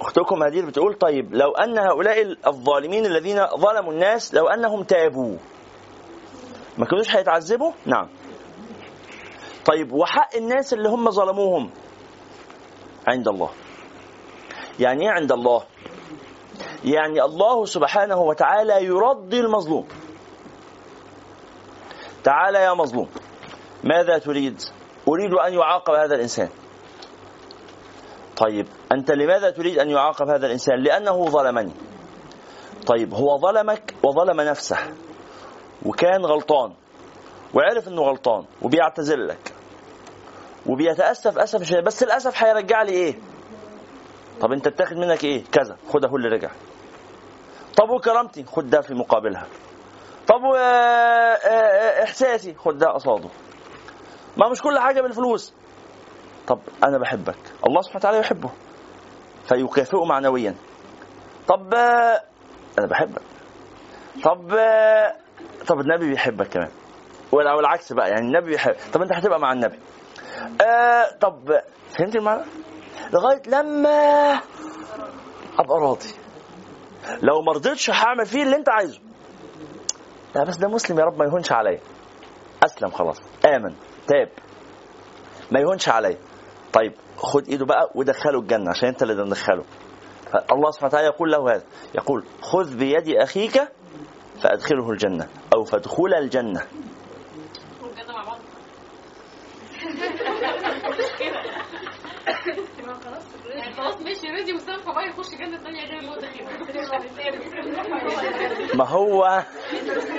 أختكم 0.00 0.42
هدير 0.42 0.66
بتقول 0.66 0.94
طيب 0.94 1.34
لو 1.34 1.50
أن 1.50 1.78
هؤلاء 1.78 2.36
الظالمين 2.46 3.06
الذين 3.06 3.46
ظلموا 3.46 3.92
الناس 3.92 4.34
لو 4.34 4.48
أنهم 4.48 4.82
تابوا 4.82 5.36
ما 6.78 6.86
كانوش 6.86 7.16
هيتعذبوا؟ 7.16 7.72
نعم. 7.86 8.08
طيب 9.64 9.92
وحق 9.92 10.36
الناس 10.36 10.72
اللي 10.72 10.88
هم 10.88 11.10
ظلموهم 11.10 11.70
عند 13.06 13.28
الله. 13.28 13.50
يعني 14.80 15.02
إيه 15.04 15.10
عند 15.10 15.32
الله؟ 15.32 15.62
يعني 16.84 17.22
الله 17.22 17.64
سبحانه 17.64 18.20
وتعالى 18.20 18.84
يرضي 18.84 19.40
المظلوم. 19.40 19.88
تعال 22.24 22.54
يا 22.54 22.74
مظلوم 22.74 23.08
ماذا 23.84 24.18
تريد؟ 24.18 24.60
أريد 25.08 25.32
أن 25.32 25.54
يعاقب 25.54 25.94
هذا 25.94 26.14
الإنسان. 26.14 26.48
طيب 28.36 28.66
أنت 28.92 29.10
لماذا 29.10 29.50
تريد 29.50 29.78
أن 29.78 29.90
يعاقب 29.90 30.28
هذا 30.28 30.46
الإنسان؟ 30.46 30.82
لأنه 30.82 31.24
ظلمني. 31.24 31.72
طيب 32.86 33.14
هو 33.14 33.38
ظلمك 33.38 33.94
وظلم 34.02 34.40
نفسه 34.40 34.76
وكان 35.86 36.24
غلطان 36.24 36.72
وعرف 37.54 37.88
إنه 37.88 38.02
غلطان 38.02 38.44
وبيعتذر 38.62 39.16
لك 39.16 39.52
وبيتأسف 40.66 41.38
أسف 41.38 41.62
شديد 41.62 41.84
بس 41.84 42.02
الاسف 42.02 42.42
هيرجع 42.42 42.82
لي 42.82 42.92
إيه؟ 42.92 43.18
طب 44.40 44.52
أنت 44.52 44.66
اتاخد 44.66 44.96
منك 44.96 45.24
إيه؟ 45.24 45.44
كذا 45.52 45.76
خد 45.92 46.04
اهو 46.04 46.16
اللي 46.16 46.28
رجع. 46.28 46.50
طب 47.76 47.90
وكرامتي؟ 47.90 48.44
خد 48.44 48.70
ده 48.70 48.80
في 48.80 48.94
مقابلها. 48.94 49.46
طب 50.26 50.42
و- 50.42 50.54
آه، 50.56 51.34
آه، 51.48 52.02
إحساسي؟ 52.04 52.54
خد 52.54 52.78
ده 52.78 52.86
قصاده. 52.86 53.28
ما 54.36 54.48
مش 54.48 54.62
كل 54.62 54.78
حاجة 54.78 55.00
بالفلوس. 55.00 55.54
طب 56.46 56.58
أنا 56.84 56.98
بحبك. 56.98 57.36
الله 57.66 57.80
سبحانه 57.80 57.98
وتعالى 58.00 58.18
يحبه. 58.18 58.50
فيكافئه 59.48 60.04
معنويا. 60.04 60.54
طب 61.48 61.74
آه، 61.74 62.20
أنا 62.78 62.86
بحبك. 62.86 63.22
طب 64.24 64.54
آه، 64.54 65.16
طب 65.68 65.80
النبي 65.80 66.08
بيحبك 66.10 66.48
كمان. 66.48 66.70
ولا 67.32 67.54
والعكس 67.54 67.92
بقى 67.92 68.08
يعني 68.10 68.26
النبي 68.26 68.46
بيحب. 68.50 68.74
طب 68.92 69.02
أنت 69.02 69.12
هتبقى 69.12 69.40
مع 69.40 69.52
النبي. 69.52 69.78
آه 70.60 71.10
طب 71.20 71.60
فهمت 71.98 72.16
المعنى؟ 72.16 72.42
لغاية 73.12 73.42
لما 73.46 74.32
أبقى 75.58 75.78
راضي. 75.82 76.08
لو 77.22 77.42
ما 77.42 77.52
رضيتش 77.52 77.90
هعمل 77.90 78.26
فيه 78.26 78.42
اللي 78.42 78.56
انت 78.56 78.68
عايزه. 78.68 79.00
لا 80.34 80.44
بس 80.44 80.56
ده 80.56 80.68
مسلم 80.68 80.98
يا 80.98 81.04
رب 81.04 81.18
ما 81.18 81.24
يهونش 81.24 81.52
عليا. 81.52 81.80
أسلم 82.64 82.90
خلاص. 82.90 83.20
آمن. 83.46 83.74
تاب. 84.06 84.28
ما 85.50 85.60
يهونش 85.60 85.88
عليا. 85.88 86.18
طيب 86.72 86.92
خد 87.16 87.48
إيده 87.48 87.66
بقى 87.66 87.90
ودخله 87.94 88.38
الجنة 88.40 88.70
عشان 88.70 88.88
أنت 88.88 89.02
اللي 89.02 89.14
تدخله. 89.14 89.64
فالله 90.32 90.70
سبحانه 90.70 90.88
وتعالى 90.88 91.06
يقول 91.06 91.30
له 91.32 91.54
هذا. 91.54 91.64
يقول 91.94 92.24
خذ 92.42 92.76
بيد 92.76 93.08
أخيك 93.16 93.62
فأدخله 94.42 94.90
الجنة 94.90 95.28
أو 95.54 95.64
فادخل 95.64 96.14
الجنة 96.14 96.66
مع 98.08 98.24
بعض 98.24 98.38
ما 102.86 103.61
خلاص 103.76 103.96
ماشي 104.00 104.26
رضي 104.26 104.52
يخش 105.08 105.30
جنة 105.34 105.62
تانية 105.62 105.86
غير 105.86 106.02
ما 108.74 108.84
هو 108.88 109.44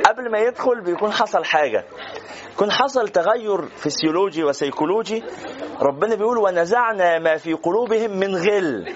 قبل 0.05 0.31
ما 0.31 0.39
يدخل 0.39 0.81
بيكون 0.81 1.11
حصل 1.11 1.45
حاجة. 1.45 1.85
يكون 2.53 2.71
حصل 2.71 3.09
تغير 3.09 3.65
فسيولوجي 3.65 4.43
وسيكولوجي. 4.43 5.23
ربنا 5.81 6.15
بيقول 6.15 6.37
ونزعنا 6.37 7.19
ما 7.19 7.37
في 7.37 7.53
قلوبهم 7.53 8.19
من 8.19 8.35
غل. 8.35 8.93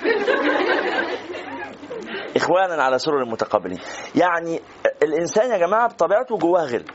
إخوانا 2.35 2.83
على 2.83 2.99
سرر 2.99 3.25
متقابلين 3.25 3.79
يعني 4.15 4.61
الإنسان 5.03 5.51
يا 5.51 5.57
جماعة 5.57 5.87
بطبيعته 5.87 6.37
جواه 6.37 6.63
غل. 6.65 6.85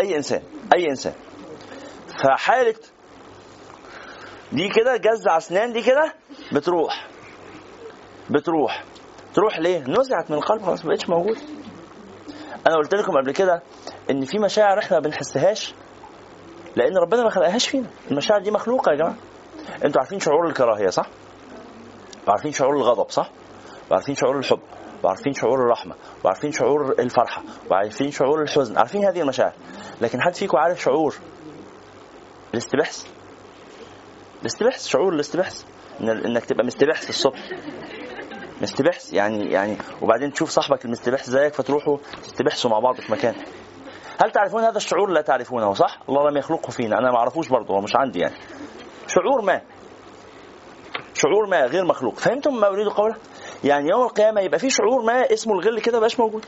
أي 0.00 0.16
إنسان 0.16 0.42
أي 0.74 0.86
إنسان. 0.90 1.12
فحالة 2.22 2.74
دي 4.52 4.68
كده 4.68 4.96
جزع 4.96 5.36
أسنان 5.36 5.72
دي 5.72 5.82
كده 5.82 6.14
بتروح. 6.52 7.06
بتروح. 8.30 8.84
تروح 9.34 9.58
ليه؟ 9.58 9.78
نزعت 9.88 10.30
من 10.30 10.36
القلب 10.36 10.62
خلاص 10.62 10.84
ما 10.84 10.90
بقتش 10.90 11.08
موجود. 11.08 11.36
أنا 12.66 12.76
قلت 12.76 12.94
لكم 12.94 13.12
قبل 13.12 13.32
كده 13.32 13.62
إن 14.10 14.24
في 14.24 14.38
مشاعر 14.38 14.78
إحنا 14.78 14.96
ما 14.96 15.02
بنحسهاش 15.02 15.74
لأن 16.76 16.96
ربنا 16.96 17.22
ما 17.22 17.30
خلقهاش 17.30 17.68
فينا، 17.68 17.86
المشاعر 18.10 18.40
دي 18.42 18.50
مخلوقة 18.50 18.90
يا 18.92 18.96
جماعة. 18.96 19.16
أنتوا 19.84 20.00
عارفين 20.00 20.20
شعور 20.20 20.46
الكراهية 20.46 20.88
صح؟ 20.88 21.06
وعارفين 22.28 22.52
شعور 22.52 22.76
الغضب 22.76 23.10
صح؟ 23.10 23.30
وعارفين 23.90 24.14
شعور 24.14 24.38
الحب؟ 24.38 24.60
وعارفين 25.04 25.32
شعور 25.32 25.60
الرحمة؟ 25.60 25.94
وعارفين 26.24 26.52
شعور 26.52 26.94
الفرحة؟ 26.98 27.42
وعارفين 27.70 28.10
شعور 28.10 28.42
الحزن؟ 28.42 28.78
عارفين 28.78 29.04
هذه 29.04 29.20
المشاعر. 29.20 29.52
لكن 30.00 30.20
حد 30.20 30.34
فيكم 30.34 30.58
عارف 30.58 30.82
شعور 30.82 31.14
الاستبحث؟ 32.54 33.06
الاستبحث؟ 34.40 34.86
شعور 34.86 35.12
الاستبحث. 35.14 35.64
إنك 36.00 36.44
تبقى 36.44 36.66
مستبحث 36.66 37.08
الصبح. 37.08 37.38
مستبحث 38.62 39.12
يعني 39.12 39.50
يعني 39.52 39.76
وبعدين 40.02 40.32
تشوف 40.32 40.50
صاحبك 40.50 40.84
المستبحث 40.84 41.30
زيك 41.30 41.54
فتروحوا 41.54 41.96
تستبحثوا 42.22 42.70
مع 42.70 42.78
بعض 42.78 43.00
في 43.00 43.12
مكان. 43.12 43.34
هل 44.24 44.30
تعرفون 44.30 44.62
هذا 44.62 44.76
الشعور 44.76 45.10
لا 45.10 45.20
تعرفونه؟ 45.20 45.74
صح؟ 45.74 45.98
الله 46.08 46.30
لم 46.30 46.36
يخلقه 46.36 46.70
فينا. 46.70 46.98
أنا 46.98 47.10
ما 47.10 47.18
أعرفوش 47.18 47.48
برضه 47.48 47.74
هو 47.74 47.80
مش 47.80 47.96
عندي 47.96 48.18
يعني. 48.18 48.34
شعور 49.06 49.42
ما. 49.42 49.60
شعور 51.14 51.46
ما 51.50 51.66
غير 51.66 51.84
مخلوق. 51.84 52.14
فهمتم 52.14 52.60
ما 52.60 52.66
أريد 52.66 52.88
قوله؟ 52.88 53.16
يعني 53.64 53.88
يوم 53.88 54.02
القيامة 54.02 54.40
يبقى 54.40 54.58
في 54.58 54.70
شعور 54.70 55.02
ما 55.02 55.32
اسمه 55.32 55.52
الغل 55.54 55.80
كده 55.80 55.96
مبقاش 55.96 56.20
موجود. 56.20 56.44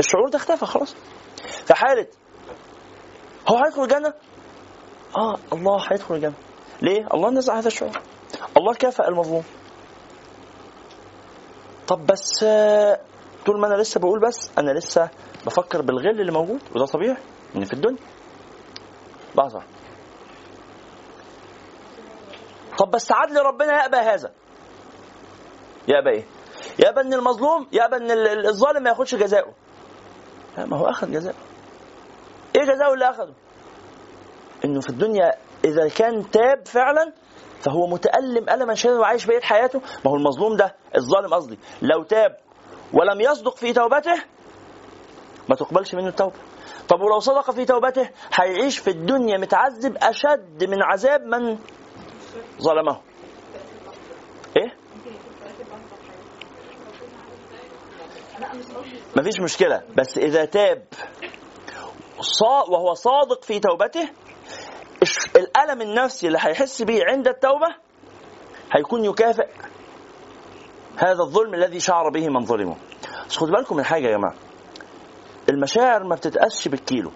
الشعور 0.00 0.28
ده 0.28 0.36
اختفى 0.36 0.66
خلاص. 0.66 0.96
في 1.66 1.74
حاله 1.74 2.06
هو 3.48 3.56
هيدخل 3.56 3.82
الجنة؟ 3.82 4.14
آه 5.16 5.36
الله 5.52 5.78
هيدخل 5.90 6.14
الجنة. 6.14 6.34
ليه؟ 6.82 7.06
الله 7.14 7.30
نزع 7.30 7.58
هذا 7.58 7.66
الشعور. 7.66 8.02
الله 8.56 8.74
كافأ 8.74 9.08
المظلوم. 9.08 9.44
طب 11.88 12.06
بس 12.06 12.44
طول 13.46 13.60
ما 13.60 13.66
أنا 13.66 13.74
لسه 13.74 14.00
بقول 14.00 14.20
بس 14.20 14.50
أنا 14.58 14.70
لسه 14.70 15.10
بفكر 15.46 15.82
بالغل 15.82 16.20
اللي 16.20 16.32
موجود 16.32 16.62
وده 16.74 16.86
طبيعي 16.86 17.16
إن 17.56 17.64
في 17.64 17.72
الدنيا. 17.72 17.98
لحظة. 19.36 19.62
طب 22.78 22.90
بس 22.90 23.12
عدل 23.12 23.36
ربنا 23.42 23.82
يأبى 23.82 23.96
هذا. 23.96 24.30
يأبى 25.88 26.10
إيه؟ 26.10 26.24
يأبى 26.78 27.00
إن 27.00 27.14
المظلوم 27.14 27.66
يأبى 27.72 27.96
إن 27.96 28.10
ال- 28.10 28.28
ال- 28.28 28.46
الظالم 28.46 28.82
ما 28.82 28.90
ياخدش 28.90 29.14
جزاؤه. 29.14 29.54
لا 30.58 30.66
ما 30.66 30.76
هو 30.76 30.86
أخذ 30.86 31.10
جزاؤه. 31.10 31.36
إيه 32.56 32.62
جزاؤه 32.62 32.94
اللي 32.94 33.10
اخده؟ 33.10 33.32
إنه 34.64 34.80
في 34.80 34.88
الدنيا 34.90 35.32
إذا 35.68 35.88
كان 35.88 36.30
تاب 36.30 36.66
فعلا 36.66 37.12
فهو 37.60 37.86
متألم 37.86 38.48
ألما 38.50 38.74
شديدا 38.74 38.98
وعايش 38.98 39.26
بقية 39.26 39.40
حياته. 39.40 39.80
ما 40.04 40.10
هو 40.10 40.16
المظلوم 40.16 40.56
ده 40.56 40.74
الظالم 40.96 41.34
قصدي. 41.34 41.58
لو 41.82 42.02
تاب 42.02 42.36
ولم 42.92 43.20
يصدق 43.20 43.56
في 43.56 43.72
توبته 43.72 44.22
ما 45.48 45.56
تقبلش 45.56 45.94
منه 45.94 46.08
التوبة. 46.08 46.36
طب 46.88 47.00
ولو 47.00 47.18
صدق 47.18 47.50
في 47.50 47.64
توبته 47.64 48.10
هيعيش 48.32 48.78
في 48.78 48.90
الدنيا 48.90 49.38
متعذب 49.38 49.96
أشد 50.02 50.64
من 50.64 50.82
عذاب 50.82 51.22
من 51.22 51.58
ظلمه. 52.62 53.00
إيه؟ 54.56 54.76
مفيش 59.16 59.40
مشكلة. 59.40 59.82
بس 59.96 60.18
إذا 60.18 60.44
تاب 60.44 60.82
وهو 62.68 62.94
صادق 62.94 63.44
في 63.44 63.60
توبته 63.60 64.08
الألم 65.36 65.82
النفسي 65.82 66.26
اللي 66.26 66.38
هيحس 66.40 66.82
به 66.82 67.00
عند 67.08 67.28
التوبة 67.28 67.66
هيكون 68.72 69.04
يكافئ 69.04 69.48
هذا 70.96 71.22
الظلم 71.22 71.54
الذي 71.54 71.80
شعر 71.80 72.10
به 72.10 72.28
من 72.28 72.44
ظلمه. 72.44 72.76
بس 73.28 73.36
خدوا 73.36 73.54
بالكم 73.56 73.76
من 73.76 73.84
حاجة 73.84 74.06
يا 74.06 74.16
جماعة. 74.16 74.34
المشاعر 75.48 76.04
ما 76.04 76.14
بتتقاسش 76.14 76.68
بالكيلو. 76.68 77.12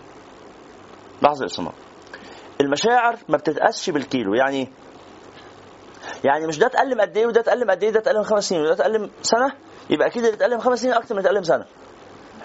لحظة 1.23 1.43
يا 1.43 1.47
أسامة 1.47 1.73
المشاعر 2.61 3.19
ما 3.29 3.37
بتتقاسش 3.37 3.91
بالكيلو. 3.91 4.35
يعني؟ 4.35 4.69
يعني 6.25 6.47
مش 6.47 6.59
ده 6.59 6.67
اتألم 6.67 7.01
قد 7.01 7.17
إيه 7.17 7.27
وده 7.27 7.41
اتألم 7.41 7.71
قد 7.71 7.83
إيه 7.83 7.91
ده 7.91 8.01
اتألم 8.01 8.23
خمس 8.23 8.49
سنين 8.49 8.61
وده 8.63 8.73
اتألم 8.73 9.11
سنة؟ 9.23 9.53
يبقى 9.91 10.07
أكيد 10.09 10.25
اللي 10.25 10.37
اتألم 10.37 10.59
خمس 10.61 10.81
سنين 10.81 10.95
أكتر 10.95 11.15
من 11.15 11.19
اللي 11.19 11.31
اتألم 11.31 11.43
سنة. 11.43 11.67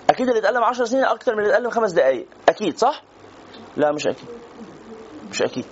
أكيد 0.10 0.28
اللي 0.28 0.40
اتألم 0.40 0.64
10 0.64 0.86
سنين 0.86 1.04
أكتر 1.04 1.36
من 1.36 1.40
اللي 1.44 1.54
اتألم 1.54 1.70
خمس 1.70 1.92
دقائق 1.92 2.28
أكيد 2.50 2.78
صح؟ 2.78 3.04
لا 3.78 3.92
مش 3.92 4.08
أكيد. 4.08 4.28
مش 5.32 5.42
أكيد. 5.42 5.66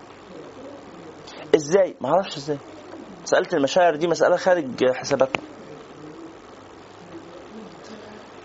إزاي؟ 1.55 1.95
ما 2.01 2.09
أعرفش 2.09 2.37
إزاي. 2.37 2.57
مسألة 3.23 3.47
المشاعر 3.53 3.95
دي 3.95 4.07
مسألة 4.07 4.35
خارج 4.35 4.91
حساباتنا 4.93 5.43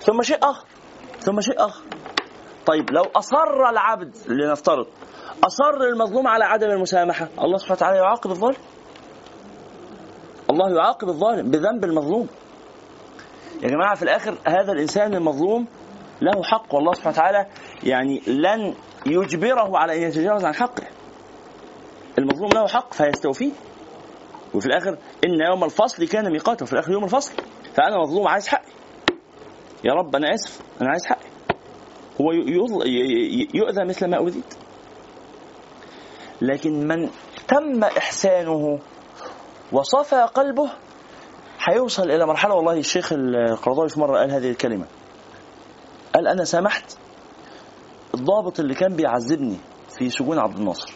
ثم 0.01 0.23
شيء 0.23 0.39
آخر. 0.43 0.67
ثم 1.21 1.41
شيء 1.41 1.65
آخر. 1.65 1.83
طيب 2.67 2.91
لو 2.91 3.03
أصر 3.03 3.69
العبد 3.71 4.17
لنفترض 4.29 4.87
أصر 5.45 5.81
المظلوم 5.93 6.27
على 6.27 6.45
عدم 6.45 6.71
المسامحة 6.71 7.29
الله 7.39 7.57
سبحانه 7.59 7.77
وتعالى 7.77 7.99
يعاقب 7.99 8.31
الظالم. 8.31 8.57
الله 10.51 10.77
يعاقب 10.77 11.09
الظالم 11.09 11.51
بذنب 11.51 11.85
المظلوم. 11.85 12.29
يا 13.63 13.69
جماعة 13.69 13.95
في 13.95 14.03
الآخر 14.03 14.39
هذا 14.47 14.73
الإنسان 14.73 15.15
المظلوم 15.15 15.67
له 16.23 16.43
حق 16.43 16.75
والله 16.75 16.93
سبحانه 16.93 17.15
وتعالى 17.17 17.47
يعني 17.83 18.23
لن 18.27 18.75
يجبره 19.07 19.79
على 19.79 19.97
أن 19.97 20.03
يتجاوز 20.03 20.45
عن 20.45 20.55
حقه. 20.55 20.83
المظلوم 22.21 22.51
له 22.55 22.67
حق 22.67 22.95
فيستوفيه. 22.95 23.53
وفي 24.55 24.67
الآخر 24.67 24.99
إن 25.25 25.41
يوم 25.51 25.65
الفصل 25.65 26.09
كان 26.09 26.33
ميقاته 26.33 26.67
في 26.67 26.73
الآخر 26.73 26.93
يوم 26.93 27.05
الفصل. 27.05 27.33
فأنا 27.75 27.99
مظلوم 28.03 28.29
عايز 28.29 28.49
حقي. 28.49 28.73
يا 29.85 29.93
رب 29.93 30.17
أنا 30.17 30.35
آسف 30.35 30.61
أنا 30.81 30.91
عايز 30.91 31.07
حقي. 31.07 31.31
هو 32.21 32.33
يؤذى 33.55 33.85
مثل 33.85 34.11
ما 34.11 34.17
اؤذيت 34.17 34.55
لكن 36.43 36.89
من 36.89 37.11
تم 37.49 37.85
إحسانه 37.85 38.79
وصفى 39.73 40.23
قلبه 40.35 40.71
هيوصل 41.69 42.11
إلى 42.11 42.27
مرحلة 42.27 42.55
والله 42.55 42.73
الشيخ 42.79 43.13
القرضاوي 43.13 43.89
في 43.89 44.01
مرة 44.01 44.19
قال 44.19 44.31
هذه 44.31 44.51
الكلمة. 44.51 44.87
قال 46.15 46.27
أنا 46.29 46.45
سامحت 46.45 46.99
الضابط 48.15 48.61
اللي 48.61 48.75
كان 48.75 48.97
بيعذبني 48.97 49.57
في 49.99 50.11
سجون 50.11 50.39
عبد 50.39 50.59
الناصر. 50.59 50.93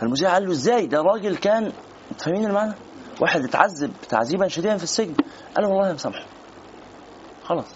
فالمذيع 0.00 0.32
قال 0.32 0.46
له 0.46 0.52
إزاي؟ 0.52 0.86
ده 0.86 1.02
راجل 1.02 1.36
كان 1.36 1.72
فاهمين 2.18 2.46
المعنى؟ 2.46 2.74
واحد 3.20 3.44
اتعذب 3.44 3.92
تعذيبا 4.08 4.48
شديدا 4.48 4.76
في 4.76 4.82
السجن. 4.82 5.14
قال 5.56 5.64
له 5.64 5.68
والله 5.68 5.84
أنا 5.84 5.94
مسامحه. 5.94 6.26
خلاص. 7.44 7.74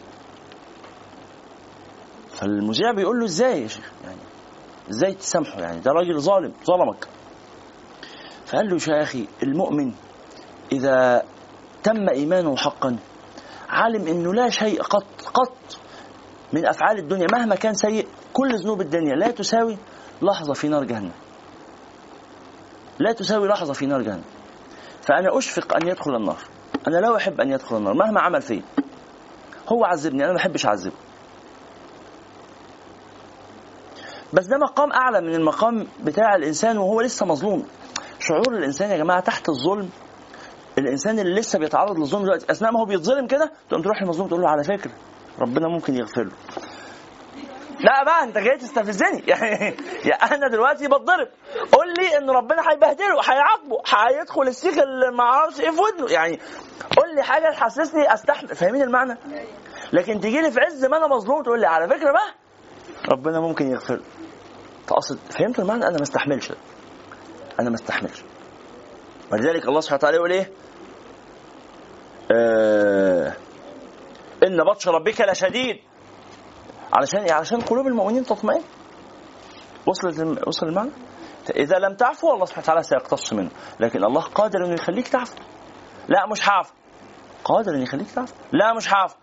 فالمذيع 2.30 2.92
بيقول 2.92 3.18
له 3.18 3.24
إزاي 3.24 3.62
يا 3.62 3.68
شيخ؟ 3.68 3.92
يعني 4.04 4.16
إزاي 4.90 5.14
تسامحه؟ 5.14 5.60
يعني 5.60 5.80
ده 5.80 5.90
راجل 5.92 6.20
ظالم 6.20 6.52
ظلمك. 6.64 7.08
فقال 8.46 8.68
له 8.70 8.78
يا 8.88 9.02
أخي 9.02 9.26
المؤمن 9.42 9.92
إذا 10.72 11.22
تم 11.82 12.08
إيمانه 12.08 12.56
حقا 12.56 12.96
علم 13.68 14.06
إنه 14.06 14.34
لا 14.34 14.50
شيء 14.50 14.82
قط 14.82 15.22
قط 15.34 15.78
من 16.52 16.68
أفعال 16.68 16.98
الدنيا 16.98 17.26
مهما 17.32 17.54
كان 17.54 17.74
سيء 17.74 18.06
كل 18.32 18.58
ذنوب 18.58 18.80
الدنيا 18.80 19.14
لا 19.14 19.30
تساوي 19.30 19.78
لحظة 20.22 20.54
في 20.54 20.68
نار 20.68 20.84
جهنم. 20.84 21.12
لا 22.98 23.12
تساوي 23.12 23.48
لحظة 23.48 23.72
في 23.72 23.86
نار 23.86 24.02
جهنم. 24.02 24.24
فأنا 25.02 25.38
أشفق 25.38 25.76
أن 25.76 25.88
يدخل 25.88 26.16
النار. 26.16 26.38
أنا 26.88 26.96
لا 26.96 27.16
أحب 27.16 27.40
أن 27.40 27.50
يدخل 27.50 27.76
النار. 27.76 27.94
مهما 27.94 28.20
عمل 28.20 28.42
فيه 28.42 28.62
هو 29.68 29.84
عذبني. 29.84 30.24
أنا 30.24 30.32
ما 30.32 30.36
بحبش 30.36 30.66
اعذبه 30.66 30.96
بس 34.32 34.46
ده 34.46 34.58
مقام 34.58 34.92
أعلى 34.92 35.20
من 35.20 35.34
المقام 35.34 35.86
بتاع 36.04 36.34
الإنسان 36.34 36.78
وهو 36.78 37.00
لسه 37.00 37.26
مظلوم. 37.26 37.66
شعور 38.20 38.58
الإنسان 38.58 38.90
يا 38.90 38.96
جماعة 38.96 39.20
تحت 39.20 39.48
الظلم. 39.48 39.88
الإنسان 40.78 41.18
اللي 41.18 41.40
لسه 41.40 41.58
بيتعرض 41.58 41.98
للظلم 41.98 42.22
دلوقتي 42.22 42.46
أثناء 42.50 42.72
ما 42.72 42.80
هو 42.80 42.84
بيتظلم 42.84 43.26
كده 43.26 43.52
تقوم 43.70 43.82
تروح 43.82 44.02
للمظلوم 44.02 44.28
تقول 44.28 44.40
له 44.40 44.48
على 44.48 44.64
فكرة 44.64 44.92
ربنا 45.40 45.68
ممكن 45.68 45.94
يغفر 45.94 46.24
له. 46.24 46.32
لا 47.84 48.04
بقى 48.04 48.24
انت 48.24 48.38
جاي 48.38 48.56
تستفزني. 48.56 49.22
يعني 49.28 49.74
أنا 50.22 50.48
دلوقتي 50.48 50.86
بتضرب. 50.88 51.28
قول 51.72 51.86
لي 51.98 52.16
ان 52.18 52.30
ربنا 52.30 52.70
هيبهدله 52.70 53.20
هيعاقبه 53.24 53.82
هيدخل 53.86 54.42
السيخ 54.42 54.78
اللي 54.78 55.10
ما 55.10 55.22
أعرفش 55.22 55.60
إيه 55.60 55.70
في 55.70 55.80
ودنه. 55.80 56.12
يعني 56.12 56.40
قول 56.96 57.14
لي 57.14 57.22
حاجة 57.22 57.50
تحسسني 57.50 58.14
استحمل. 58.14 58.48
فاهمين 58.48 58.82
المعنى؟ 58.82 59.18
لكن 59.92 60.20
تيجي 60.20 60.40
لي 60.40 60.50
في 60.50 60.60
عز 60.60 60.84
ما 60.84 60.96
أنا 60.96 61.06
مظلوم 61.06 61.42
تقول 61.42 61.60
لي 61.60 61.66
على 61.66 61.88
فكرة 61.88 62.12
بقى 62.12 62.34
ربنا 63.12 63.40
ممكن 63.40 63.70
يغفر 63.70 63.94
له 63.94 64.04
فاقصد 64.86 65.18
فهمت 65.30 65.58
المعنى؟ 65.58 65.82
أنا 65.86 65.96
ما 65.96 66.02
استحملش. 66.02 66.52
أنا 67.60 67.68
ما 67.70 67.74
استحملش. 67.74 68.24
ولذلك 69.32 69.68
الله 69.68 69.80
سبحانه 69.80 69.98
وتعالى 69.98 70.16
يقول 70.16 70.32
إيه؟ 70.32 70.50
آه 72.32 73.32
إن 74.46 74.64
بطش 74.64 74.88
ربك 74.88 75.20
لشديد. 75.20 75.80
علشان 76.94 77.20
إيه 77.20 77.32
علشان 77.32 77.60
قلوب 77.60 77.86
المؤمنين 77.86 78.24
تطمئن. 78.24 78.62
وصلت 79.86 80.46
وصل 80.48 80.66
المعنى؟ 80.66 80.90
اذا 81.56 81.78
لم 81.78 81.94
تعفو 81.94 82.32
الله 82.34 82.44
سبحانه 82.44 82.64
وتعالى 82.64 82.82
سيقتص 82.82 83.32
منه. 83.32 83.50
لكن 83.80 84.04
الله 84.04 84.22
قادر 84.22 84.64
إنه 84.64 84.74
يخليك 84.74 85.08
تعفو. 85.08 85.34
لا 86.08 86.26
مش 86.26 86.48
هعفو 86.48 86.72
قادر 87.44 87.72
إنه 87.74 87.82
يخليك 87.82 88.10
تعفو. 88.10 88.34
لا 88.52 88.74
مش 88.76 88.94
هعفو 88.94 89.16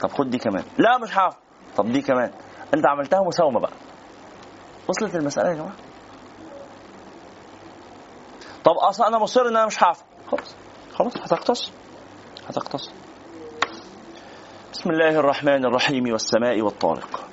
طب 0.00 0.10
خد 0.12 0.30
دي 0.30 0.38
كمان. 0.38 0.64
لا 0.78 0.98
مش 0.98 1.18
هعفو 1.18 1.36
طب 1.76 1.92
دي 1.92 2.02
كمان. 2.02 2.32
أنت 2.74 2.86
عملتها 2.86 3.20
مساومة 3.26 3.60
بقى. 3.60 3.72
وصلت 4.88 5.14
المساله 5.14 5.48
يا 5.48 5.54
جماعة؟ 5.54 5.76
طب 8.64 8.72
أصلا 8.72 9.08
أنا 9.08 9.18
مصر 9.18 9.40
ان 9.40 9.56
أنا 9.56 9.66
مش 9.66 9.82
هعفو 9.82 10.04
خلاص. 10.30 10.54
خلاص 10.94 11.16
هتقتص. 11.16 11.72
هتقتص. 12.48 12.90
بسم 14.72 14.90
الله 14.90 15.18
الرحمن 15.18 15.64
الرحيم 15.64 16.12
والسماء 16.12 16.60
والطارق. 16.60 17.28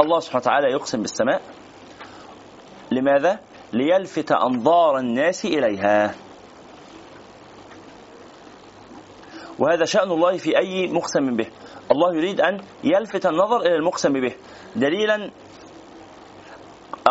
الله 0.00 0.20
سبحانه 0.20 0.42
وتعالى 0.42 0.66
يقسم 0.72 1.00
بالسماء. 1.00 1.42
لماذا؟ 2.90 3.38
ليلفت 3.72 4.32
أنظار 4.32 4.98
الناس 4.98 5.44
إليها. 5.44 6.14
وهذا 9.58 9.84
شأن 9.84 10.10
الله 10.10 10.36
في 10.36 10.58
أي 10.58 10.86
مقسم 10.86 11.36
به. 11.36 11.46
الله 11.90 12.14
يريد 12.14 12.40
أن 12.40 12.58
يلفت 12.84 13.26
النظر 13.26 13.60
إلى 13.60 13.74
المقسم 13.74 14.12
به. 14.12 14.34
دليلا 14.76 15.30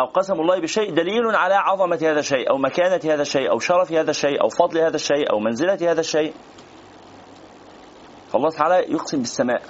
أو 0.00 0.06
قسم 0.06 0.32
الله 0.40 0.60
بشيء 0.60 0.94
دليل 0.94 1.36
على 1.36 1.54
عظمة 1.54 1.96
هذا 2.02 2.18
الشيء 2.20 2.50
أو 2.50 2.58
مكانة 2.58 3.00
هذا 3.14 3.22
الشيء 3.22 3.50
أو 3.50 3.58
شرف 3.58 3.92
هذا 3.92 4.10
الشيء 4.10 4.42
أو 4.42 4.48
فضل 4.48 4.78
هذا 4.78 4.96
الشيء 4.96 5.32
أو 5.32 5.38
منزلة 5.38 5.78
هذا 5.92 6.00
الشيء. 6.00 6.34
فالله 8.32 8.50
تعالى 8.50 8.92
يقسم 8.92 9.18
بالسماء. 9.18 9.62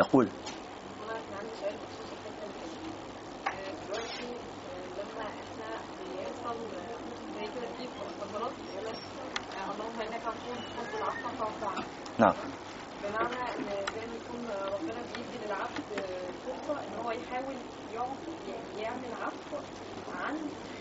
يقول 0.00 0.28
أنا 0.28 1.12
كان 1.12 1.38
عندي 1.38 1.54
سؤال 1.60 1.74
بخصوص 1.74 2.08
الحته 2.12 2.46
دي 2.52 2.88
آه، 3.48 3.72
دلوقتي 3.86 4.24
آه، 4.24 4.98
لما 4.98 5.22
إحنا 5.22 5.68
بيحصل 5.98 6.56
آه، 6.74 6.96
زي 7.34 7.44
كده 7.54 7.66
في 7.76 7.88
مخدرات 8.20 8.52
يقول 8.74 8.84
لك 8.86 8.98
آه، 9.58 9.70
اللهم 9.74 10.00
انك 10.00 10.22
عفو 10.26 10.52
تحب 10.54 10.90
العفو 10.98 11.28
فاعف 11.38 11.64
عني 11.64 11.84
نعم 12.18 12.34
بمعنى 13.02 13.50
ان 13.58 13.64
زي 13.94 14.06
ما 14.06 14.14
يكون 14.16 14.42
ربنا 14.72 15.02
بيدي 15.14 15.46
للعبد 15.46 15.86
آه، 15.98 16.30
فرصه 16.46 16.80
ان 16.80 17.04
هو 17.04 17.10
يحاول 17.10 17.56
يعفو 17.94 18.32
يعني 18.48 18.82
يعمل 18.82 19.12
عفو 19.22 19.56
عن 20.22 20.34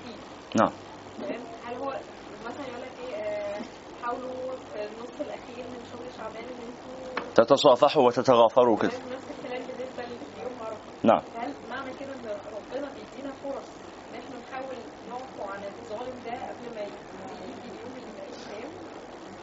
خير 0.04 0.16
نعم 0.62 0.72
تمام 1.18 1.42
هل 1.66 1.76
هو 1.76 2.00
مثلا 2.46 2.68
يقول 2.68 2.82
لك 2.82 2.92
إيه 3.10 3.16
آه، 3.16 3.62
حاولوا 4.04 4.56
في 4.74 4.84
النص 4.86 5.16
الاخير 5.20 5.66
من 5.68 5.80
شهر 5.92 6.06
شعبان 6.18 6.44
ان 6.44 6.62
أنتوا 6.68 7.26
تتصافحوا 7.62 8.08
وتتغافروا 8.08 8.78
كده 8.78 8.92
ليوم 8.92 10.54
عرفه 10.62 10.78
نعم. 11.04 11.22
هل 11.38 11.54
معنى 11.70 11.92
كده 12.00 12.10
إن 12.14 12.38
ربنا 12.54 12.88
بيدينا 12.94 13.34
فرص 13.44 13.68
إن 14.12 14.20
إحنا 14.20 14.36
نحاول 14.50 14.76
نعفو 15.10 15.52
عن 15.52 15.60
الظالم 15.64 16.14
ده 16.26 16.32
قبل 16.32 16.76
ما 16.76 16.82
يجي؟ 16.82 16.92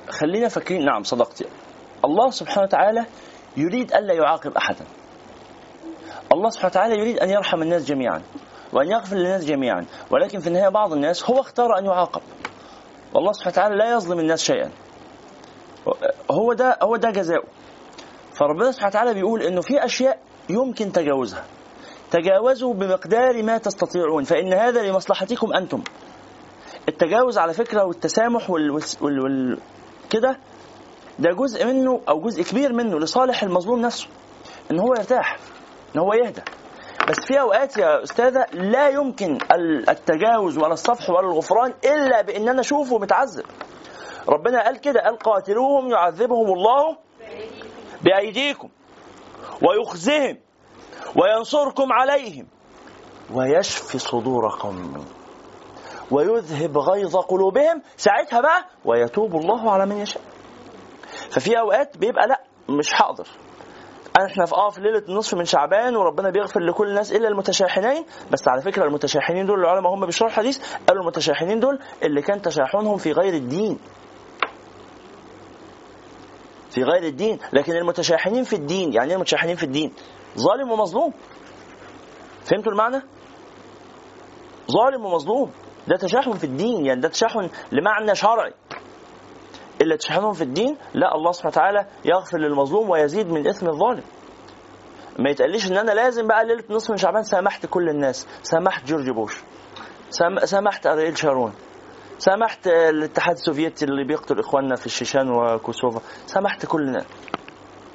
خلينا 0.09 0.49
فاكرين 0.49 0.85
نعم 0.85 1.03
صدقتي 1.03 1.45
الله 2.05 2.31
سبحانه 2.31 2.62
وتعالى 2.62 3.07
يريد 3.57 3.93
ألا 3.93 4.14
يعاقب 4.14 4.57
أحدا. 4.57 4.85
الله 6.33 6.51
سبحانه 6.51 6.71
وتعالى 6.71 6.95
يريد 6.95 7.19
أن 7.19 7.31
يرحم 7.31 7.62
الناس 7.62 7.85
جميعا 7.85 8.23
وأن 8.73 8.91
يغفر 8.91 9.16
للناس 9.16 9.45
جميعا 9.45 9.87
ولكن 10.11 10.41
في 10.41 10.47
النهاية 10.47 10.69
بعض 10.69 10.93
الناس 10.93 11.31
هو 11.31 11.41
اختار 11.41 11.79
أن 11.79 11.85
يعاقب. 11.85 12.23
والله 13.14 13.33
سبحانه 13.33 13.53
وتعالى 13.53 13.77
لا 13.77 13.93
يظلم 13.93 14.19
الناس 14.21 14.43
شيئا. 14.43 14.71
هو 16.31 16.53
ده 16.53 16.79
هو 16.83 16.97
ده 16.97 17.11
جزاؤه. 17.11 17.58
فربنا 18.39 18.72
سبحانه 18.72 18.89
وتعالى 18.91 19.14
بيقول 19.14 19.43
إنه 19.43 19.61
في 19.61 19.84
أشياء 19.84 20.18
يمكن 20.51 20.93
تجاوزها. 20.93 21.45
تجاوزوا 22.11 22.74
بمقدار 22.74 23.43
ما 23.43 23.59
تستطيعون 23.59 24.24
فإن 24.24 24.53
هذا 24.53 24.82
لمصلحتكم 24.82 25.53
أنتم. 25.53 25.82
التجاوز 26.89 27.39
على 27.39 27.53
فكرة 27.53 27.84
والتسامح 27.84 28.51
وال, 28.51 28.70
وال... 28.70 29.20
وال... 29.20 29.59
كده 30.11 30.39
ده 31.18 31.30
جزء 31.32 31.66
منه 31.66 32.01
أو 32.09 32.20
جزء 32.20 32.43
كبير 32.43 32.72
منه 32.72 32.99
لصالح 33.01 33.43
المظلوم 33.43 33.80
نفسه 33.80 34.07
إن 34.70 34.78
هو 34.78 34.95
يرتاح 34.95 35.36
إن 35.97 36.01
هو 36.01 36.12
يهدى. 36.12 36.43
بس 37.09 37.16
في 37.26 37.41
أوقات 37.41 37.76
يا 37.76 38.03
أستاذة 38.03 38.47
لا 38.53 38.89
يمكن 38.89 39.39
ال- 39.53 39.91
التجاوز 39.91 40.59
ولا 40.59 40.72
الصفح 40.72 41.11
ولا 41.11 41.20
الغفران 41.26 41.74
إلا 41.84 42.22
بإن 42.22 42.49
أنا 42.49 42.61
أشوفه 42.61 42.99
متعذب. 42.99 43.45
ربنا 44.28 44.64
قال 44.64 44.76
كده 44.80 45.01
قال 45.01 45.18
قاتلوهم 45.18 45.91
يعذبهم 45.91 46.53
الله 46.53 46.97
بأيديكم 48.03 48.68
ويخزهم 49.62 50.38
وينصركم 51.16 51.92
عليهم 51.92 52.46
ويشفي 53.34 53.99
صدور 53.99 54.49
قوم 54.61 55.05
ويذهب 56.11 56.78
غيظ 56.78 57.16
قلوبهم 57.16 57.82
ساعتها 57.96 58.40
بقى 58.40 58.64
ويتوب 58.84 59.36
الله 59.36 59.70
على 59.70 59.86
من 59.86 59.96
يشاء. 59.96 60.22
ففي 61.30 61.59
أوقات 61.59 61.96
بيبقى 61.99 62.26
لأ 62.28 62.40
مش 62.68 62.94
هقدر 62.94 63.26
إحنا 64.30 64.44
في 64.46 64.55
آه 64.55 64.70
في 64.70 64.80
ليلة 64.80 65.03
النصف 65.09 65.34
من 65.34 65.44
شعبان 65.44 65.96
وربنا 65.96 66.30
بيغفر 66.30 66.61
لكل 66.61 66.88
الناس 66.88 67.12
إلا 67.12 67.28
المتشاحنين 67.28 68.05
بس 68.32 68.49
على 68.49 68.62
فكرة 68.62 68.84
المتشاحنين 68.84 69.46
دول 69.46 69.61
العلماء 69.61 69.94
هم 69.94 70.07
بيشرحوا 70.07 70.28
الحديث 70.30 70.74
قالوا 70.88 71.03
المتشاحنين 71.03 71.61
دول 71.61 71.78
اللي 72.03 72.22
كان 72.22 72.42
تشاحنهم 72.42 72.96
في 72.96 73.12
غير 73.12 73.34
الدين. 73.34 73.78
في 76.71 76.83
غير 76.83 77.03
الدين 77.03 77.39
لكن 77.53 77.73
المتشاحنين 77.73 78.45
في 78.45 78.53
الدين 78.57 78.93
يعني 78.93 79.09
إيه 79.09 79.14
المتشاحنين 79.14 79.57
في 79.57 79.62
الدين؟ 79.64 79.93
ظالم 80.39 80.71
ومظلوم. 80.71 81.12
فهمتوا 82.45 82.73
المعنى؟ 82.73 83.03
ظالم 84.73 85.05
ومظلوم. 85.05 85.51
ده 85.89 85.97
تشاحن 85.97 86.33
في 86.33 86.45
الدين 86.45 86.87
يعني 86.87 87.01
ده 87.01 87.09
تشاحن 87.09 87.51
لمعنى 87.73 88.14
شرعي. 88.14 88.53
إلا 89.81 89.97
تشاحنهم 89.97 90.33
في 90.33 90.43
الدين 90.45 90.77
لا 90.95 91.14
الله 91.14 91.33
سبحانه 91.33 91.53
وتعالى 91.53 91.87
يغفر 92.05 92.39
للمظلوم 92.39 92.91
ويزيد 92.91 93.29
من 93.29 93.49
إثم 93.49 93.69
الظالم. 93.69 94.03
ما 95.19 95.31
يتقاليش 95.31 95.71
إن 95.71 95.77
أنا 95.77 95.93
لازم 95.93 96.27
بقى 96.27 96.47
ليلة 96.47 96.64
نصف 96.71 96.91
من 96.91 96.97
شعبان 96.97 97.23
سامحت 97.23 97.66
كل 97.66 97.89
الناس. 97.89 98.27
سامحت 98.43 98.87
جورج 98.87 99.11
بوش. 99.11 99.43
سام- 100.11 100.45
سامحت 100.45 100.87
أريل 100.87 101.19
شارون. 101.19 101.53
سامحت 102.19 102.66
الاتحاد 102.66 103.35
السوفيتي 103.37 103.85
اللي 103.85 104.05
بيقتل 104.05 104.39
إخواننا 104.39 104.77
في 104.77 104.87
الشيشان 104.87 105.31
وكوسوفا؟ 105.31 106.01
سامحت 106.27 106.66
كل 106.66 106.83
الناس 106.83 107.07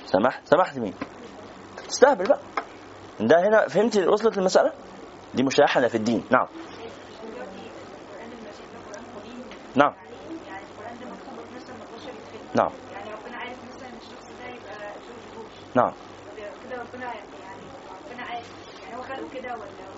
سامحت 0.06 0.48
سامحت 0.48 0.78
مين؟ 0.78 0.94
تستهبل 1.88 2.26
بقى. 2.28 2.40
ده 3.20 3.48
هنا 3.48 3.68
فهمتي 3.68 4.08
وصلت 4.08 4.38
المسألة؟ 4.38 4.72
دي 5.34 5.44
مشاحنة 5.44 5.88
في 5.88 5.96
الدين. 5.96 6.24
نعم. 6.32 6.48
نعم. 9.76 9.94
القرآن 9.94 11.00
ده 11.00 11.06
مكتوب 11.06 11.56
مثلا 11.56 11.76
12 11.76 12.12
فيلم 12.32 12.44
نعم. 12.56 12.72
نعم. 15.76 15.94
كده 16.70 16.82
ربنا 16.82 17.06
يعني 17.06 17.62
ربنا 18.12 18.24
عارف 18.24 18.48
يعني 18.84 18.98
هو 18.98 19.02
خلقه 19.02 19.30
كده 19.34 19.54
ولا؟ 19.54 19.93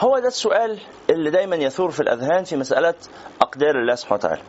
هو 0.00 0.18
ده 0.18 0.26
السؤال 0.26 0.80
اللي 1.10 1.30
دايما 1.30 1.56
يثور 1.56 1.90
في 1.90 2.00
الأذهان 2.00 2.44
في 2.44 2.56
مسألة 2.56 2.94
أقدار 3.42 3.70
الله 3.80 3.94
سبحانه 3.94 4.18
وتعالى 4.18 4.42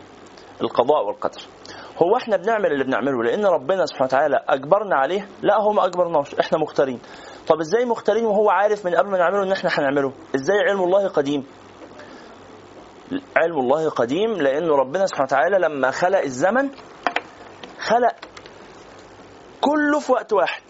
القضاء 0.61 1.05
والقدر. 1.05 1.41
هو 1.97 2.17
إحنا 2.17 2.37
بنعمل 2.37 2.71
اللي 2.71 2.83
بنعمله 2.83 3.23
لأن 3.23 3.45
ربنا 3.45 3.85
سبحانه 3.85 4.05
وتعالى 4.05 4.45
أجبرنا 4.49 4.95
عليه 4.95 5.27
لا 5.41 5.57
هو 5.61 5.71
ما 5.71 5.85
اجبرناش 5.85 6.35
إحنا 6.35 6.57
مختارين. 6.57 6.99
طب 7.47 7.59
إزاي 7.59 7.85
مختارين 7.85 8.25
وهو 8.25 8.49
عارف 8.49 8.85
من 8.85 8.95
قبل 8.95 9.09
ما 9.09 9.17
نعمله 9.17 9.43
إن 9.43 9.51
إحنا 9.51 9.69
هنعمله؟ 9.73 10.13
إزاي 10.35 10.57
علم 10.69 10.83
الله 10.83 11.07
قديم؟ 11.07 11.45
علم 13.37 13.59
الله 13.59 13.89
قديم 13.89 14.31
لأنه 14.33 14.75
ربنا 14.75 15.05
سبحانه 15.05 15.25
وتعالى 15.27 15.57
لما 15.59 15.91
خلق 15.91 16.19
الزمن 16.19 16.69
خلق 17.79 18.15
كله 19.61 19.99
في 19.99 20.11
وقت 20.11 20.33
واحد. 20.33 20.63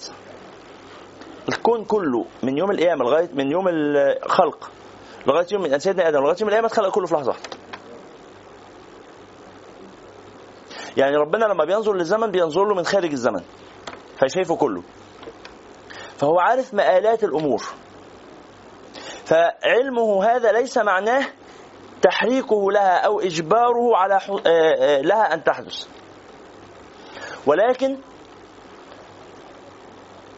الكون 1.49 1.85
كله 1.85 2.25
من 2.43 2.57
يوم 2.57 2.71
القيامة 2.71 3.05
لغايه 3.05 3.29
من 3.33 3.51
يوم 3.51 3.67
الخلق 3.67 4.71
لغاية 5.27 5.47
يوم 5.51 5.61
من 5.61 5.79
سيدنا 5.79 6.07
آدم 6.07 6.19
لغاية 6.19 6.35
يوم 6.41 6.49
القيامة 6.49 6.67
اتخلق 6.67 6.89
كله 6.91 7.05
في 7.07 7.13
لحظة 7.15 7.27
واحدة. 7.29 7.49
يعني 10.97 11.15
ربنا 11.15 11.45
لما 11.45 11.65
بينظر 11.65 11.93
للزمن 11.93 12.31
بينظر 12.31 12.65
له 12.65 12.75
من 12.75 12.83
خارج 12.85 13.11
الزمن 13.11 13.41
فشايفه 14.17 14.55
كله. 14.55 14.83
فهو 16.17 16.39
عارف 16.39 16.73
مآلات 16.73 17.23
الأمور. 17.23 17.63
فعلمه 19.25 20.23
هذا 20.25 20.51
ليس 20.51 20.77
معناه 20.77 21.25
تحريكه 22.01 22.71
لها 22.71 22.97
أو 22.97 23.19
إجباره 23.19 23.95
على 23.97 24.19
ح- 24.19 24.29
آه، 24.29 24.39
آه، 24.79 25.01
لها 25.01 25.33
أن 25.33 25.43
تحدث. 25.43 25.87
ولكن 27.47 27.97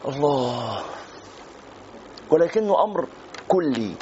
الله 0.08 0.82
ولكنه 2.30 2.84
أمر 2.84 3.08
كلي. 3.48 3.94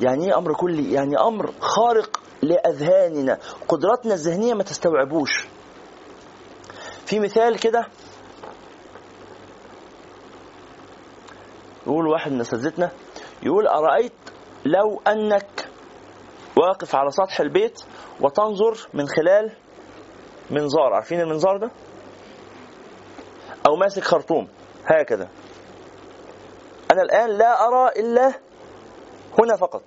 يعني 0.00 0.24
إيه 0.24 0.38
أمر 0.38 0.54
كلي؟ 0.54 0.92
يعني 0.92 1.18
أمر 1.18 1.52
خارق 1.60 2.20
لأذهاننا. 2.42 3.38
قدراتنا 3.68 4.14
الذهنية 4.14 4.54
ما 4.54 4.62
تستوعبوش. 4.62 5.46
في 7.06 7.20
مثال 7.20 7.60
كده. 7.60 7.86
يقول 11.86 12.06
واحد 12.08 12.32
من 12.32 12.40
أساتذتنا 12.40 12.90
يقول 13.42 13.66
أرأيت 13.66 14.12
لو 14.64 15.00
أنك 15.06 15.68
واقف 16.56 16.94
على 16.94 17.10
سطح 17.10 17.40
البيت 17.40 17.80
وتنظر 18.20 18.88
من 18.94 19.06
خلال 19.08 19.52
منظار. 20.50 20.92
عارفين 20.94 21.20
المنظار 21.20 21.56
ده؟ 21.56 21.70
أو 23.68 23.76
ماسك 23.76 24.04
خرطوم. 24.04 24.48
هكذا. 24.86 25.28
أنا 26.92 27.02
الآن 27.02 27.30
لا 27.30 27.66
أرى 27.68 27.90
إلا 27.96 28.32
هنا 29.38 29.56
فقط. 29.56 29.82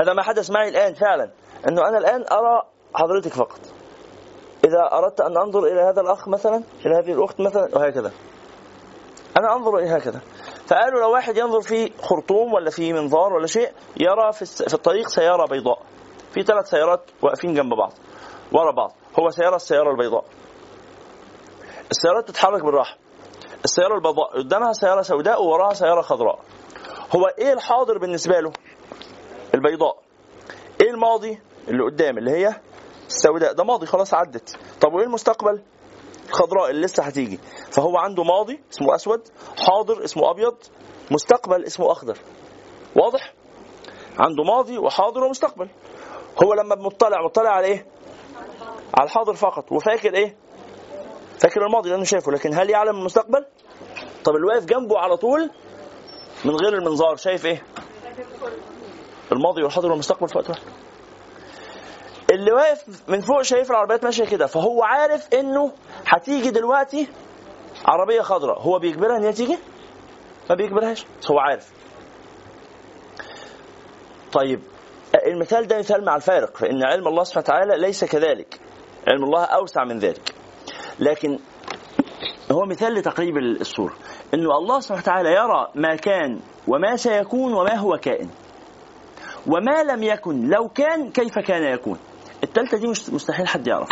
هذا 0.00 0.12
ما 0.12 0.22
حدث 0.22 0.50
معي 0.50 0.68
الآن 0.68 0.94
فعلا 0.94 1.30
أنه 1.68 1.88
أنا 1.88 1.98
الآن 1.98 2.24
أرى 2.32 2.62
حضرتك 2.94 3.32
فقط. 3.32 3.60
إذا 4.64 4.88
أردت 4.92 5.20
أن 5.20 5.36
أنظر 5.36 5.64
إلى 5.64 5.80
هذا 5.80 6.00
الأخ 6.00 6.28
مثلا 6.28 6.62
إلى 6.86 6.94
هذه 6.94 7.12
الأخت 7.12 7.40
مثلا 7.40 7.68
وهكذا. 7.76 8.12
أنا 9.38 9.56
أنظر 9.56 9.78
إلى 9.78 9.96
هكذا. 9.96 10.20
فقالوا 10.66 11.00
لو 11.00 11.12
واحد 11.12 11.36
ينظر 11.36 11.60
في 11.60 11.92
خرطوم 12.02 12.52
ولا 12.52 12.70
في 12.70 12.92
منظار 12.92 13.32
ولا 13.32 13.46
شيء 13.46 13.72
يرى 13.96 14.32
في 14.32 14.74
الطريق 14.74 15.08
سيارة 15.08 15.46
بيضاء. 15.46 15.78
في 16.32 16.42
ثلاث 16.42 16.70
سيارات 16.70 17.00
واقفين 17.22 17.54
جنب 17.54 17.74
بعض 17.74 17.92
ورا 18.52 18.72
بعض. 18.72 18.92
هو 19.20 19.30
سيارة 19.30 19.56
السيارة 19.56 19.90
البيضاء. 19.90 20.24
السيارات 21.90 22.28
تتحرك 22.28 22.64
بالراحة. 22.64 22.96
السيارة 23.64 23.94
البيضاء 23.94 24.38
قدامها 24.38 24.72
سيارة 24.72 25.02
سوداء 25.02 25.42
ووراها 25.42 25.74
سيارة 25.74 26.00
خضراء. 26.02 26.38
هو 27.16 27.26
إيه 27.38 27.52
الحاضر 27.52 27.98
بالنسبة 27.98 28.40
له؟ 28.40 28.52
البيضاء. 29.54 29.96
إيه 30.80 30.90
الماضي؟ 30.90 31.40
اللي 31.68 31.84
قدام 31.84 32.18
اللي 32.18 32.30
هي 32.30 32.54
السوداء. 33.06 33.52
ده 33.52 33.64
ماضي 33.64 33.86
خلاص 33.86 34.14
عدت. 34.14 34.56
طب 34.80 34.92
وإيه 34.92 35.06
المستقبل؟ 35.06 35.62
الخضراء 36.28 36.70
اللي 36.70 36.82
لسه 36.82 37.02
هتيجي. 37.02 37.38
فهو 37.72 37.96
عنده 37.96 38.22
ماضي 38.24 38.60
اسمه 38.72 38.94
أسود 38.94 39.28
حاضر 39.58 40.04
اسمه 40.04 40.30
أبيض 40.30 40.56
مستقبل 41.10 41.64
اسمه 41.64 41.92
أخضر. 41.92 42.18
واضح؟ 42.96 43.34
عنده 44.18 44.44
ماضي 44.44 44.78
وحاضر 44.78 45.24
ومستقبل. 45.24 45.68
هو 46.44 46.54
لما 46.54 46.74
مطلع 46.74 47.24
مطلع 47.24 47.50
على 47.50 47.66
إيه؟ 47.66 47.86
على 48.98 49.04
الحاضر 49.06 49.34
فقط. 49.34 49.72
وفاكر 49.72 50.14
إيه؟ 50.14 50.36
فاكر 51.42 51.66
الماضي 51.66 51.90
لأنه 51.90 52.04
شايفه 52.04 52.32
لكن 52.32 52.54
هل 52.54 52.70
يعلم 52.70 52.96
المستقبل؟ 52.96 53.44
طب 54.24 54.34
اللي 54.36 54.46
واقف 54.46 54.64
جنبه 54.64 54.98
على 54.98 55.16
طول 55.16 55.50
من 56.44 56.56
غير 56.56 56.74
المنظار 56.74 57.16
شايف 57.16 57.46
إيه؟ 57.46 57.62
الماضي 59.32 59.62
والحاضر 59.62 59.90
والمستقبل 59.90 60.28
في 60.28 60.38
وقت 60.38 60.50
واحد. 60.50 60.62
اللي 62.30 62.52
واقف 62.52 62.84
من 63.08 63.20
فوق 63.20 63.42
شايف 63.42 63.70
العربيات 63.70 64.04
ماشية 64.04 64.24
كده 64.24 64.46
فهو 64.46 64.82
عارف 64.82 65.28
إنه 65.34 65.72
هتيجي 66.06 66.50
دلوقتي 66.50 67.08
عربية 67.84 68.20
خضراء. 68.20 68.60
هو 68.60 68.78
بيجبرها 68.78 69.16
إن 69.16 69.24
هي 69.24 69.32
تيجي؟ 69.32 69.58
ما 70.50 70.54
بيجبرهاش 70.54 71.06
هو 71.30 71.38
عارف. 71.38 71.70
طيب 74.32 74.60
المثال 75.26 75.66
ده 75.66 75.78
مثال 75.78 76.04
مع 76.04 76.16
الفارق 76.16 76.56
فإن 76.56 76.82
علم 76.84 77.08
الله 77.08 77.24
سبحانه 77.24 77.44
وتعالى 77.44 77.82
ليس 77.82 78.04
كذلك. 78.04 78.60
علم 79.08 79.24
الله 79.24 79.44
أوسع 79.44 79.84
من 79.84 79.98
ذلك. 79.98 80.34
لكن 80.98 81.38
هو 82.52 82.64
مثال 82.66 82.94
لتقريب 82.94 83.36
الصورة 83.38 83.94
أنه 84.34 84.58
الله 84.58 84.80
سبحانه 84.80 85.02
وتعالى 85.02 85.28
يرى 85.30 85.68
ما 85.74 85.96
كان 85.96 86.40
وما 86.68 86.96
سيكون 86.96 87.52
وما 87.52 87.74
هو 87.74 87.96
كائن. 87.96 88.30
وما 89.46 89.82
لم 89.82 90.02
يكن 90.02 90.48
لو 90.48 90.68
كان 90.68 91.10
كيف 91.10 91.38
كان 91.38 91.62
يكون. 91.62 91.98
التالتة 92.44 92.78
دي 92.78 92.86
مش 92.86 93.10
مستحيل 93.10 93.48
حد 93.48 93.66
يعرف. 93.66 93.88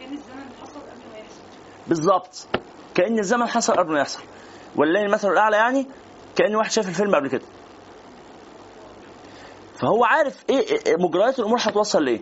كان 0.00 0.12
الزمن 0.12 0.44
حصل 0.62 0.80
قبل 0.80 1.12
ما 1.12 1.18
يحصل. 1.18 1.40
بالظبط 1.86 2.46
كأن 2.94 3.18
الزمن 3.18 3.46
حصل 3.46 3.72
قبل 3.72 3.92
ما 3.92 4.00
يحصل. 4.00 4.22
ولله 4.76 5.02
المثل 5.02 5.28
الأعلى 5.28 5.56
يعني 5.56 5.86
كأن 6.36 6.56
واحد 6.56 6.70
شاف 6.70 6.88
الفيلم 6.88 7.14
قبل 7.14 7.28
كده. 7.28 7.44
فهو 9.76 10.04
عارف 10.04 10.44
إيه 10.50 10.60
إيه 10.86 10.96
مجريات 10.98 11.38
الأمور 11.38 11.58
هتوصل 11.60 12.04
لإيه. 12.04 12.20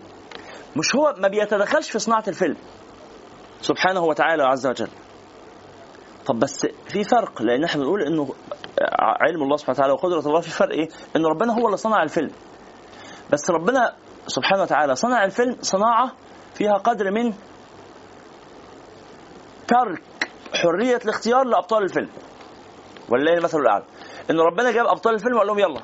مش 0.76 0.96
هو 0.96 1.14
ما 1.18 1.28
بيتدخلش 1.28 1.90
في 1.90 1.98
صناعة 1.98 2.24
الفيلم. 2.28 2.56
سبحانه 3.64 4.00
وتعالى 4.04 4.42
عز 4.42 4.66
وجل. 4.66 4.88
طب 6.26 6.38
بس 6.38 6.66
في 6.88 7.04
فرق 7.04 7.42
لأن 7.42 7.64
إحنا 7.64 7.82
بنقول 7.82 8.02
إنه 8.02 8.34
علم 9.20 9.42
الله 9.42 9.56
سبحانه 9.56 9.76
وتعالى 9.78 9.92
وقدرة 9.92 10.28
الله 10.28 10.40
في 10.40 10.50
فرق 10.50 10.72
إيه؟ 10.72 10.88
ان 11.16 11.26
ربنا 11.26 11.52
هو 11.58 11.66
اللي 11.66 11.76
صنع 11.76 12.02
الفيلم. 12.02 12.30
بس 13.32 13.50
ربنا 13.50 13.92
سبحانه 14.26 14.62
وتعالى 14.62 14.94
صنع 14.94 15.24
الفيلم 15.24 15.56
صناعة 15.60 16.12
فيها 16.54 16.72
قدر 16.72 17.10
من 17.10 17.32
ترك 19.68 20.02
حرية 20.54 20.96
الاختيار 21.04 21.44
لأبطال 21.44 21.82
الفيلم. 21.82 22.10
ولله 23.08 23.32
المثل 23.32 23.58
الأعلى. 23.58 23.84
ان 24.30 24.40
ربنا 24.40 24.72
جاب 24.72 24.86
أبطال 24.86 25.14
الفيلم 25.14 25.34
وقال 25.34 25.46
لهم 25.46 25.58
يلا 25.58 25.80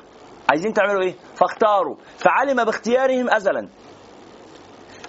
عايزين 0.51 0.73
تعملوا 0.73 1.03
إيه؟ 1.03 1.15
فاختاروا. 1.35 1.97
فعلم 2.19 2.65
باختيارهم 2.65 3.31
ازلا. 3.31 3.69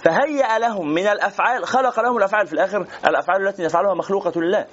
فهيأ 0.03 0.59
لهم 0.59 0.93
من 0.93 1.07
الأفعال 1.07 1.67
خلق 1.67 1.99
لهم 1.99 2.17
الأفعال. 2.17 2.47
في 2.47 2.53
الآخر 2.53 2.85
الأفعال 3.05 3.47
التي 3.47 3.63
نفعلها 3.63 3.93
مخلوقة 3.93 4.41
لله. 4.41 4.65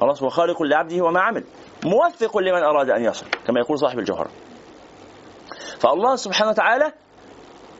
خلاص 0.00 0.22
هو 0.22 0.28
خالق 0.28 0.62
لعبده 0.62 1.04
وما 1.04 1.20
عمل. 1.20 1.44
موفق 1.84 2.38
لمن 2.38 2.62
أراد 2.62 2.90
أن 2.90 3.04
يصل 3.04 3.26
كما 3.46 3.60
يقول 3.60 3.78
صاحب 3.78 3.98
الجوهرة. 3.98 4.30
فالله 5.78 6.16
سبحانه 6.16 6.50
وتعالى 6.50 6.92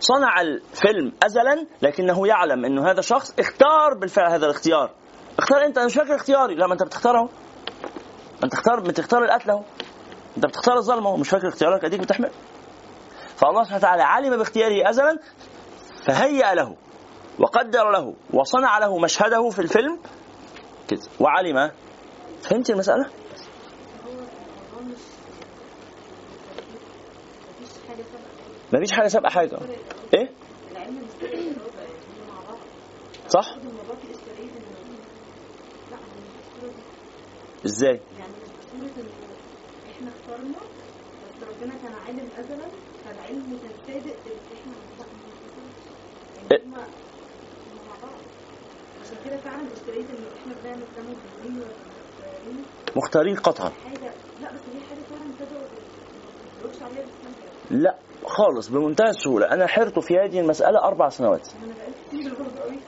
صنع 0.00 0.40
الفيلم 0.40 1.12
ازلا 1.22 1.66
لكنه 1.82 2.26
يعلم 2.26 2.64
إنه 2.64 2.90
هذا 2.90 2.98
الشخص 3.00 3.34
اختار 3.38 3.94
بالفعل 3.94 4.30
هذا 4.30 4.46
الاختيار. 4.46 4.90
اختار 5.38 5.64
أنت 5.64 5.78
أنا 5.78 5.86
مش 5.86 5.94
فاكر 5.94 6.14
اختياري. 6.14 6.55
لا 6.55 6.66
ما 6.66 6.72
أنت 6.72 6.82
بتختار 6.82 7.18
اهو 7.18 7.28
أنت 8.44 8.52
تختار 8.52 8.80
بتختار 8.80 9.24
القتل 9.24 9.50
أهو. 9.50 9.62
أنت 10.36 10.46
بتختار 10.46 10.76
الظلم 10.76 11.20
مش 11.20 11.28
فاكر 11.28 11.48
اختيارك. 11.48 11.84
أديك 11.84 12.00
بتحمل. 12.00 12.30
فالله 13.36 13.62
سبحانه 13.62 13.78
وتعالى 13.78 14.02
علم 14.02 14.36
باختياره 14.36 14.90
ازلا. 14.90 15.18
فهيأ 16.07 16.55
له 16.55 16.76
وقدر 17.38 17.90
له 17.90 18.14
وصنع 18.32 18.78
له 18.78 18.98
مشهده 18.98 19.50
في 19.50 19.59
الفيلم 19.59 19.98
كده 20.88 21.00
وعلم 21.20 21.70
فهمت 22.42 22.70
المسألة؟ 22.70 23.11
مفيش 28.72 28.92
حاجة 28.92 29.09
سابقة 29.09 29.30
حاجة 29.30 29.59
إيه؟ 30.14 30.30
صح؟ 33.28 33.57
إزاي؟ 37.66 38.00
يعني 38.18 38.32
إحنا 39.90 40.11
اخترنا 40.11 40.59
بس 40.59 41.48
ربنا 41.48 41.74
كان 41.82 41.92
عالم 42.07 42.28
أزلا 42.38 42.66
فالعلم 43.05 43.59
كان 43.62 43.72
صادق 43.86 44.16
مختارين 52.96 53.36
قطعا. 53.36 53.72
لا 57.70 57.94
خالص 58.24 58.68
بمنتهى 58.68 59.09
السهولة. 59.09 59.46
أنا 59.46 59.66
حرت 59.66 59.98
في 59.98 60.14
هذه 60.18 60.40
المسألة 60.40 60.78
أربع 60.78 61.09
سنوات. 61.09 61.48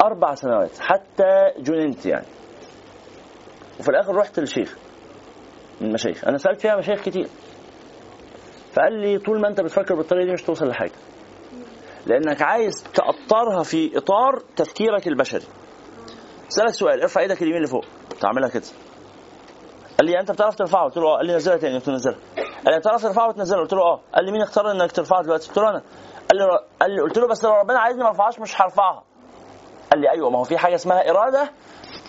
أربع 0.02 0.34
سنوات 0.34 0.78
حتى 0.78 1.52
جننت 1.58 2.06
يعني. 2.06 2.26
وفي 3.80 3.88
الآخر 3.88 4.14
رحت 4.14 4.38
للشيخ 4.40 4.76
من 5.80 5.88
المشايخ 5.88 6.24
أنا 6.28 6.38
سألت 6.38 6.60
فيها 6.60 6.76
مشايخ 6.76 7.02
كتير. 7.02 7.28
فقال 8.72 8.92
لي 8.92 9.18
طول 9.18 9.40
ما 9.40 9.48
أنت 9.48 9.60
بتفكر 9.60 9.94
بالطريقة 9.94 10.26
دي 10.26 10.32
مش 10.32 10.42
توصل 10.42 10.68
لحاجة. 10.68 10.92
لأنك 12.06 12.42
عايز 12.42 12.84
تأطرها 12.94 13.62
في 13.62 13.98
إطار 13.98 14.42
تفكيرك 14.56 15.08
البشري. 15.08 15.44
سألك 16.48 16.70
سؤال 16.74 17.02
ارفع 17.02 17.20
إيدك 17.20 17.42
اليمين 17.42 17.62
لفوق. 17.62 17.84
تعملها 18.20 18.48
كده. 18.48 18.62
قال 19.98 20.06
لي 20.06 20.20
أنت 20.20 20.30
بتعرف 20.30 20.54
ترفعه 20.54 20.84
قلت 20.84 20.96
له 20.96 21.08
آه. 21.08 21.16
قال 21.16 21.26
لي 21.26 21.34
نزلها 21.34 21.56
تاني. 21.56 21.74
قلت 21.74 21.88
له 21.88 21.94
نزلها. 21.94 22.18
قال 22.36 22.74
لي 22.74 22.78
بتعرف 22.78 23.02
ترفعه 23.02 23.28
وتنزلها؟ 23.28 23.60
قلت 23.60 23.72
له 23.72 23.82
آه. 23.82 24.00
قال 24.14 24.24
لي 24.24 24.32
مين 24.32 24.42
اختار 24.42 24.70
إنك 24.70 24.92
ترفعها 24.92 25.22
دلوقتي؟ 25.22 25.48
قلت 25.48 25.58
له 25.58 25.70
أنا. 25.70 25.82
قال 26.30 26.38
لي 26.38 26.58
قال 26.80 26.90
لي 26.90 27.02
قلت 27.02 27.18
له 27.18 27.28
بس 27.28 27.44
لو 27.44 27.52
ربنا 27.52 27.78
عايزني 27.78 28.02
ما 28.02 28.08
أرفعهاش 28.08 28.40
مش 28.40 28.60
هرفعها. 28.60 29.02
قال 29.92 30.00
لي 30.00 30.10
أيوه 30.10 30.30
ما 30.30 30.38
هو 30.38 30.44
في 30.44 30.58
حاجة 30.58 30.74
اسمها 30.74 31.10
إرادة 31.10 31.50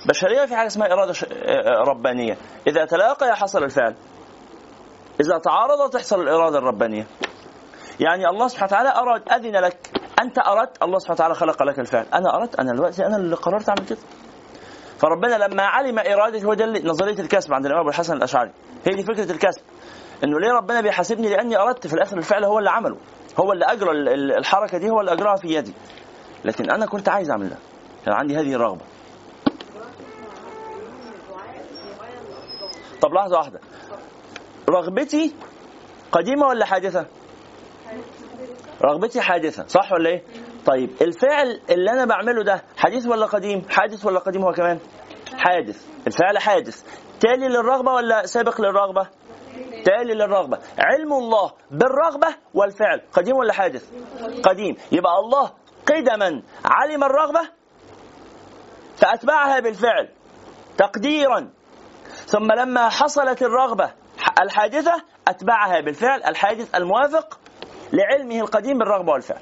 بشرية 0.09 0.45
في 0.45 0.55
حاجة 0.55 0.67
اسمها 0.67 0.93
إرادة 0.93 1.13
ش... 1.13 1.23
آه، 1.23 1.83
ربانية. 1.87 2.37
إذا 2.67 2.85
تلاقى 2.85 3.35
حصل 3.35 3.63
الفعل. 3.63 3.95
إذا 5.21 5.37
تعارض 5.37 5.89
تحصل 5.89 6.21
الإرادة 6.21 6.57
الربانية. 6.57 7.07
يعني 7.99 8.27
الله 8.27 8.47
سبحانه 8.47 8.67
وتعالى 8.67 8.89
أراد 8.89 9.29
أذن 9.31 9.55
لك. 9.55 9.77
أنت 10.21 10.37
أردت 10.39 10.83
الله 10.83 10.99
سبحانه 10.99 11.15
وتعالى 11.15 11.33
خلق 11.35 11.63
لك 11.63 11.79
الفعل. 11.79 12.05
أنا 12.13 12.35
أردت 12.35 12.59
أنا 12.59 12.73
دلوقتي 12.73 13.05
أنا 13.05 13.15
اللي 13.15 13.35
قررت 13.35 13.69
أعمل 13.69 13.85
كده. 13.89 13.99
فربنا 14.99 15.35
لما 15.47 15.63
علم 15.63 15.99
إرادته 15.99 16.45
هو 16.45 16.53
ده 16.53 16.65
نظرية 16.65 17.19
الكسب 17.19 17.53
عند 17.53 17.65
الإمام 17.65 17.81
أبو 17.81 17.89
الحسن 17.89 18.13
الأشعري. 18.13 18.51
هي 18.87 18.95
دي 18.95 19.03
فكرة 19.03 19.31
الكسب. 19.31 19.61
إنه 20.23 20.39
ليه 20.39 20.51
ربنا 20.51 20.81
بيحاسبني؟ 20.81 21.29
لأني 21.29 21.57
أردت 21.57 21.87
في 21.87 21.93
الآخر 21.93 22.17
الفعل 22.17 22.43
هو 22.43 22.59
اللي 22.59 22.69
عمله. 22.69 22.97
هو 23.39 23.51
اللي 23.53 23.65
أجرى 23.65 23.91
ال- 23.91 24.09
ال- 24.09 24.37
الحركة 24.37 24.77
دي 24.77 24.89
هو 24.89 24.99
اللي 24.99 25.13
أجراها 25.13 25.35
في 25.35 25.47
يدي. 25.47 25.73
لكن 26.45 26.71
أنا 26.71 26.85
كنت 26.85 27.09
عايز 27.09 27.29
أعمل 27.31 27.49
ده. 27.49 27.57
كان 28.05 28.13
عندي 28.13 28.35
هذه 28.37 28.53
الرغبة. 28.53 28.81
طب 33.01 33.13
لحظة 33.13 33.37
واحدة. 33.37 33.59
رغبتي 34.69 35.35
قديمة 36.11 36.47
ولا 36.47 36.65
حادثة؟ 36.65 37.05
رغبتي 38.81 39.21
حادثة 39.21 39.67
صح 39.67 39.91
ولا 39.93 40.09
إيه؟ 40.09 40.23
طيب 40.65 40.89
الفعل 41.01 41.61
اللي 41.69 41.91
أنا 41.91 42.05
بعمله 42.05 42.43
ده 42.43 42.63
حديث 42.77 43.07
ولا 43.07 43.25
قديم؟ 43.25 43.61
حادث 43.69 44.05
ولا 44.05 44.19
قديم 44.19 44.41
هو 44.43 44.51
كمان؟ 44.51 44.79
حادث 45.37 45.85
الفعل 46.07 46.37
حادث. 46.37 46.83
تالي 47.19 47.47
للرغبة 47.47 47.91
ولا 47.93 48.25
سابق 48.25 48.61
للرغبة؟ 48.61 49.07
تالي 49.85 50.13
للرغبة. 50.13 50.59
علم 50.79 51.13
الله 51.13 51.51
بالرغبة 51.71 52.27
والفعل 52.53 53.01
قديم 53.13 53.35
ولا 53.35 53.53
حادث؟ 53.53 53.91
قديم. 54.43 54.75
يبقى 54.91 55.19
الله 55.19 55.51
قدما 55.85 56.43
علم 56.65 57.03
الرغبة 57.03 57.41
فأتبعها 58.95 59.59
بالفعل 59.59 60.09
تقديرا. 60.77 61.49
ثم 62.25 62.51
لما 62.51 62.89
حصلت 62.89 63.41
الرغبة 63.41 63.91
الحادثة 64.41 64.93
أتبعها 65.27 65.79
بالفعل 65.81 66.23
الحادث 66.23 66.75
الموافق 66.75 67.39
لعلمه 67.93 68.39
القديم 68.39 68.77
بالرغبة 68.77 69.11
والفعل. 69.11 69.41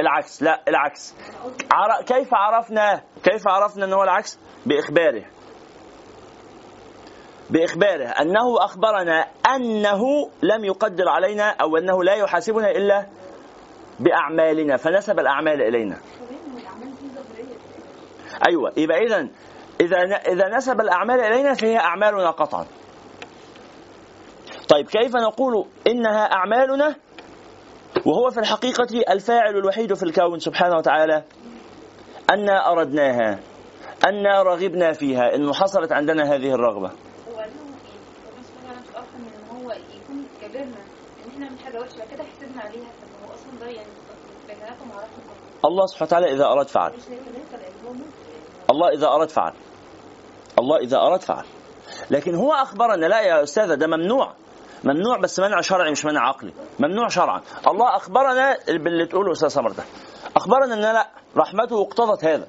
العكس 0.00 0.42
لا 0.42 0.62
العكس. 0.68 1.14
كيف 2.06 2.28
عرفنا 2.34 3.02
كيف 3.24 3.48
عرفنا 3.48 3.84
ان 3.84 3.92
هو 3.92 4.02
العكس؟ 4.02 4.38
بإخباره. 4.66 5.24
بإخباره. 7.50 8.04
أنه 8.04 8.56
أخبرنا 8.64 9.26
أنه 9.54 10.00
لم 10.42 10.64
يقدر 10.64 11.08
علينا 11.08 11.50
أو 11.50 11.76
أنه 11.76 12.04
لا 12.04 12.14
يحاسبنا 12.14 12.70
إلا 12.70 13.06
بأعمالنا 14.00 14.76
فنسب 14.76 15.18
الأعمال 15.20 15.62
إلينا. 15.62 15.96
أيوه 18.48 18.72
يبقى 18.76 18.98
اذا 18.98 19.28
إذا 19.80 19.96
إذا 20.32 20.56
نسب 20.56 20.80
الأعمال 20.80 21.20
إلينا 21.20 21.54
فهي 21.54 21.76
أعمالنا 21.76 22.30
قطعا. 22.30 22.66
طيب 24.68 24.86
كيف 24.86 25.16
نقول 25.16 25.66
إنها 25.86 26.32
أعمالنا؟ 26.32 26.96
وهو 28.06 28.30
في 28.30 28.40
الحقيقة 28.40 29.12
الفاعل 29.12 29.56
الوحيد 29.56 29.94
في 29.94 30.02
الكون 30.02 30.38
سبحانه 30.38 30.76
وتعالى. 30.76 31.22
أنا 32.30 32.72
أردناها 32.72 33.38
أنا 34.08 34.42
رغبنا 34.42 34.92
فيها 34.92 35.34
إنه 35.34 35.52
حصلت 35.52 35.92
عندنا 35.92 36.34
هذه 36.34 36.54
الرغبة. 36.54 36.90
الله 45.64 45.86
سبحانه 45.86 46.08
وتعالى 46.08 46.32
إذا 46.32 46.44
أراد 46.44 46.68
فعل 46.68 46.92
مش 46.92 47.08
هيتناسب 47.08 47.52
لأن 47.52 47.86
هو 47.86 47.92
ممكن 47.92 48.55
الله 48.70 48.88
إذا 48.88 49.06
أراد 49.06 49.30
فعل. 49.30 49.52
الله 50.58 50.76
إذا 50.76 50.96
أراد 50.96 51.20
فعل. 51.20 51.44
لكن 52.10 52.34
هو 52.34 52.52
أخبرنا 52.52 53.06
لا 53.06 53.20
يا 53.20 53.42
أستاذة 53.42 53.74
ده 53.74 53.86
ممنوع. 53.86 54.34
ممنوع 54.84 55.18
بس 55.18 55.40
منع 55.40 55.60
شرعي 55.60 55.90
مش 55.90 56.04
منع 56.04 56.28
عقلي. 56.28 56.52
ممنوع 56.78 57.08
شرعا. 57.08 57.42
الله 57.68 57.96
أخبرنا 57.96 58.56
باللي 58.68 59.06
تقوله 59.06 59.32
أستاذ 59.32 59.48
سمر 59.48 59.72
ده. 59.72 59.84
أخبرنا 60.36 60.74
أن 60.74 60.80
لا 60.80 61.08
رحمته 61.36 61.82
اقتضت 61.82 62.24
هذا. 62.24 62.46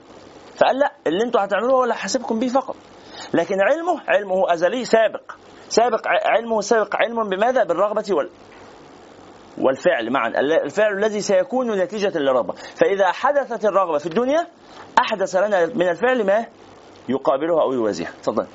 فقال 0.56 0.80
لا 0.80 0.92
اللي 1.08 1.24
أنتوا 1.24 1.44
هتعملوه 1.44 1.72
هو 1.72 1.84
اللي 1.84 1.94
هحاسبكم 1.94 2.40
بيه 2.40 2.48
فقط. 2.48 2.76
لكن 3.34 3.56
علمه 3.62 4.02
علمه 4.08 4.54
أزلي 4.54 4.86
سابق. 4.86 5.32
سابق 5.70 6.02
علمه 6.08 6.62
سابق 6.62 6.96
علم 6.96 7.30
بماذا؟ 7.30 7.64
بالرغبة 7.64 8.06
والفعل 9.62 10.12
معا. 10.12 10.28
الفعل 10.66 10.98
الذي 10.98 11.22
سيكون 11.22 11.72
نتيجة 11.72 12.18
للرغبة 12.18 12.54
فإذا 12.54 13.12
حدثت 13.12 13.66
الرغبة 13.66 13.98
في 13.98 14.06
الدنيا 14.06 14.48
أحدث 15.00 15.36
لنا 15.36 15.66
من 15.66 15.90
الفعل 15.90 16.26
ما 16.26 16.46
يقابلها 17.10 17.62
أو 17.62 17.74
يوازيها. 17.74 18.12
تفضل. 18.24 18.48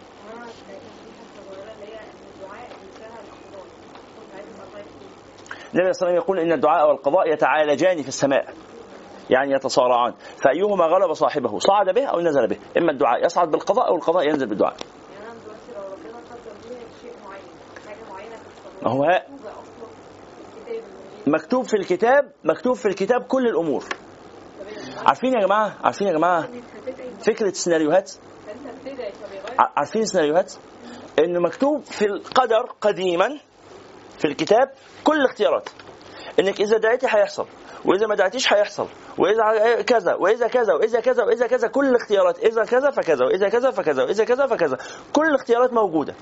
النبي 5.74 5.92
صلى 5.92 6.08
الله 6.08 6.12
عليه 6.12 6.12
وسلم 6.12 6.14
يقول 6.14 6.38
إن 6.38 6.52
الدعاء 6.52 6.88
والقضاء 6.88 7.32
يتعالجان 7.32 8.02
في 8.02 8.08
السماء 8.08 8.44
يعني 9.30 9.52
يتصارعان. 9.52 10.14
فأيهما 10.44 10.84
غلب 10.84 11.12
صاحبه 11.12 11.58
صعد 11.58 11.94
به 11.94 12.06
أو 12.06 12.20
نزل 12.20 12.46
به؟ 12.46 12.56
إما 12.78 12.92
الدعاء 12.92 13.24
يصعد 13.24 13.50
بالقضاء 13.50 13.88
أو 13.88 13.96
القضاء 13.96 14.28
ينزل 14.28 14.46
بالدعاء. 14.46 14.76
يعني 18.82 18.90
هو 18.92 19.04
ها- 19.04 19.22
مكتوبه 19.28 19.50
أصلا 19.50 19.88
في 20.54 20.70
الكتاب 20.70 20.84
المجيد 20.84 21.11
مكتوب 21.26 21.64
في 21.64 21.74
الكتاب 21.76 22.32
مكتوب 22.44 22.76
في 22.76 22.86
الكتاب 22.88 23.22
كل 23.22 23.46
الأمور. 23.46 23.84
عارفين 25.06 25.32
يا 25.34 25.46
جماعة؟ 25.46 25.76
عارفين 25.84 26.06
يا 26.08 26.12
جماعة 26.12 26.48
فكرة 27.26 27.48
السيناريوهات؟ 27.48 28.12
عارفين 29.76 30.02
السيناريوهات؟ 30.02 30.52
إنه 31.18 31.40
مكتوب 31.40 31.82
في 31.84 32.04
القدر 32.06 32.72
قديما 32.80 33.38
في 34.18 34.24
الكتاب 34.24 34.70
كل 35.04 35.16
الاختيارات. 35.20 35.68
إنك 36.40 36.60
إذا 36.60 36.78
دعيتي 36.78 37.06
هيحصل 37.06 37.46
وإذا 37.84 38.06
ما 38.06 38.14
دعيتيش 38.14 38.52
هيحصل 38.52 38.86
وإذا 39.18 39.42
ع- 39.42 39.80
كذا 39.82 40.14
وإذا 40.14 40.48
كذا 40.48 40.74
وإذا 40.74 41.00
كذا 41.00 41.24
وإذا 41.24 41.46
كذا 41.46 41.68
كل 41.68 41.86
الاختيارات. 41.88 42.38
إذا 42.38 42.64
كذا 42.64 42.90
فكذا 42.90 43.24
وإذا 43.24 43.48
كذا 43.48 43.70
فكذا 43.70 44.02
وإذا 44.02 44.24
كذا 44.24 44.46
فكذا. 44.46 44.78
كل 45.12 45.22
الاختيارات 45.26 45.72
موجودة. 45.72 46.14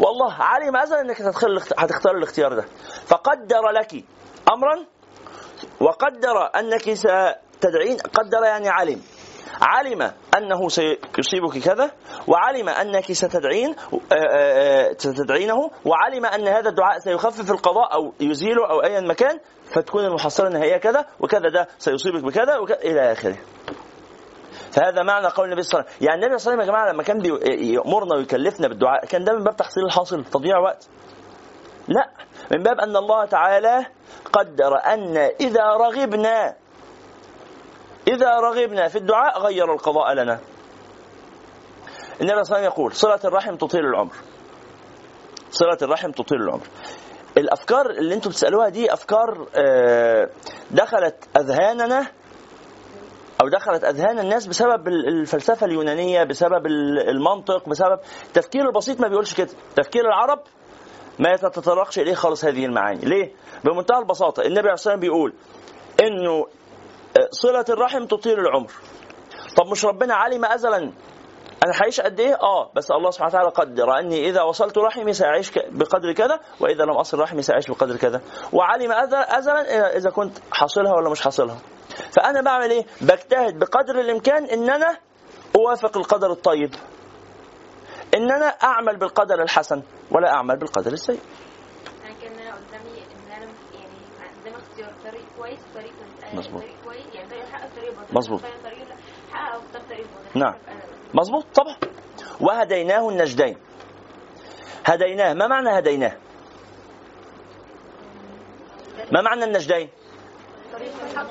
والله 0.00 0.32
علم 0.34 0.76
ازلا 0.76 1.00
إنك 1.00 1.20
هتختار 1.22 1.50
الاخت- 1.50 1.74
هتختار 1.78 2.16
الاختيار 2.16 2.54
ده 2.54 2.64
فقدر 3.06 3.68
لك 3.80 4.04
امرا 4.52 4.86
وقدر 5.80 6.50
أنك 6.56 6.92
ستدعين 6.94 7.96
قدر 8.14 8.42
يعني 8.44 8.68
علم 8.68 9.00
علم 9.62 10.12
أنه 10.36 10.68
سيصيبك 10.68 11.58
كذا 11.64 11.90
وعلم 12.28 12.68
أنك 12.68 13.12
ستدعين 13.12 13.70
آه، 13.92 14.14
آه، 14.14 14.90
آه، 14.90 14.92
ستدعينه 14.98 15.70
وعلم 15.84 16.26
أن 16.26 16.48
هذا 16.48 16.68
الدعاء 16.68 16.98
سيخفف 16.98 17.50
القضاء 17.50 17.94
أو 17.94 18.12
يزيله 18.20 18.70
أو 18.70 18.82
ايا 18.82 19.00
مكان 19.00 19.38
فتكون 19.72 20.04
المحصلة 20.04 20.46
النهائية 20.48 20.76
كذا 20.76 21.06
وكذا 21.20 21.48
ده 21.48 21.68
سيصيبك 21.78 22.22
بكذا 22.24 22.58
وكذا 22.58 22.78
إلى 22.78 23.12
آخره. 23.12 23.36
فهذا 24.72 25.02
معنى 25.02 25.26
قول 25.26 25.46
النبي 25.46 25.62
صلى 25.62 25.80
الله 25.80 25.90
عليه 25.90 25.96
وسلم، 25.96 26.08
يعني 26.08 26.26
النبي 26.26 26.38
صلى 26.38 26.52
الله 26.52 26.62
عليه 26.62 26.72
وسلم 26.72 26.76
يا 26.76 26.82
جماعة 26.82 26.92
لما 26.92 27.02
كان 27.02 27.24
يأمرنا 27.74 28.14
ويكلفنا 28.14 28.68
بالدعاء 28.68 29.06
كان 29.06 29.24
ده 29.24 29.32
من 29.32 29.44
باب 29.44 29.56
تحصيل 29.56 29.84
الحاصل 29.84 30.24
تضييع 30.24 30.58
وقت. 30.58 30.88
لا 31.88 32.10
من 32.52 32.62
باب 32.62 32.80
أن 32.80 32.96
الله 32.96 33.24
تعالى 33.24 33.86
قدر 34.32 34.76
أن 34.86 35.16
إذا 35.16 35.64
رغبنا 35.64 36.54
إذا 38.08 38.30
رغبنا 38.40 38.88
في 38.88 38.98
الدعاء 38.98 39.38
غير 39.40 39.72
القضاء 39.72 40.12
لنا. 40.12 40.38
النبي 42.20 42.44
صلى 42.44 42.56
الله 42.56 42.56
عليه 42.56 42.58
وسلم 42.58 42.64
يقول 42.64 42.92
صلة 42.92 43.20
الرحم 43.24 43.56
تطيل 43.56 43.84
العمر. 43.84 44.14
صلة 45.50 45.78
الرحم 45.82 46.10
تطيل 46.10 46.42
العمر. 46.42 46.66
الأفكار 47.36 47.90
اللي 47.90 48.14
أنتم 48.14 48.30
بتسألوها 48.30 48.68
دي 48.68 48.92
أفكار 48.92 49.46
آه، 49.54 50.28
دخلت 50.70 51.28
أذهاننا 51.36 52.06
أو 53.42 53.48
دخلت 53.48 53.84
أذهان 53.84 54.18
الناس 54.18 54.46
بسبب 54.46 54.88
الفلسفة 54.88 55.66
اليونانية 55.66 56.24
بسبب 56.24 56.66
المنطق 57.08 57.68
بسبب 57.68 57.98
التفكير 58.26 58.68
البسيط 58.68 59.00
ما 59.00 59.08
بيقولش 59.08 59.34
كده. 59.34 59.50
تفكير 59.76 60.06
العرب 60.06 60.38
ما 61.18 61.30
يتطرقش 61.30 61.98
إليه 61.98 62.14
خالص 62.14 62.44
هذه 62.44 62.64
المعاني. 62.64 63.00
ليه؟ 63.00 63.32
بمنتهى 63.64 63.98
البساطة 63.98 64.40
النبي 64.40 64.60
عليه 64.60 64.72
الصلاة 64.72 64.94
والسلام 64.94 65.00
بيقول 65.00 65.32
إنه 66.00 66.46
صلة 67.30 67.64
الرحم 67.68 68.06
تطيل 68.06 68.38
العمر. 68.38 68.72
طب 69.56 69.66
مش 69.66 69.84
ربنا 69.84 70.14
علم 70.14 70.44
أزلا؟ 70.44 70.92
أنا 71.66 71.72
هعيش 71.82 72.00
قد 72.00 72.20
إيه؟ 72.20 72.34
آه 72.34 72.70
بس 72.76 72.90
الله 72.90 73.10
سبحانه 73.10 73.30
وتعالى 73.30 73.50
قدر. 73.50 73.98
أني 73.98 74.28
إذا 74.28 74.42
وصلت 74.42 74.78
رحمي 74.78 75.12
سأعيش 75.12 75.52
بقدر 75.70 76.12
كذا 76.12 76.40
وإذا 76.60 76.84
لم 76.84 76.90
أصل 76.90 77.18
رحمي 77.18 77.42
سأعيش 77.42 77.70
بقدر 77.70 77.96
كذا. 77.96 78.20
وعلم 78.52 78.92
أزلا 78.92 79.96
إذا 79.96 80.10
كنت 80.10 80.38
حاصلها 80.52 80.92
ولا 80.94 81.10
مش 81.10 81.20
حاصلها. 81.20 81.58
فأنا 82.12 82.40
بعمل 82.40 82.70
إيه؟ 82.70 82.86
بجتهد 83.00 83.58
بقدر 83.58 84.00
الإمكان 84.00 84.44
إن 84.44 84.70
أنا 84.70 84.98
أوافق 85.56 85.96
القدر 85.96 86.30
الطيب. 86.32 86.74
إن 88.14 88.30
أنا 88.32 88.46
أعمل 88.46 88.96
بالقدر 88.96 89.42
الحسن 89.42 89.82
ولا 90.10 90.32
أعمل 90.34 90.56
بالقدر 90.56 90.92
السيء. 90.92 91.20
يعني 92.02 92.14
كان 92.14 92.32
أنا 92.32 92.54
قدامي 92.54 92.98
إن 92.98 93.32
أنا 93.32 93.46
يعني 93.74 94.32
قدامي 94.40 94.56
اختيار 94.56 94.92
طريق 95.04 95.24
كويس 95.38 95.60
طريق 95.74 95.92
مظبوط. 96.34 96.62
طريق 96.62 96.74
كويس. 96.84 97.14
يعني 97.14 97.28
طريق 97.28 97.44
طريق 97.76 98.00
باطل. 98.00 98.14
مظبوط. 98.14 98.40
طريق 98.40 98.62
طريق 99.88 100.06
نعم. 100.34 100.54
مظبوط 101.14 101.44
طبعا. 101.54 101.76
وهديناه 102.40 103.08
النجدين. 103.08 103.56
هديناه. 104.86 105.32
ما 105.32 105.46
معنى 105.46 105.78
هديناه؟ 105.78 106.16
ما 109.12 109.20
معنى 109.20 109.44
النجدين؟ 109.44 109.88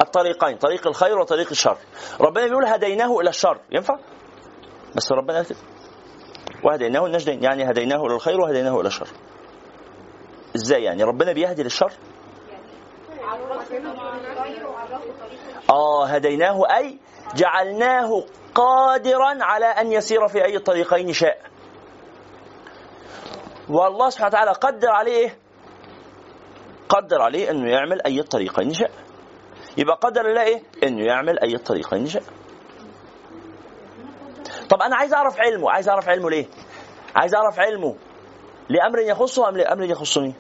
الطريقين 0.02 0.58
طريق 0.58 0.88
الخير 0.88 1.20
وطريق 1.20 1.48
الشر. 1.52 1.78
ربنا 2.22 2.46
بيقول 2.46 2.66
هديناه 2.66 3.20
إلى 3.20 3.30
الشر. 3.30 3.60
ينفع؟ 3.72 4.00
بس 4.96 5.12
ربنا 5.12 5.36
قال 5.38 5.46
كده. 5.46 5.58
وهديناه 6.64 7.06
النجدين 7.06 7.44
يعني 7.44 7.70
هديناه 7.70 8.06
إلى 8.06 8.16
الخير 8.16 8.42
وهديناه 8.42 8.80
إلى 8.80 8.88
الشر. 8.88 9.08
إزاي 10.56 10.84
يعني؟ 10.84 11.04
ربنا 11.04 11.32
بيهدي 11.34 11.64
للشر؟ 11.64 11.92
آه 15.70 16.06
هديناه 16.06 16.78
أي 16.78 17.00
جعلناه 17.36 18.24
قادرا 18.56 19.44
على 19.44 19.66
أن 19.66 19.92
يسير 19.92 20.28
في 20.28 20.46
أي 20.46 20.56
الطريقين 20.56 21.14
شاء 21.14 21.42
والله 23.70 24.10
سبحانه 24.10 24.30
وتعالى 24.30 24.52
قدر 24.52 24.90
عليه 24.90 25.12
إيه؟ 25.12 25.38
قدر 26.90 27.22
عليه 27.22 27.52
انه 27.52 27.72
يعمل 27.72 28.02
أي 28.02 28.20
الطريقين 28.20 28.74
شاء 28.74 28.92
يبقى 29.80 29.96
قدر 29.96 30.22
الله 30.26 30.44
إيه؟ 30.44 30.64
إنه 30.84 31.06
يعمل 31.06 31.40
أي 31.40 31.56
الطريقين 31.56 32.08
شاء. 32.08 32.24
طب 34.70 34.82
أنا 34.82 34.96
عايز 34.96 35.14
أعرف 35.14 35.40
علمه. 35.40 35.72
عايز 35.72 35.90
أعرف 35.90 36.10
علمه 36.10 36.30
ليه؟ 36.30 36.46
عايز 37.16 37.36
أعرف 37.36 37.60
علمه 37.60 37.96
لأمر 38.70 39.00
يخصه 39.00 39.50
أم 39.50 39.58
لأمر 39.58 39.84
يخصني؟ 39.84 40.34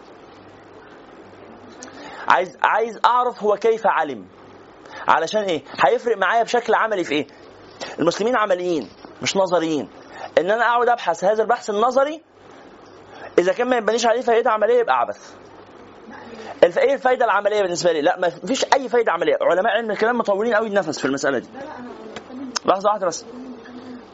عايز 2.27 2.57
عايز 2.63 2.99
أعرف 3.05 3.43
هو 3.43 3.55
كيف 3.55 3.87
علم. 3.87 4.25
علشان 5.07 5.41
إيه؟ 5.41 5.63
هيفرق 5.85 6.17
معايا 6.17 6.43
بشكل 6.43 6.73
عملي 6.73 7.03
في 7.03 7.11
إيه؟ 7.13 7.27
المسلمين 7.99 8.35
عمليين 8.35 8.89
مش 9.21 9.37
نظريين. 9.37 9.89
إن 10.37 10.51
أنا 10.51 10.65
أقعد 10.65 10.89
أبحث 10.89 11.23
هذا 11.23 11.43
البحث 11.43 11.69
النظري 11.69 12.21
إذا 13.39 13.53
كان 13.53 13.69
ما 13.69 13.75
يبنيش 13.77 14.05
عليه 14.05 14.21
فائده 14.21 14.51
عملية 14.51 14.79
يبقى 14.79 14.99
عبث. 14.99 15.35
إيه 16.63 16.93
الفايدة 16.93 17.25
العملية 17.25 17.61
بالنسبة 17.61 17.91
لي؟ 17.91 18.01
لا 18.01 18.19
ما 18.19 18.29
فيش 18.29 18.65
أي 18.73 18.89
فايدة 18.89 19.11
عملية. 19.11 19.37
علماء 19.41 19.73
علم 19.73 19.91
الكلام 19.91 20.17
مطولين 20.17 20.53
قوي 20.53 20.67
النفس 20.67 20.99
في 20.99 21.05
المسألة 21.05 21.39
دي. 21.39 21.47
لحظة 22.65 22.89
واحدة 22.89 23.07
بس. 23.07 23.25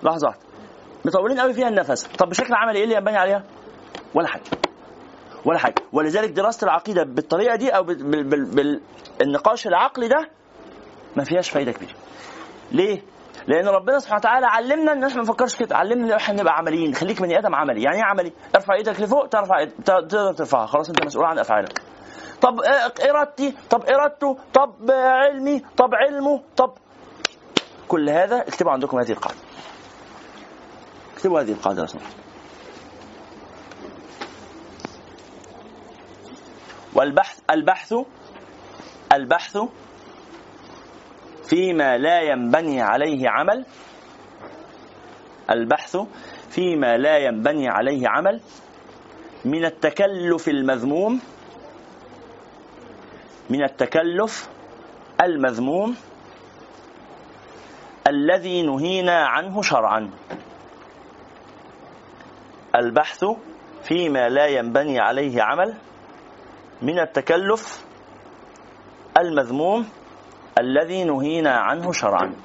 لحظة 0.03 0.27
واحدة. 0.27 0.41
مطولين 1.05 1.39
قوي 1.39 1.53
فيها 1.53 1.67
النفس. 1.67 2.03
طب 2.03 2.29
بشكل 2.29 2.53
عملي 2.53 2.77
إيه 2.77 2.83
اللي 2.83 2.95
ينبني 2.95 3.17
عليها؟ 3.17 3.43
ولا 4.13 4.27
حاجة. 4.27 4.43
ولا 5.45 5.57
حاجة. 5.59 5.75
ولذلك 5.93 6.29
دراسة 6.29 6.65
العقيدة 6.65 7.03
بالطريقة 7.03 7.55
دي 7.55 7.69
أو 7.69 7.83
بال... 7.83 8.23
بال... 8.23 8.81
بالنقاش 9.19 9.67
العقلي 9.67 10.07
ده 10.07 10.29
ما 11.15 11.23
فيهاش 11.23 11.49
فايدة 11.49 11.71
كبيرة. 11.71 11.93
ليه؟ 12.71 13.01
لأن 13.47 13.67
ربنا 13.67 13.99
سبحانه 13.99 14.19
وتعالى 14.19 14.45
علمنا 14.45 14.91
إن 14.91 15.03
إحنا 15.03 15.15
ما 15.15 15.21
نفكرش 15.21 15.55
كده. 15.55 15.77
علمنا 15.77 16.05
إن 16.05 16.11
إحنا 16.11 16.41
نبقى 16.41 16.53
عمليين. 16.57 16.93
خليك 16.95 17.21
بني 17.21 17.39
آدم 17.39 17.55
عملي. 17.55 17.83
يعني 17.83 17.97
إيه 17.97 18.03
عملي؟ 18.03 18.33
ارفع 18.55 18.73
إيدك 18.73 19.01
لفوق 19.01 19.27
ترفع 19.27 19.63
تقدر 19.85 20.33
ترفعها. 20.33 20.65
خلاص 20.65 20.89
أنت 20.89 21.05
مسؤول 21.05 21.25
عن 21.25 21.39
أفعالك. 21.39 21.81
طب 22.41 22.59
آه، 22.59 23.09
إرادتي؟ 23.09 23.55
طب 23.69 23.83
إرادته؟ 23.89 24.37
طب 24.53 24.91
علمي؟ 24.91 25.59
طب 25.77 25.89
علمه؟ 25.95 26.41
طب. 26.57 26.73
كل 27.87 28.09
هذا 28.09 28.41
اكتبوا 28.41 28.71
عندكم 28.71 28.99
هذه 28.99 29.11
القاعدة. 29.11 29.39
اكتبوا 31.13 31.41
هذه 31.41 31.51
القاعدة 31.51 31.85
سمحت. 31.85 32.13
والبحث 36.95 37.39
البحث 37.51 37.93
البحث 39.13 39.57
فيما 41.49 41.97
لا 41.97 42.21
ينبني 42.21 42.81
عليه 42.81 43.29
عمل 43.29 43.65
البحث 45.49 45.97
فيما 46.49 46.97
لا 46.97 47.17
ينبني 47.17 47.69
عليه 47.69 48.07
عمل 48.09 48.41
من 49.45 49.65
التكلف 49.65 50.47
المذموم 50.47 51.19
من 53.49 53.63
التكلف 53.63 54.49
المذموم 55.21 55.95
الذي 58.07 58.61
نهينا 58.61 59.25
عنه 59.25 59.61
شرعا. 59.61 60.11
البحث 62.75 63.25
فيما 63.83 64.29
لا 64.29 64.45
ينبني 64.47 64.99
عليه 64.99 65.41
عمل 65.43 65.73
من 66.81 66.99
التكلف 66.99 67.85
المذموم 69.17 69.87
الذي 70.59 71.03
نهينا 71.03 71.51
عنه 71.51 71.91
شرعا. 71.91 72.35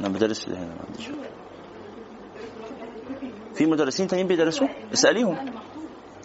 أنا 0.00 0.08
بدرس 0.08 0.48
هنا 0.48 0.66
ما 0.66 0.84
عنديش 0.88 1.10
في 3.54 3.66
مدرسين 3.66 4.06
تانيين 4.06 4.28
بيدرسوا؟ 4.28 4.68
اسأليهم. 4.92 5.36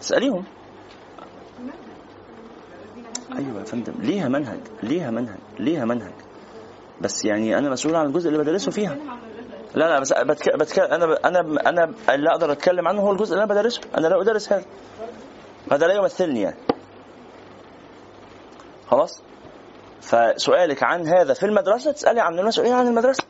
اسأليهم. 0.00 0.44
أيوه 3.32 3.58
يا 3.60 3.64
فندم. 3.64 3.92
ليها 3.98 4.28
منهج 4.28 4.58
ليها 4.82 5.10
منهج 5.10 5.38
ليها 5.58 5.84
منهج. 5.84 6.12
بس 7.00 7.24
يعني 7.24 7.58
أنا 7.58 7.70
مسؤول 7.70 7.94
عن 7.96 8.06
الجزء 8.06 8.28
اللي 8.28 8.38
بدرسه 8.38 8.70
فيها. 8.70 8.96
لا 9.74 9.84
لا 9.88 10.00
بس 10.00 10.12
بتك... 10.12 10.56
بتك... 10.56 10.78
أنا 10.78 11.18
أنا 11.24 11.40
أنا 11.68 11.84
اللي 12.14 12.30
أقدر 12.30 12.52
أتكلم 12.52 12.88
عنه 12.88 13.00
هو 13.00 13.12
الجزء 13.12 13.32
اللي 13.32 13.44
أنا 13.44 13.54
بدرسه. 13.54 13.80
أنا 13.98 14.06
لا 14.08 14.20
ادرس 14.22 14.52
هذا. 14.52 14.64
هذا 15.72 15.86
لا 15.86 15.94
يمثلني 15.94 16.40
يعني. 16.40 16.56
خلاص؟ 18.88 19.22
فسؤالك 20.00 20.82
عن 20.82 21.06
هذا 21.06 21.34
في 21.34 21.46
المدرسة 21.46 21.92
تسألي 21.92 22.20
عن 22.20 22.38
المسؤولين 22.38 22.72
عن 22.72 22.86
المدرسة. 22.86 23.24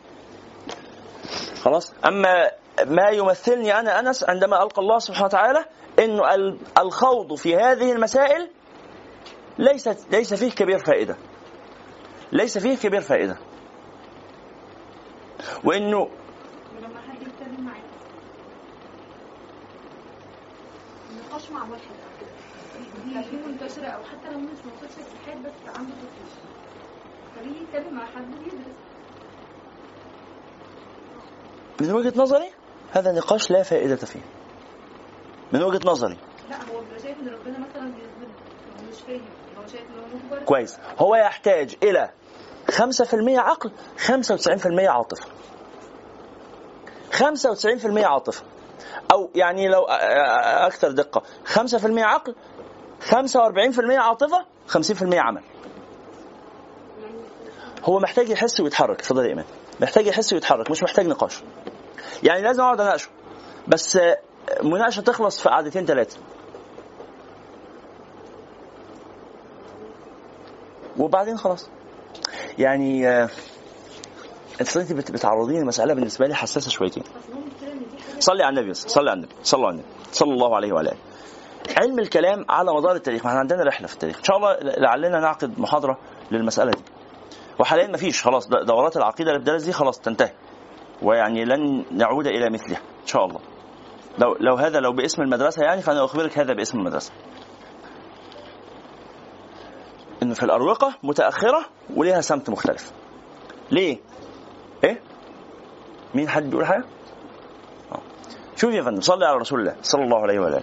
خلاص؟ 1.62 1.94
أما 2.06 2.50
ما 2.86 3.08
يمثلني 3.08 3.80
أنا 3.80 3.98
أنس 3.98 4.24
عندما 4.24 4.62
ألقى 4.62 4.82
الله 4.82 4.98
سبحانه 4.98 5.26
وتعالى 5.26 5.64
إنه 5.98 6.34
ال- 6.34 6.58
الخوض 6.78 7.34
في 7.34 7.56
هذه 7.56 7.92
المسائل 7.92 8.50
ليس 9.58 9.88
ليس 9.88 10.34
فيه 10.34 10.50
كبير 10.50 10.78
فائدة. 10.78 11.16
ليس 12.32 12.58
فيه 12.58 12.76
كبير 12.76 13.00
فائدة. 13.00 13.36
وإنه 15.64 15.98
ولما 15.98 17.00
حد 17.00 17.22
يتكلم 17.22 17.64
معاك 17.64 17.82
النقاش 21.10 21.50
مع 21.50 21.62
واحد 21.70 21.82
دي 23.30 23.36
منتشرة 23.46 23.86
أو 23.86 24.02
حتى 24.02 24.32
لو 24.32 24.38
مش 24.38 24.48
منتشرة 24.64 25.02
في 25.02 25.30
حد 25.30 25.38
بس 25.42 25.78
عنده 25.78 25.92
طفل 25.92 26.40
فبيجي 27.36 27.58
يتكلم 27.62 27.94
مع 27.94 28.06
حد 28.06 28.24
بيدرس 28.26 28.76
من 31.80 31.92
وجهة 31.92 32.12
نظري 32.16 32.50
هذا 32.92 33.12
نقاش 33.12 33.50
لا 33.50 33.62
فائدة 33.62 33.96
فيه. 33.96 34.20
من 35.52 35.62
وجهة 35.62 35.80
نظري. 35.90 36.16
لا 36.50 36.56
هو 36.56 36.80
بيبقى 36.80 36.98
شايف 37.02 37.20
إن 37.20 37.28
ربنا 37.28 37.58
مثلا 37.58 37.92
مش 38.88 39.00
فاهم. 39.06 39.20
كويس. 40.44 40.78
هو 40.98 41.14
يحتاج 41.16 41.76
إلى 41.82 42.10
5% 42.70 43.38
عقل 43.38 43.70
95% 43.98 44.88
عاطفة. 44.88 45.26
95% 47.12 48.04
عاطفة. 48.04 48.42
أو 49.12 49.30
يعني 49.34 49.68
لو 49.68 49.82
أ- 49.86 49.88
أ- 49.88 49.92
أكثر 50.66 50.90
دقة. 50.90 51.22
5% 51.44 52.04
عقل 52.04 52.34
45% 53.00 53.98
عاطفة 53.98 54.44
50% 54.68 55.18
عمل. 55.18 55.42
هو 57.84 57.98
محتاج 57.98 58.28
يحس 58.28 58.60
ويتحرك. 58.60 58.98
اتفضل 58.98 59.24
يا 59.24 59.28
إيمان. 59.28 59.44
محتاج 59.80 60.06
يحس 60.06 60.32
ويتحرك 60.32 60.70
مش 60.70 60.82
محتاج 60.82 61.06
نقاش. 61.06 61.42
يعني 62.22 62.42
لازم 62.42 62.62
أقعد 62.62 62.80
أناقشه. 62.80 63.08
بس 63.68 63.98
مناقشة 64.62 65.00
تخلص 65.00 65.40
في 65.40 65.48
قعدتين 65.48 65.86
ثلاثة 65.86 66.18
وبعدين 70.98 71.38
خلاص. 71.38 71.68
يعني 72.58 73.08
آه، 73.08 73.28
انت 74.60 74.76
انت 74.76 74.92
بت- 74.92 75.10
بتعرضيني 75.12 75.60
لمساله 75.60 75.94
بالنسبة 75.94 76.26
لي 76.26 76.34
حساسة 76.34 76.70
شويتين. 76.70 77.02
صلي 78.18 78.44
على 78.44 78.60
النبي 78.60 78.74
صلي 78.74 79.10
على 79.10 79.16
النبي 79.16 79.34
صلى 79.42 79.66
على 79.66 79.70
النبي 79.74 79.86
صلى 80.12 80.32
الله 80.32 80.56
عليه 80.56 80.72
وعلى 80.72 80.88
آله. 80.88 80.98
علم 81.82 81.98
الكلام 81.98 82.44
على 82.48 82.72
مدار 82.74 82.94
التاريخ. 82.96 83.24
ما 83.24 83.28
إحنا 83.28 83.40
عندنا 83.40 83.62
رحلة 83.62 83.86
في 83.86 83.94
التاريخ. 83.94 84.16
إن 84.18 84.24
شاء 84.24 84.36
الله 84.36 84.56
لعلنا 84.60 85.20
نعقد 85.20 85.60
محاضرة 85.60 85.98
للمسألة 86.30 86.70
دي. 86.70 86.82
وحاليا 87.60 87.86
ما 87.86 87.96
فيش. 87.96 88.22
خلاص 88.22 88.48
دورات 88.48 88.96
العقيدة 88.96 89.30
اللي 89.30 89.40
بتدرس 89.40 89.62
دي 89.62 89.72
خلاص 89.72 90.00
تنتهي. 90.00 90.32
ويعني 91.02 91.44
لن 91.44 91.84
نعود 91.90 92.26
إلى 92.26 92.50
مثلها. 92.50 92.78
إن 93.02 93.06
شاء 93.06 93.24
الله. 93.24 93.40
لو 94.18 94.36
لو 94.40 94.54
هذا 94.54 94.80
لو 94.80 94.92
باسم 94.92 95.22
المدرسة 95.22 95.64
يعني 95.64 95.82
فأنا 95.82 96.04
أخبرك 96.04 96.38
هذا 96.38 96.52
باسم 96.52 96.78
المدرسة. 96.78 97.12
انه 100.26 100.34
في 100.34 100.42
الأروقة 100.42 100.94
متأخرة 101.02 101.66
وليها 101.96 102.20
سمت 102.20 102.50
مختلف. 102.50 102.92
ليه؟ 103.70 103.98
إيه؟ 104.84 105.00
مين 106.14 106.28
حد 106.28 106.50
بيقول 106.50 106.66
حاجة؟ 106.66 106.84
شوف 108.56 108.74
يا 108.74 108.82
فندم 108.82 109.00
صلي 109.00 109.26
على 109.26 109.36
رسول 109.36 109.60
الله 109.60 109.76
صلى 109.82 110.04
الله 110.04 110.18
عليه 110.18 110.38
وآله. 110.38 110.62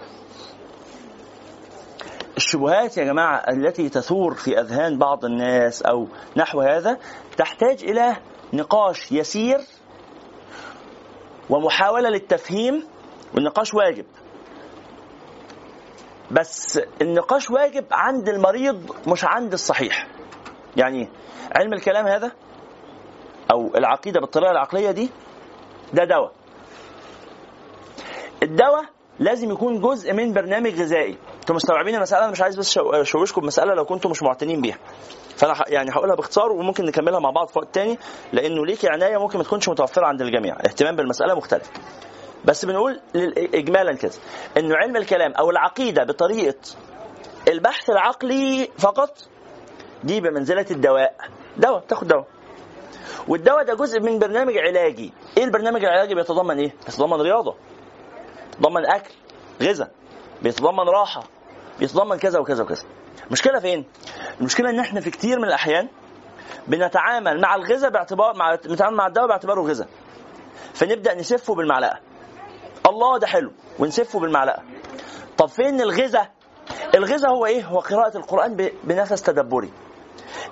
الشبهات 2.36 2.96
يا 2.96 3.04
جماعة 3.04 3.36
التي 3.36 3.88
تثور 3.88 4.34
في 4.34 4.60
أذهان 4.60 4.98
بعض 4.98 5.24
الناس 5.24 5.82
أو 5.82 6.08
نحو 6.36 6.60
هذا 6.60 6.98
تحتاج 7.36 7.84
إلى 7.84 8.16
نقاش 8.52 9.12
يسير 9.12 9.58
ومحاولة 11.50 12.08
للتفهيم 12.08 12.86
والنقاش 13.34 13.74
واجب. 13.74 14.04
بس 16.30 16.80
النقاش 17.02 17.50
واجب 17.50 17.84
عند 17.92 18.28
المريض 18.28 18.90
مش 19.08 19.24
عند 19.24 19.52
الصحيح. 19.52 20.06
يعني؟ 20.76 21.08
علم 21.56 21.72
الكلام 21.72 22.06
هذا 22.06 22.32
أو 23.52 23.74
العقيدة 23.76 24.20
بالطريقة 24.20 24.50
العقلية 24.50 24.90
دي 24.90 25.10
ده 25.92 26.04
دواء. 26.04 26.32
الدواء 28.42 28.84
لازم 29.18 29.50
يكون 29.50 29.80
جزء 29.80 30.12
من 30.12 30.32
برنامج 30.32 30.80
غذائي. 30.80 31.18
أنتوا 31.40 31.54
مستوعبين 31.54 31.94
المسألة؟ 31.94 32.22
أنا 32.24 32.32
مش 32.32 32.40
عايز 32.40 32.56
بس 32.56 32.70
شو- 32.72 32.90
اشوشكم 32.90 33.40
بمساله 33.40 33.74
لو 33.74 33.84
كنتم 33.84 34.10
مش 34.10 34.22
معتنين 34.22 34.60
بيها. 34.60 34.78
فأنا 35.36 35.54
يعني 35.68 35.90
هقولها 35.90 36.14
باختصار 36.16 36.52
وممكن 36.52 36.84
نكملها 36.84 37.20
مع 37.20 37.30
بعض 37.30 37.48
في 37.48 37.58
وقت 37.58 37.74
تاني 37.74 37.98
لأنه 38.32 38.66
ليكي 38.66 38.88
عناية 38.88 39.16
ممكن 39.18 39.38
ما 39.38 39.44
تكونش 39.44 39.68
متوفرة 39.68 40.06
عند 40.06 40.20
الجميع. 40.22 40.54
اهتمام 40.56 40.96
بالمسألة 40.96 41.34
مختلف. 41.34 41.70
بس 42.44 42.64
بنقول 42.64 43.00
اجمالا 43.54 43.92
كده 43.92 44.12
إنه 44.56 44.76
علم 44.76 44.96
الكلام 44.96 45.32
أو 45.32 45.50
العقيدة 45.50 46.04
بطريقة 46.04 46.58
البحث 47.48 47.90
العقلي 47.90 48.68
فقط 48.78 49.18
دي 50.04 50.20
بمنزلة 50.20 50.66
الدواء. 50.70 51.14
دواء 51.56 51.80
تاخد 51.80 52.08
دواء. 52.08 52.26
والدواء 53.28 53.64
ده 53.64 53.74
جزء 53.74 54.00
من 54.00 54.18
برنامج 54.18 54.58
علاجي. 54.58 55.12
إيه 55.36 55.44
البرنامج 55.44 55.84
العلاجي؟ 55.84 56.14
بيتضمن 56.14 56.58
إيه؟ 56.58 56.74
بيتضمن 56.86 57.20
رياضة 57.20 57.54
بيتضمن 58.52 58.86
أكل 58.86 59.10
غذاء 59.62 59.90
بيتضمن 60.42 60.88
راحة 60.88 61.22
بيتضمن 61.80 62.16
كذا 62.18 62.38
وكذا 62.38 62.62
وكذا. 62.64 62.84
المشكلة 63.26 63.60
فين؟ 63.60 63.84
المشكلة 64.40 64.70
إن 64.70 64.78
إحنا 64.78 65.00
في 65.00 65.10
كتير 65.10 65.38
من 65.38 65.44
الأحيان 65.44 65.88
بنتعامل 66.68 67.40
مع 67.40 67.54
الغذاء 67.54 67.90
باعتبار 67.90 68.36
مع 68.36 68.54
بنتعامل 68.54 68.96
مع 68.96 69.06
الدواء 69.06 69.28
باعتباره 69.28 69.60
غذاء. 69.60 69.88
فنبدأ 70.74 71.14
نسفه 71.14 71.54
بالمعلقة. 71.54 72.00
الله 72.86 73.18
ده 73.18 73.26
حلو 73.26 73.52
ونسفه 73.78 74.20
بالمعلقة. 74.20 74.62
طب 75.38 75.48
فين 75.48 75.80
الغذاء؟ 75.80 76.30
الغذاء 76.94 77.30
هو 77.30 77.46
إيه؟ 77.46 77.64
هو 77.64 77.78
قراءة 77.78 78.16
القرآن 78.16 78.70
بنفس 78.84 79.22
تدبري. 79.22 79.70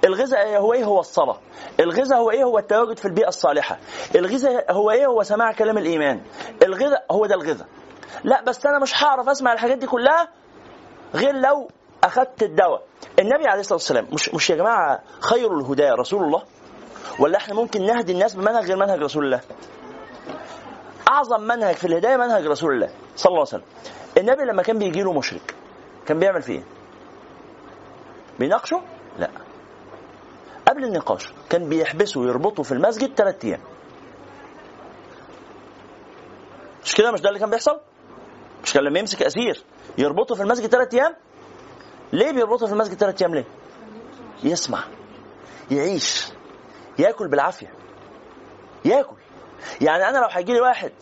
الغذاء 0.05 0.57
هو 0.57 0.73
إيه؟ 0.73 0.85
هو 0.85 1.01
الصلاة. 1.01 1.39
الغذاء 1.81 2.19
هو 2.19 2.31
إيه؟ 2.31 2.45
هو 2.45 2.59
التواجد 2.59 2.99
في 2.99 3.05
البيئة 3.05 3.29
الصالحة. 3.29 3.79
الغذاء 4.15 4.73
هو 4.73 4.91
إيه؟ 4.91 5.07
هو 5.07 5.23
سماع 5.23 5.53
كلام 5.53 5.79
الإيمان. 5.79 6.23
الغذاء 6.63 7.07
هو 7.11 7.27
ده 7.27 7.35
الغذاء. 7.35 7.67
لا 8.25 8.43
بس 8.43 8.67
أنا 8.67 8.79
مش 8.79 9.03
هعرف 9.05 9.29
أسمع 9.29 9.53
الحاجات 9.53 9.79
دي 9.79 9.87
كلها 9.87 10.29
غير 11.15 11.35
لو 11.35 11.69
اخذت 12.05 12.43
الدواء. 12.43 12.83
النبي 13.19 13.47
عليه 13.47 13.61
الصلاة 13.61 13.77
والسلام 13.77 14.07
مش 14.13 14.35
مش 14.35 14.51
يا 14.51 14.57
جماعة 14.57 15.03
خير 15.21 15.59
الهدى 15.59 15.89
رسول 15.91 16.23
الله؟ 16.23 16.43
ولا 17.19 17.37
إحنا 17.37 17.55
ممكن 17.55 17.87
نهدي 17.87 18.13
الناس 18.13 18.35
بمنهج 18.35 18.67
غير 18.67 18.77
منهج 18.77 18.99
رسول 19.03 19.25
الله؟ 19.25 19.41
أعظم 21.13 21.41
منهج 21.41 21.75
في 21.75 21.87
الهداية 21.87 22.17
منهج 22.17 22.47
رسول 22.47 22.75
الله 22.75 22.91
صلى 23.17 23.31
الله 23.31 23.39
عليه 23.41 23.49
وسلم. 23.49 23.65
النبي 24.19 24.43
لما 24.45 24.63
كان 24.63 24.79
بيجي 24.79 25.03
له 25.03 25.13
مشرك 25.13 25.55
كان 26.07 26.19
بيعمل 26.19 26.43
فيه 26.43 26.53
إيه؟ 26.53 26.65
بيناقشه؟ 28.39 28.83
لا. 29.19 29.31
قبل 30.69 30.85
النقاش 30.85 31.33
كان 31.51 31.69
بيحبسه 31.69 32.21
ويربطه 32.21 32.63
في 32.63 32.73
المسجد 32.73 33.15
ثلاث 33.15 33.45
أيام. 33.45 33.61
مش 36.85 36.95
كده؟ 36.95 37.13
مش 37.13 37.21
ده 37.21 37.29
اللي 37.29 37.41
كان 37.41 37.51
بيحصل؟ 37.51 37.81
مش 38.65 38.73
كان 38.73 38.85
لما 38.85 38.99
يمسك 38.99 39.23
أسير 39.23 39.63
يربطه 39.99 40.35
في 40.35 40.43
المسجد 40.43 40.67
ثلاث 40.67 40.95
أيام؟ 40.95 41.15
ليه 42.13 42.33
بيربطه 42.33 42.67
في 42.67 42.73
المسجد 42.73 42.95
ثلاث 42.95 43.23
أيام 43.23 43.35
ليه؟ 43.35 43.45
يسمع 44.45 44.85
يعيش 45.71 46.29
ياكل 46.99 47.29
بالعافية 47.29 47.73
ياكل. 48.85 49.22
يعني 49.81 50.09
أنا 50.09 50.19
لو 50.19 50.29
هيجي 50.31 50.53
لي 50.53 50.61
واحد 50.61 50.93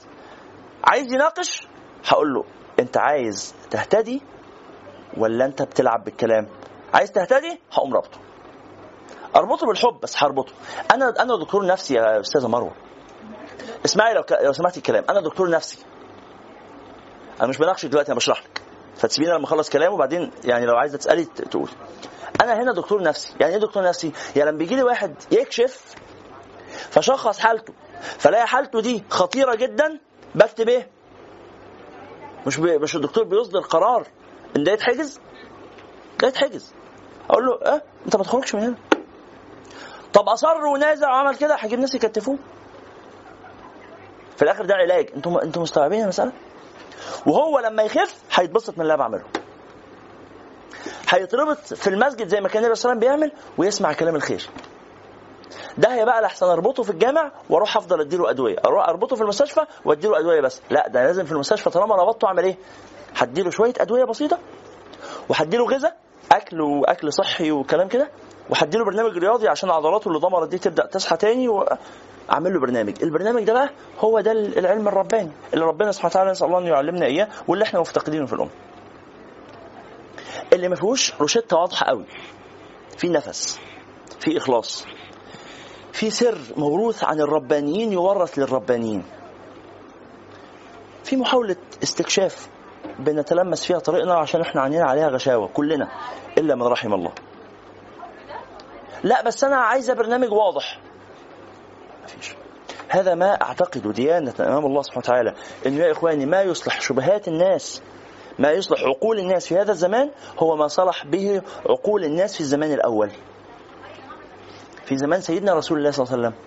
عايز 0.85 1.12
يناقش 1.12 1.69
هقول 2.07 2.35
له 2.35 2.45
أنت 2.81 2.97
عايز 2.97 3.55
تهتدي 3.70 4.23
ولا 5.16 5.45
أنت 5.45 5.62
بتلعب 5.62 6.05
بالكلام؟ 6.05 6.49
عايز 6.95 7.12
تهتدي؟ 7.12 7.61
هقوم 7.73 7.95
رابطه. 7.95 8.19
أربطه 9.37 9.66
بالحب 9.66 10.01
بس 10.03 10.23
هربطه. 10.23 10.53
أنا 10.95 11.15
أنا 11.23 11.37
دكتور 11.37 11.66
نفسي 11.66 11.95
يا 11.95 12.20
أستاذة 12.20 12.49
مروة. 12.49 12.73
اسمعي 13.85 14.15
لو 14.15 14.23
ك... 14.23 14.32
لو 14.32 14.53
سمعتي 14.53 14.77
الكلام. 14.78 15.05
أنا 15.11 15.20
دكتور 15.20 15.51
نفسي. 15.51 15.78
أنا 17.41 17.49
مش 17.49 17.59
بناقشك 17.59 17.89
دلوقتي 17.89 18.09
أنا 18.09 18.16
بشرح 18.16 18.43
لك. 18.43 18.62
فتسيبيني 18.97 19.32
لما 19.35 19.45
أخلص 19.45 19.70
كلام 19.70 19.93
وبعدين 19.93 20.31
يعني 20.45 20.66
لو 20.66 20.77
عايزة 20.77 20.99
تسألي 20.99 21.24
تقول 21.24 21.70
أنا 22.43 22.62
هنا 22.62 22.73
دكتور 22.73 23.03
نفسي. 23.03 23.35
يعني 23.41 23.55
إيه 23.55 23.61
دكتور 23.61 23.82
نفسي؟ 23.82 24.12
يعني 24.37 24.51
لما 24.51 24.59
بيجي 24.59 24.77
لي 24.77 24.82
واحد 24.82 25.15
يكشف 25.32 25.95
فشخص 26.91 27.39
حالته. 27.39 27.73
فلاقي 28.01 28.47
حالته 28.47 28.81
دي 28.81 29.05
خطيرة 29.10 29.55
جدا 29.55 29.98
بكتب 30.35 30.68
إيه 30.68 30.89
مش 32.47 32.56
بي... 32.60 32.78
مش 32.78 32.97
الدكتور 32.97 33.24
بيصدر 33.24 33.60
قرار 33.60 34.06
إن 34.56 34.64
ده 34.64 34.72
يتحجز؟ 34.72 35.20
ده 36.20 36.28
يتحجز. 36.28 36.74
أقول 37.31 37.47
له 37.47 37.59
آه 37.74 37.82
أنت 38.06 38.16
ما 38.16 38.22
تخرجش 38.24 38.55
من 38.55 38.62
هنا. 38.62 38.77
طب 40.12 40.28
أصر 40.28 40.66
ونازع 40.66 41.10
وعمل 41.10 41.36
كده 41.36 41.55
هجيب 41.56 41.78
ناس 41.78 41.94
يكتفوه. 41.94 42.39
في 44.36 44.43
الآخر 44.43 44.64
ده 44.64 44.74
علاج. 44.74 45.10
أنتم 45.16 45.36
أنتم 45.36 45.62
مستوعبين 45.62 46.02
المسألة؟ 46.02 46.32
وهو 47.27 47.59
لما 47.59 47.82
يخف 47.82 48.22
هيتبسط 48.35 48.74
من 48.74 48.81
اللي 48.82 48.94
أنا 48.94 49.02
بعمله. 49.02 49.24
هيتربط 51.09 51.59
في 51.59 51.90
المسجد 51.90 52.28
زي 52.28 52.40
ما 52.40 52.48
كان 52.48 52.62
النبي 52.62 52.74
صلى 52.74 52.93
الله 52.93 53.06
عليه 53.06 53.16
وسلم 53.16 53.28
بيعمل 53.28 53.43
ويسمع 53.59 53.93
كلام 53.93 54.16
الخير. 54.16 54.51
ده 55.78 55.94
هي 55.94 56.05
بقى 56.05 56.22
لحسن 56.22 56.47
أربطه 56.47 56.82
في 56.82 56.90
الجامع 56.90 57.32
وأروح 57.51 57.77
أفضل 57.77 58.01
أديله 58.01 58.31
أدوية. 58.31 58.56
أربطه 58.64 59.16
في 59.16 59.22
المستشفى 59.22 59.60
وأديله 59.85 60.18
أدوية 60.18 60.40
بس. 60.40 60.62
لا 60.70 60.89
ده 60.89 61.05
لازم 61.06 61.24
في 61.24 61.32
المستشفى 61.32 61.70
طالما 61.70 61.94
ربطته 61.97 62.27
أعمل 62.27 62.44
إيه؟ 62.44 62.56
هديله 63.16 63.51
شوية 63.51 63.72
أدوية 63.81 64.05
بسيطة 64.05 64.39
وهديله 65.28 65.64
غذاء 65.66 65.97
أكل 66.32 66.60
وأكل 66.60 67.12
صحي 67.12 67.51
وكلام 67.51 67.89
كده 67.89 68.10
وهديله 68.51 68.85
برنامج 68.85 69.18
رياضي 69.18 69.48
عشان 69.48 69.70
عضلاته 69.70 70.09
اللي 70.09 70.18
ضمرت 70.18 70.48
دي 70.48 70.59
تبدأ 70.59 70.86
تصحى 70.86 71.16
تاني 71.16 71.48
واعمل 71.48 72.52
له 72.55 72.60
برنامج. 72.60 73.02
البرنامج 73.02 73.44
ده 73.44 73.52
بقى 73.52 73.70
هو 73.98 74.20
ده 74.20 74.32
العلم 74.32 74.89
الرباني 74.89 75.31
اللي 75.55 75.64
ربنا 75.64 75.93
سبحانه 75.93 76.10
وتعالى 76.10 76.31
نسأل 76.31 76.47
الله 76.47 76.59
أن 76.59 76.66
يعلمنا 76.66 77.06
إياه 77.06 77.28
واللي 77.48 77.64
إحنا 77.64 77.81
مفتقدينه 77.81 78.27
في 78.27 78.32
الأمة. 78.32 78.51
اللي 80.52 80.68
ما 80.68 80.77
فيهوش 80.77 81.14
روشتة 81.20 81.56
واضحة 81.56 81.86
قوي. 81.86 82.05
في 82.98 83.09
نفس 83.09 83.60
في 84.20 84.36
إخلاص. 84.36 84.86
في 85.93 86.11
سر 86.11 86.39
موروث 86.57 87.05
عن 87.05 87.21
الربانيين 87.21 87.93
يورث 87.93 88.39
للربانيين. 88.39 89.05
في 91.05 91.17
محاولة 91.17 91.57
استكشاف 91.83 92.49
بنتلمس 92.99 93.65
فيها 93.65 93.79
طريقنا 93.79 94.15
عشان 94.15 94.41
إحنا 94.41 94.61
عينينا 94.62 94.85
عليها 94.85 95.09
غشاوة 95.09 95.49
كلنا 95.49 95.89
إلا 96.39 96.55
من 96.55 96.62
رحم 96.62 96.95
الله. 96.95 97.12
لا 99.05 99.23
بس 99.23 99.45
أنا 99.45 99.57
عايزة 99.57 99.95
برنامج 99.95 100.33
واضح. 100.33 100.81
مفيش. 102.05 102.35
هذا 102.89 103.15
ما 103.15 103.33
أعتقد 103.43 103.93
ديانة 103.93 104.35
أمام 104.41 104.67
الله 104.67 104.83
سبحانه 104.83 105.05
وتعالى 105.05 105.35
إنه 105.67 105.85
يا 105.85 105.93
إخواني 105.93 106.27
ما 106.27 106.43
يصلح 106.43 106.81
شبهات 106.81 107.29
الناس 107.29 107.83
ما 108.39 108.51
يصلح 108.51 108.83
عقول 108.83 109.19
الناس 109.19 109.47
في 109.47 109.57
هذا 109.59 109.73
الزمان 109.73 110.11
هو 110.39 110.57
ما 110.57 110.69
صلح 110.69 111.07
به 111.07 111.43
عقول 111.67 112.05
الناس 112.05 112.35
في 112.35 112.41
الزمان 112.41 112.73
الأول. 112.73 113.11
في 114.91 114.97
زمان 114.97 115.21
سيدنا 115.21 115.55
رسول 115.55 115.79
الله 115.79 115.91
صلى 115.91 116.05
الله 116.05 116.17
عليه 116.17 116.29
وسلم. 116.29 116.39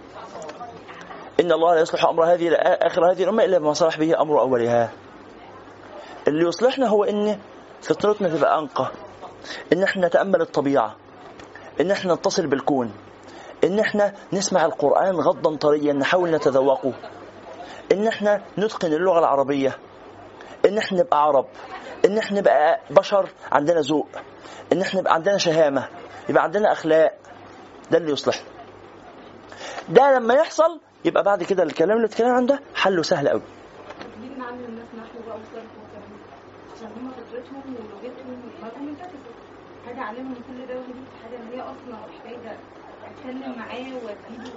إن 1.39 1.51
الله 1.51 1.75
لا 1.75 1.81
يصلح 1.81 2.05
أمر 2.05 2.23
هذه 2.25 2.55
آخر 2.59 3.11
هذه 3.11 3.23
الأمة 3.23 3.43
إلا 3.43 3.57
بما 3.57 3.73
صلح 3.73 3.99
به 3.99 4.21
أمر 4.21 4.41
أولها. 4.41 4.91
اللي 6.27 6.47
يصلحنا 6.47 6.87
هو 6.87 7.03
إن 7.03 7.39
فطرتنا 7.81 8.29
تبقى 8.29 8.59
أنقى. 8.59 8.91
إن 9.73 9.83
إحنا 9.83 10.07
نتأمل 10.07 10.41
الطبيعة. 10.41 10.95
إن 11.81 11.91
إحنا 11.91 12.13
نتصل 12.13 12.47
بالكون. 12.47 12.91
إن 13.63 13.79
إحنا 13.79 14.13
نسمع 14.33 14.65
القرآن 14.65 15.15
غضا 15.15 15.55
طريا 15.55 15.93
نحاول 15.93 16.31
نتذوقه. 16.31 16.93
إن 17.91 18.07
إحنا 18.07 18.41
نتقن 18.57 18.93
اللغة 18.93 19.19
العربية. 19.19 19.77
إن 20.65 20.77
إحنا 20.77 20.99
نبقى 20.99 21.23
عرب. 21.23 21.45
إن 22.05 22.17
إحنا 22.17 22.39
نبقى 22.39 22.79
بشر 22.89 23.29
عندنا 23.51 23.79
ذوق. 23.79 24.07
إن 24.73 24.81
إحنا 24.81 24.99
نبقى 24.99 25.13
عندنا 25.13 25.37
شهامة. 25.37 25.87
يبقى 26.29 26.43
عندنا 26.43 26.71
أخلاق. 26.71 27.22
ده 27.91 27.97
اللي 27.97 28.11
يصلحنا 28.11 28.43
ده 29.89 30.17
لما 30.19 30.33
يحصل 30.33 30.79
يبقى 31.05 31.23
بعد 31.23 31.43
كده 31.43 31.63
الكلام 31.63 31.97
اللي 31.97 32.07
اتكلم 32.07 32.27
عنه 32.31 32.47
ده 32.47 32.59
حله 32.75 33.01
سهل 33.01 33.29
قوي. 33.29 33.41
ليه 34.21 34.37
نعلم 34.37 34.59
الناس 34.69 34.87
نحو 34.97 35.19
بقى 35.27 35.35
وصرف 35.37 35.69
وكلام 35.79 36.09
عشان 36.75 36.87
هم 36.87 37.11
فطرتهم 37.11 37.75
ولغتهم 37.75 38.27
ودماغهم 38.29 38.87
انتكست 38.87 39.23
حاجة 39.85 39.99
علمهم 40.01 40.35
كل 40.35 40.67
ده 40.67 40.79
ودي 40.79 40.93
حاجة 41.23 41.35
إن 41.37 41.47
هي 41.53 41.61
أصلا 41.61 41.99
محتاجة 42.09 42.57
أتكلم 43.05 43.57
معاه 43.57 43.93
واديله 44.05 44.53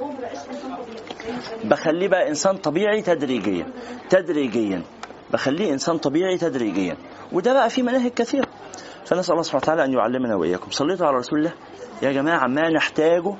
هو 0.00 0.06
ما 0.06 0.20
بقاش 0.20 0.38
إنسان 0.48 0.76
طبيعي. 0.76 1.40
زي 1.50 1.64
ما 1.64 1.70
بخليه 1.70 2.08
بقى 2.08 2.28
إنسان 2.28 2.56
طبيعي 2.56 3.02
تدريجيا. 3.02 3.66
تدريجيا. 4.10 4.82
بخليه 5.32 5.72
إنسان 5.72 5.98
طبيعي 5.98 6.38
تدريجيا. 6.38 6.96
وده 7.32 7.52
بقى 7.52 7.70
في 7.70 7.82
مناهج 7.82 8.10
كثيرة. 8.10 8.46
فنسأل 9.06 9.32
الله 9.32 9.42
سبحانه 9.42 9.62
وتعالى 9.62 9.84
أن 9.84 9.92
يعلمنا 9.92 10.34
وإياكم. 10.34 10.70
صليتوا 10.70 11.06
على 11.06 11.16
رسول 11.16 11.38
الله. 11.38 11.52
يا 12.02 12.12
جماعة 12.12 12.46
ما 12.46 12.70
نحتاجه. 12.70 13.36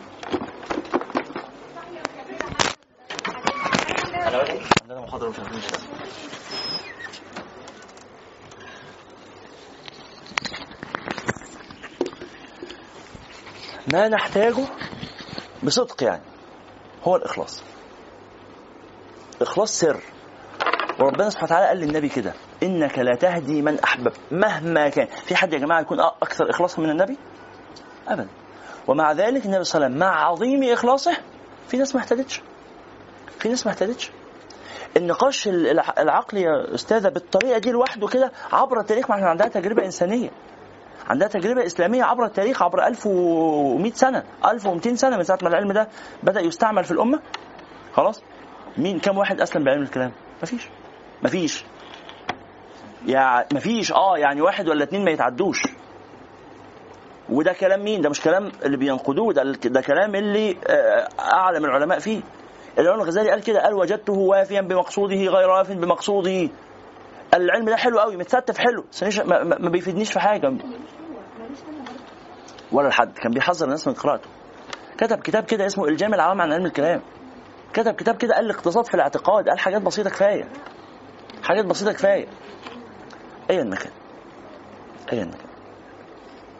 عندنا 4.82 5.00
محاضره 5.00 5.28
مش 5.28 5.38
عارفين. 5.38 5.60
ما 13.92 14.08
نحتاجه 14.08 14.64
بصدق 15.62 16.02
يعني. 16.02 16.22
هو 17.04 17.16
الإخلاص. 17.16 17.62
إخلاص 19.42 19.80
سر. 19.80 20.00
وربنا 21.00 21.30
سبحانه 21.30 21.46
وتعالى 21.52 21.66
قال 21.66 21.78
للنبي 21.78 22.08
كده. 22.08 22.34
إنك 22.64 22.98
لا 22.98 23.14
تهدي 23.14 23.62
من 23.62 23.80
أحبب 23.80 24.12
مهما 24.30 24.88
كان. 24.88 25.06
في 25.06 25.36
حد 25.36 25.52
يا 25.52 25.58
جماعة 25.58 25.80
يكون 25.80 26.00
أكثر 26.00 26.50
إخلاصا 26.50 26.82
من 26.82 26.90
النبي؟ 26.90 27.16
أبدا. 28.08 28.28
ومع 28.86 29.12
ذلك 29.12 29.46
النبي 29.46 29.64
صلى 29.64 29.76
الله 29.76 29.86
عليه 29.86 29.96
وسلم 29.96 29.98
مع 29.98 30.24
عظيم 30.30 30.72
إخلاصه 30.72 31.16
في 31.68 31.76
ناس 31.76 31.94
ما 31.94 32.00
اهتدتش. 32.00 32.42
في 33.38 33.48
ناس 33.48 33.66
ما 33.66 33.72
اهتدتش. 33.72 34.10
النقاش 34.96 35.48
الع- 35.48 35.94
العقلي 35.98 36.42
يا 36.42 36.74
أستاذة 36.74 37.08
بالطريقة 37.08 37.58
دي 37.58 37.70
لوحده 37.70 38.06
كده 38.08 38.32
عبر 38.52 38.80
التاريخ 38.80 39.10
ما 39.10 39.16
إحنا 39.16 39.28
عندنا 39.28 39.48
تجربة 39.48 39.84
إنسانية. 39.84 40.30
عندها 41.08 41.28
تجربة 41.28 41.66
إسلامية 41.66 42.04
عبر 42.04 42.24
التاريخ 42.24 42.62
عبر 42.62 42.86
1100 42.86 43.92
سنة 43.92 44.22
1200 44.44 44.94
سنة 44.94 45.16
من 45.16 45.22
ساعة 45.22 45.38
ما 45.42 45.48
العلم 45.48 45.72
ده 45.72 45.88
بدأ 46.22 46.40
يستعمل 46.40 46.84
في 46.84 46.90
الأمة. 46.90 47.20
خلاص؟ 47.92 48.22
مين 48.78 49.00
كم 49.00 49.18
واحد 49.18 49.40
أسلم 49.40 49.64
بعلم 49.64 49.82
الكلام؟ 49.82 50.12
مفيش. 50.42 50.68
مفيش. 51.22 51.64
يعني 53.06 53.46
مفيش 53.52 53.92
آه 53.92 54.18
يعني 54.18 54.40
واحد 54.40 54.68
ولا 54.68 54.84
اتنين 54.84 55.04
ما 55.04 55.10
يتعدوش. 55.10 55.58
وده 57.28 57.52
كلام 57.52 57.84
مين؟ 57.84 58.00
ده 58.00 58.08
مش 58.08 58.20
كلام 58.20 58.52
اللي 58.64 58.76
بينقدوه 58.76 59.32
ده 59.32 59.42
ده 59.64 59.80
كلام 59.80 60.14
اللي 60.14 60.56
آه، 60.66 61.08
أعلم 61.20 61.64
العلماء 61.64 61.98
فيه. 61.98 62.20
الامام 62.78 63.00
الغزالي 63.00 63.30
قال 63.30 63.42
كده 63.42 63.62
قال 63.62 63.74
وجدته 63.74 64.12
وافيا 64.12 64.60
بمقصوده 64.60 65.16
غير 65.16 65.48
واف 65.48 65.72
بمقصوده. 65.72 66.48
العلم 67.34 67.64
ده 67.64 67.76
حلو 67.76 67.98
قوي 67.98 68.16
متستف 68.16 68.58
حلو 68.58 68.84
ما, 69.24 69.44
ما 69.44 69.70
بيفيدنيش 69.70 70.12
في 70.12 70.20
حاجة. 70.20 70.52
ولا 72.72 72.88
لحد 72.88 73.12
كان 73.18 73.32
بيحذر 73.32 73.64
الناس 73.66 73.88
من 73.88 73.94
قراءته. 73.94 74.28
كتب 74.98 75.18
كتاب 75.18 75.44
كده 75.44 75.66
اسمه 75.66 75.88
إلجام 75.88 76.14
العوام 76.14 76.40
عن 76.40 76.52
علم 76.52 76.66
الكلام. 76.66 77.02
كتب 77.72 77.94
كتاب 77.94 78.16
كده 78.16 78.34
قال 78.34 78.44
الاقتصاد 78.44 78.86
في 78.86 78.94
الاعتقاد 78.94 79.48
قال 79.48 79.58
حاجات 79.58 79.82
بسيطة 79.82 80.10
كفاية. 80.10 80.48
حاجات 81.42 81.64
بسيطة 81.64 81.92
كفاية. 81.92 82.26
ايا 83.50 83.64
ما 83.64 83.76
كان. 83.76 83.92
ايا 85.12 85.24
ما 85.24 85.30
كان. 85.30 85.48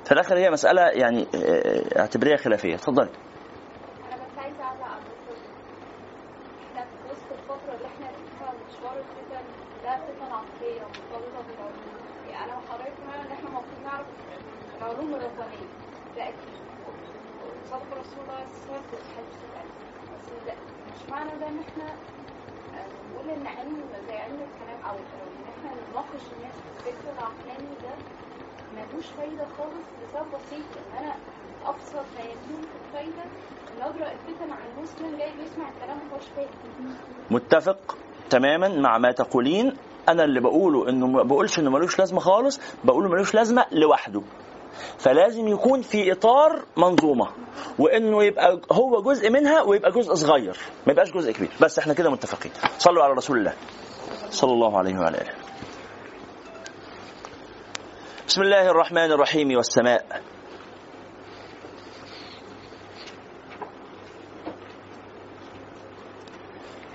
في 0.05 0.12
الآخر 0.12 0.39
هي 0.39 0.51
مسألة 0.51 0.82
يعني 0.82 1.23
آه، 1.23 2.01
اعتبريها 2.01 2.36
خلافية. 2.36 2.74
اتفضلي 2.74 3.11
يعني 12.31 12.52
العلوم 14.78 15.15
الربانيه 15.15 15.69
ده 16.16 16.32
صدق 17.65 17.98
رسول 17.98 18.20
الله 18.24 18.44
صلى 18.47 18.77
الله 18.77 19.15
عليه 19.16 19.28
وسلم 19.28 19.69
بس 20.15 20.28
مش 21.05 21.11
معنى 21.11 21.31
ده 21.40 21.48
إن 21.48 21.59
إحنا 21.59 21.94
نقول 23.25 23.39
ان 23.39 23.47
علم 23.47 23.77
زي 24.09 24.17
علم 24.17 24.35
الكلام 24.35 24.81
أو 24.89 24.95
إن 24.95 25.45
إحنا 25.53 25.71
نناقش 25.91 26.25
الناس 26.37 26.55
في 26.55 26.89
الفكر 26.89 27.13
العقلاني 27.13 27.75
ده 27.83 27.95
ملوش 28.77 29.07
فايدة 29.07 29.45
خالص 29.59 29.85
لسبب 30.03 30.27
بسيط. 30.35 30.67
إن 30.77 30.99
أنا 31.05 31.15
ابسط 31.67 31.95
ما 32.17 32.23
يكون 32.25 32.63
في 32.63 32.77
الفايدة. 32.87 33.25
نظرة 33.81 34.13
الفتن 34.13 34.53
عن 34.53 34.83
مسلم 34.83 35.19
جاي 35.19 35.31
بيسمع 35.39 35.69
الكلام 35.69 35.99
مش 36.17 36.25
فاهم 36.37 36.95
متفق 37.31 37.97
تماما 38.31 38.69
مع 38.69 38.99
ما 38.99 39.13
تقولين. 39.13 39.77
أنا 40.09 40.25
اللي 40.25 40.41
بقوله 40.41 40.89
إنه 40.89 41.07
ما 41.07 41.23
بقولش 41.23 41.59
إنه 41.59 41.71
ملوش 41.71 41.99
لازمة 41.99 42.21
خالص. 42.21 42.61
بقوله 42.85 43.09
ملوش 43.09 43.35
لازمة 43.35 43.67
لوحده. 43.73 44.23
فلازم 44.99 45.49
يكون 45.49 45.83
في 45.83 46.13
إطار 46.13 46.65
منظومة 46.77 47.29
وإنه 47.79 48.25
يبقى 48.25 48.61
هو 48.73 49.03
جزء 49.03 49.31
منها 49.31 49.63
ويبقى 49.63 49.91
جزء 49.91 50.15
صغير 50.15 50.57
ما 50.87 50.93
يبقاش 50.93 51.11
جزء 51.13 51.33
كبير 51.33 51.51
بس 51.61 51.79
إحنا 51.79 51.95
كده 51.95 52.11
متفقين. 52.11 52.53
صلوا 52.79 53.05
على 53.05 53.13
رسول 53.13 53.39
الله 53.39 53.55
صلى 54.31 54.53
الله 54.53 54.79
عليه 54.79 54.99
وعلى 54.99 55.17
آله. 55.19 55.35
بسم 58.29 58.43
الله 58.43 58.71
الرحمن 58.71 59.13
الرحيم 59.13 59.57
والسماء. 59.57 60.23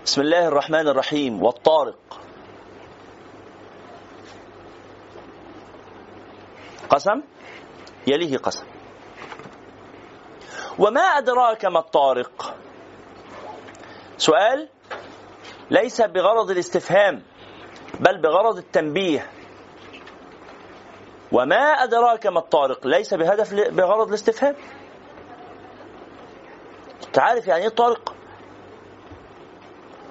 بسم 0.06 0.22
الله 0.22 0.48
الرحمن 0.48 0.88
الرحيم 0.88 1.44
والطارق. 1.44 2.20
قسم؟ 6.90 7.22
يليه 8.10 8.38
قسم. 8.38 8.66
وما 10.80 11.02
أدراك 11.02 11.66
ما 11.66 11.80
الطارق؟ 11.80 12.56
سؤال 14.18 14.70
ليس 15.72 16.02
بغرض 16.02 16.52
الاستفهام 16.52 17.24
بل 18.00 18.22
بغرض 18.22 18.58
التنبيه. 18.58 19.32
وما 21.32 21.84
أدراك 21.84 22.28
ما 22.28 22.40
الطارق؟ 22.40 22.88
ليس 22.88 23.14
بهدف 23.14 23.54
بغرض 23.54 24.08
الاستفهام. 24.08 24.56
تعرف 27.14 27.48
يعني 27.48 27.62
إيه 27.62 27.68
الطارق 27.68 28.16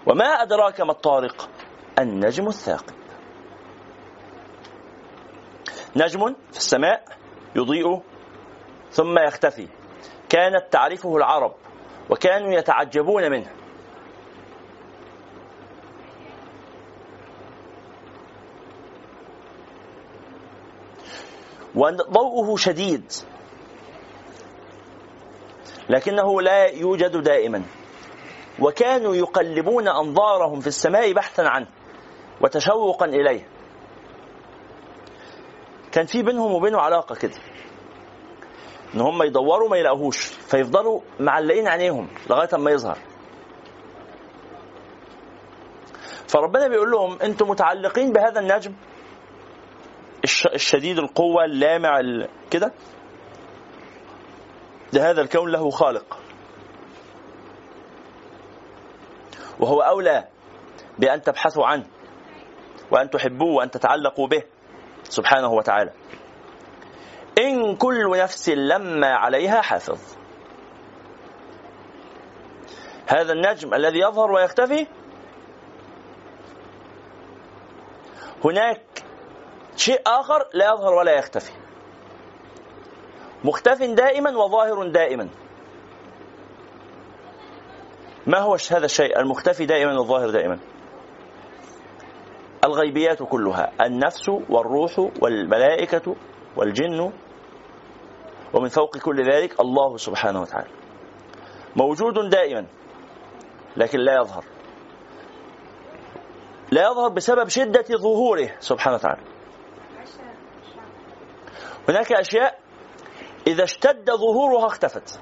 وما 0.06 0.24
أدراك 0.24 0.80
ما 0.80 0.92
الطارق؟ 0.92 1.48
النجم 1.98 2.46
الثاقب. 2.46 2.94
نجم 5.96 6.34
في 6.52 6.58
السماء 6.58 7.17
يضيء 7.56 8.02
ثم 8.90 9.18
يختفي. 9.18 9.68
كانت 10.28 10.64
تعرفه 10.70 11.16
العرب 11.16 11.54
وكانوا 12.10 12.52
يتعجبون 12.52 13.30
منه. 13.30 13.50
وضوءه 21.74 22.56
شديد. 22.56 23.12
لكنه 25.88 26.40
لا 26.42 26.64
يوجد 26.64 27.16
دائما. 27.16 27.62
وكانوا 28.60 29.14
يقلبون 29.14 29.88
أنظارهم 29.88 30.60
في 30.60 30.66
السماء 30.66 31.12
بحثا 31.12 31.42
عنه 31.42 31.66
وتشوقا 32.40 33.06
إليه. 33.06 33.57
كان 35.98 36.06
في 36.06 36.22
بينهم 36.22 36.52
وبينه 36.54 36.80
علاقة 36.80 37.14
كده. 37.14 37.34
إن 38.94 39.00
هم 39.00 39.22
يدوروا 39.22 39.68
ما 39.68 39.76
يلاقوهوش 39.76 40.18
فيفضلوا 40.26 41.00
معلقين 41.20 41.68
عينيهم 41.68 42.08
لغاية 42.30 42.48
أما 42.54 42.70
يظهر. 42.70 42.98
فربنا 46.28 46.68
بيقول 46.68 46.90
لهم 46.90 47.18
أنتم 47.22 47.48
متعلقين 47.48 48.12
بهذا 48.12 48.40
النجم 48.40 48.74
الش- 50.24 50.46
الشديد 50.46 50.98
القوة 50.98 51.44
اللامع 51.44 52.00
ال- 52.00 52.28
كده. 52.50 52.72
لهذا 54.92 55.20
الكون 55.20 55.50
له 55.50 55.70
خالق. 55.70 56.18
وهو 59.60 59.80
أولى 59.80 60.28
بأن 60.98 61.22
تبحثوا 61.22 61.66
عنه 61.66 61.86
وأن 62.90 63.10
تحبوه 63.10 63.54
وأن 63.54 63.70
تتعلقوا 63.70 64.26
به. 64.26 64.42
سبحانه 65.08 65.52
وتعالى. 65.52 65.92
إن 67.38 67.76
كل 67.76 68.18
نفس 68.18 68.48
لما 68.48 69.06
عليها 69.06 69.60
حافظ. 69.60 69.98
هذا 73.06 73.32
النجم 73.32 73.74
الذي 73.74 73.98
يظهر 73.98 74.30
ويختفي. 74.30 74.86
هناك 78.44 79.04
شيء 79.76 80.02
آخر 80.06 80.48
لا 80.54 80.72
يظهر 80.72 80.94
ولا 80.94 81.18
يختفي. 81.18 81.52
مختف 83.44 83.82
دائما 83.82 84.30
وظاهر 84.30 84.88
دائما. 84.88 85.28
ما 88.26 88.38
هو 88.38 88.56
هذا 88.70 88.84
الشيء 88.84 89.20
المختفي 89.20 89.66
دائما 89.66 89.98
والظاهر 89.98 90.30
دائما؟ 90.30 90.58
الغيبيات 92.68 93.22
كلها 93.22 93.72
النفس 93.86 94.28
والروح 94.28 94.98
والملائكة 95.22 96.16
والجن 96.56 97.12
ومن 98.54 98.68
فوق 98.68 98.98
كل 98.98 99.22
ذلك 99.32 99.60
الله 99.60 99.96
سبحانه 99.96 100.40
وتعالى. 100.40 100.70
موجود 101.76 102.30
دائما 102.30 102.66
لكن 103.76 103.98
لا 103.98 104.14
يظهر. 104.20 104.44
لا 106.72 106.82
يظهر 106.90 107.08
بسبب 107.08 107.48
شدة 107.48 107.84
ظهوره 107.96 108.50
سبحانه 108.60 108.96
وتعالى. 108.96 109.22
هناك 111.88 112.12
أشياء 112.12 112.58
إذا 113.46 113.64
اشتد 113.64 114.10
ظهورها 114.10 114.66
اختفت. 114.66 115.20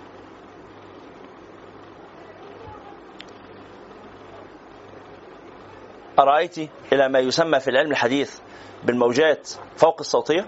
أرأيت 6.19 6.59
إلى 6.93 7.09
ما 7.09 7.19
يسمى 7.19 7.61
في 7.61 7.71
العلم 7.71 7.91
الحديث 7.91 8.39
بالموجات 8.85 9.51
فوق 9.77 9.97
الصوتية؟ 10.01 10.47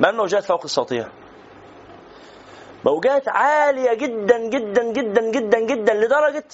ما 0.00 0.10
الموجات 0.10 0.44
فوق 0.44 0.60
الصوتية؟ 0.64 1.08
موجات 2.84 3.28
عالية 3.28 3.94
جدا 3.94 4.38
جدا 4.48 4.92
جدا 4.92 5.30
جدا 5.30 5.60
جدا 5.60 5.94
لدرجة 5.94 6.44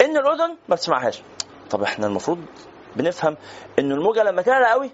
إن 0.00 0.16
الأذن 0.16 0.56
ما 0.68 0.74
بتسمعهاش. 0.74 1.22
طب 1.70 1.82
إحنا 1.82 2.06
المفروض 2.06 2.44
بنفهم 2.96 3.36
إن 3.78 3.92
الموجة 3.92 4.22
لما 4.22 4.42
تعلى 4.42 4.70
قوي 4.70 4.90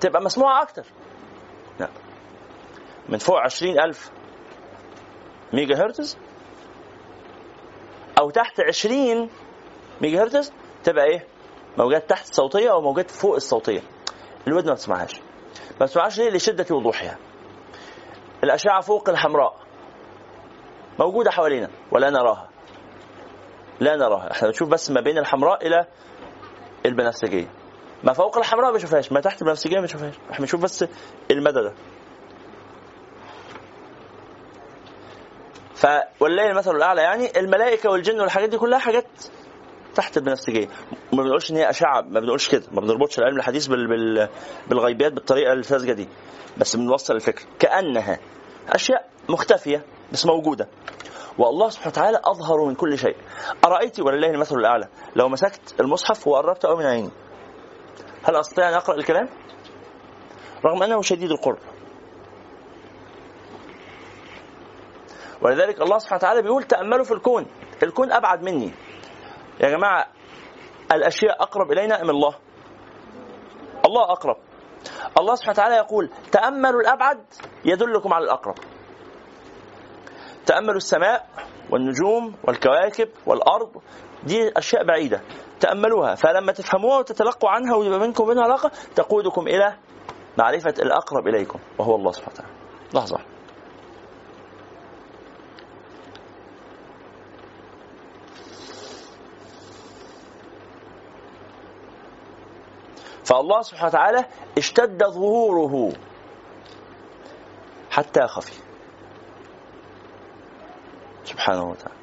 تبقى 0.00 0.22
مسموعة 0.22 0.62
أكتر. 0.62 0.84
لا. 1.80 1.88
من 3.08 3.18
فوق 3.18 3.36
عشرين 3.38 3.80
ألف 3.80 4.10
ميجا 5.52 5.84
هرتز 5.84 6.18
أو 8.18 8.30
تحت 8.30 8.60
عشرين 8.60 9.30
ميجا 10.02 10.22
هرتز 10.22 10.52
تبقى 10.84 11.04
إيه؟ 11.04 11.26
موجات 11.78 12.10
تحت 12.10 12.30
الصوتية 12.30 12.72
أو 12.72 12.80
موجات 12.80 13.10
فوق 13.10 13.34
الصوتية. 13.34 13.80
الودن 14.46 14.68
ما 14.68 14.74
بتسمعهاش 14.74 15.20
ما 15.80 15.86
بتسمعهاش 15.86 16.18
ليه؟ 16.18 16.30
لشدة 16.30 16.66
وضوحها. 16.76 17.18
الأشعة 18.44 18.80
فوق 18.80 19.08
الحمراء. 19.08 19.56
موجودة 20.98 21.30
حوالينا 21.30 21.70
ولا 21.92 22.10
نراها؟ 22.10 22.48
لا 23.80 23.96
نراها. 23.96 24.30
إحنا 24.30 24.48
بنشوف 24.48 24.68
بس 24.68 24.90
ما 24.90 25.00
بين 25.00 25.18
الحمراء 25.18 25.66
إلى 25.66 25.86
البنفسجية. 26.86 27.50
ما 28.04 28.12
فوق 28.12 28.38
الحمراء 28.38 28.66
ما 28.66 28.72
بنشوفهاش. 28.72 29.12
ما 29.12 29.20
تحت 29.20 29.42
البنفسجية 29.42 29.74
ما 29.76 29.80
بنشوفهاش. 29.80 30.14
إحنا 30.30 30.38
بنشوف 30.38 30.62
بس 30.62 30.84
المدى 31.30 31.60
ده. 31.62 31.72
ف 35.74 35.86
ولله 36.20 36.50
المثل 36.50 36.76
الأعلى 36.76 37.02
يعني 37.02 37.38
الملائكة 37.38 37.90
والجن 37.90 38.20
والحاجات 38.20 38.48
دي 38.48 38.58
كلها 38.58 38.78
حاجات 38.78 39.06
تحت 39.98 40.16
البنفسجيه 40.16 40.68
ما 41.12 41.22
بنقولش 41.22 41.50
إن 41.50 41.56
هي 41.56 41.70
أشعة 41.70 42.00
ما 42.00 42.20
بنقولش 42.20 42.48
كده. 42.48 42.62
ما 42.72 42.80
بنربطش 42.80 43.18
العلم 43.18 43.36
الحديث 43.36 43.66
بال... 43.66 43.88
بال... 43.88 44.28
بالغيبيات 44.68 45.12
بالطريقة 45.12 45.52
الساذجه 45.52 45.92
دي. 45.92 46.08
بس 46.58 46.76
بنوصل 46.76 47.14
الفكرة 47.14 47.46
كأنها 47.58 48.18
أشياء 48.68 49.08
مختفية 49.28 49.84
بس 50.12 50.26
موجودة. 50.26 50.68
والله 51.38 51.68
سبحانه 51.68 51.92
وتعالى 51.92 52.20
أظهر 52.24 52.64
من 52.64 52.74
كل 52.74 52.98
شيء. 52.98 53.16
أرأيت 53.64 54.00
ولله 54.00 54.30
المثل 54.30 54.56
الأعلى. 54.56 54.88
لو 55.16 55.28
مسكت 55.28 55.80
المصحف 55.80 56.26
وقربت 56.26 56.66
من 56.66 56.86
عيني. 56.86 57.10
هل 58.24 58.36
أستطيع 58.36 58.68
أن 58.68 58.74
أقرأ 58.74 58.96
الكلام؟ 58.96 59.28
رغم 60.64 60.82
أنه 60.82 61.02
شديد 61.02 61.30
القرب. 61.30 61.58
ولذلك 65.42 65.80
الله 65.80 65.98
سبحانه 65.98 66.18
وتعالى 66.18 66.42
بيقول 66.42 66.62
تأملوا 66.62 67.04
في 67.04 67.14
الكون. 67.14 67.46
الكون 67.82 68.12
أبعد 68.12 68.42
مني. 68.42 68.72
يا 69.60 69.68
جماعة 69.70 70.06
الأشياء 70.92 71.42
أقرب 71.42 71.72
إلينا 71.72 72.02
أم 72.02 72.10
الله؟ 72.10 72.34
الله 73.86 74.02
أقرب. 74.12 74.36
الله 75.20 75.34
سبحانه 75.34 75.52
وتعالى 75.52 75.74
يقول 75.76 76.10
تأملوا 76.32 76.80
الأبعد 76.80 77.24
يدلكم 77.64 78.14
على 78.14 78.24
الأقرب. 78.24 78.54
تأملوا 80.46 80.76
السماء 80.76 81.26
والنجوم 81.70 82.34
والكواكب 82.44 83.08
والأرض 83.26 83.82
دي 84.24 84.52
أشياء 84.56 84.84
بعيدة. 84.84 85.20
تأملوها 85.60 86.14
فلما 86.14 86.52
تفهموها 86.52 86.98
وتتلقوا 86.98 87.50
عنها 87.50 87.76
ويبقى 87.76 87.98
بينكم 87.98 88.24
وبينها 88.24 88.44
علاقة 88.44 88.70
تقودكم 88.94 89.48
إلى 89.48 89.76
معرفة 90.38 90.74
الأقرب 90.78 91.28
إليكم 91.28 91.58
وهو 91.78 91.96
الله 91.96 92.12
سبحانه 92.12 92.34
وتعالى. 92.34 92.52
لحظة. 92.94 93.18
فالله 103.38 103.62
سبحانه 103.62 103.88
وتعالى 103.88 104.24
اشتد 104.58 105.04
ظهوره 105.04 105.92
حتى 107.90 108.26
خفي. 108.26 108.62
سبحانه 111.24 111.70
وتعالى. 111.70 111.98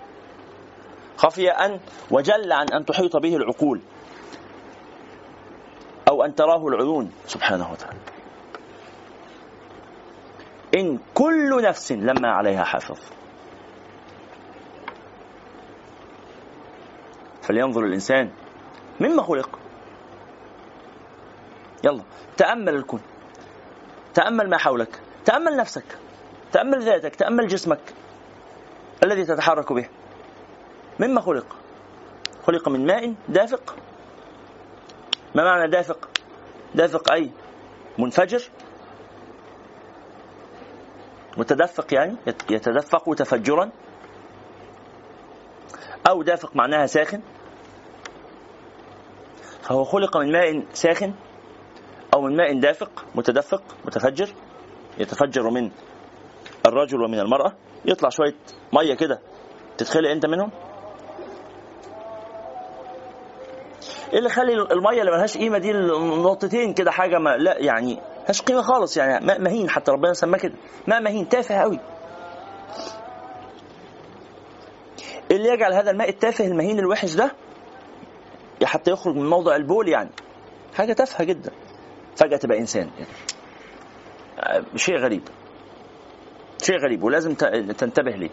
خفي 1.18 1.50
أن 1.50 1.80
وجل 2.12 2.52
عن 2.52 2.68
أن 2.74 2.86
تحيط 2.86 3.18
به 3.18 3.36
العقول 3.36 3.82
أو 6.08 6.24
أن 6.24 6.36
تراه 6.36 6.68
العيون. 6.68 7.12
سبحانه 7.26 7.72
وتعالى. 7.72 8.00
إن 10.76 11.00
كل 11.14 11.64
نفس 11.64 11.92
لما 11.92 12.32
عليها 12.32 12.64
حافظ. 12.64 13.00
فلينظر 17.42 17.84
الإنسان 17.84 18.32
مما 19.00 19.24
خلق. 19.24 19.65
يلا 21.86 22.04
تأمل 22.38 22.76
الكون 22.76 23.02
تأمل 24.16 24.50
ما 24.50 24.58
حولك. 24.58 25.00
تأمل 25.26 25.58
نفسك. 25.58 25.98
تأمل 26.52 26.84
ذاتك. 26.84 27.16
تأمل 27.16 27.48
جسمك. 27.48 27.94
الذي 29.04 29.26
تتحرك 29.26 29.74
به. 29.74 29.90
مما 31.00 31.22
خلق. 31.22 31.56
خلق 32.48 32.70
من 32.70 32.86
ماء 32.86 33.16
دافق. 33.30 33.76
ما 35.36 35.44
معنى 35.44 35.72
دافق؟ 35.72 36.10
دافق 36.76 37.12
أي؟ 37.12 37.32
منفجر. 38.00 38.50
متدفق 41.38 41.94
يعني؟ 41.94 42.18
يتدفق 42.50 43.16
تفجرا 43.16 43.72
أو 46.10 46.24
دافق 46.24 46.56
معناها 46.56 46.86
ساخن. 46.86 47.22
فهو 49.62 49.84
خلق 49.84 50.18
من 50.18 50.32
ماء 50.32 50.66
ساخن. 50.74 51.14
أو 52.16 52.22
من 52.22 52.36
ماء 52.36 52.60
دافق 52.60 53.06
متدفق 53.16 53.62
متفجر 53.86 54.30
يتفجر 54.98 55.50
من 55.50 55.72
الرجل 56.66 57.02
ومن 57.02 57.20
المرأة 57.20 57.54
يطلع 57.86 58.10
شوية 58.10 58.36
مية 58.74 58.94
كده. 58.94 59.20
تتخلق 59.78 60.10
أنت 60.10 60.26
منهم؟ 60.26 60.52
إيه 64.14 64.18
اللي 64.18 64.30
يخلي 64.30 64.54
المية 64.54 65.00
اللي 65.00 65.12
ملهاش 65.12 65.38
قيمة 65.38 65.58
دي 65.58 65.74
نقطتين 66.24 66.74
كده 66.74 66.92
حاجة 66.92 67.18
ما 67.18 67.38
لا 67.38 67.58
يعني 67.58 68.00
ملهاش 68.22 68.42
قيمة 68.42 68.62
خالص 68.62 68.98
يعني 68.98 69.26
ماء 69.26 69.42
مهين 69.42 69.70
حتى 69.70 69.92
ربنا 69.92 70.14
سماه 70.14 70.38
كده. 70.38 70.54
ماء 70.88 71.02
مهين 71.02 71.30
تافه 71.30 71.56
قوي. 71.56 71.80
إيه 75.32 75.38
اللي 75.38 75.50
يجعل 75.50 75.74
هذا 75.74 75.92
الماء 75.92 76.10
التافه 76.10 76.46
المهين 76.46 76.80
الوحش 76.80 77.14
ده؟ 77.16 77.32
حتى 78.64 78.92
يخرج 78.92 79.16
من 79.16 79.30
موضع 79.30 79.56
البول 79.56 79.90
يعني. 79.90 80.10
حاجة 80.76 80.94
تافهة 80.94 81.24
جدا. 81.24 81.52
فجأة 82.16 82.38
تبقى 82.38 82.60
إنسان. 82.60 82.90
يعني. 82.98 84.66
شيء 84.76 84.98
غريب. 84.98 85.22
شيء 86.64 86.78
غريب 86.78 87.04
ولازم 87.04 87.34
تنتبه 87.74 88.12
ليه. 88.12 88.30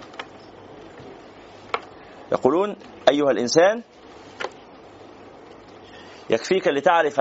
يقولون 2.33 2.77
أيها 3.09 3.31
الإنسان 3.31 3.83
يكفيك 6.31 6.69
لتعرف 6.69 7.21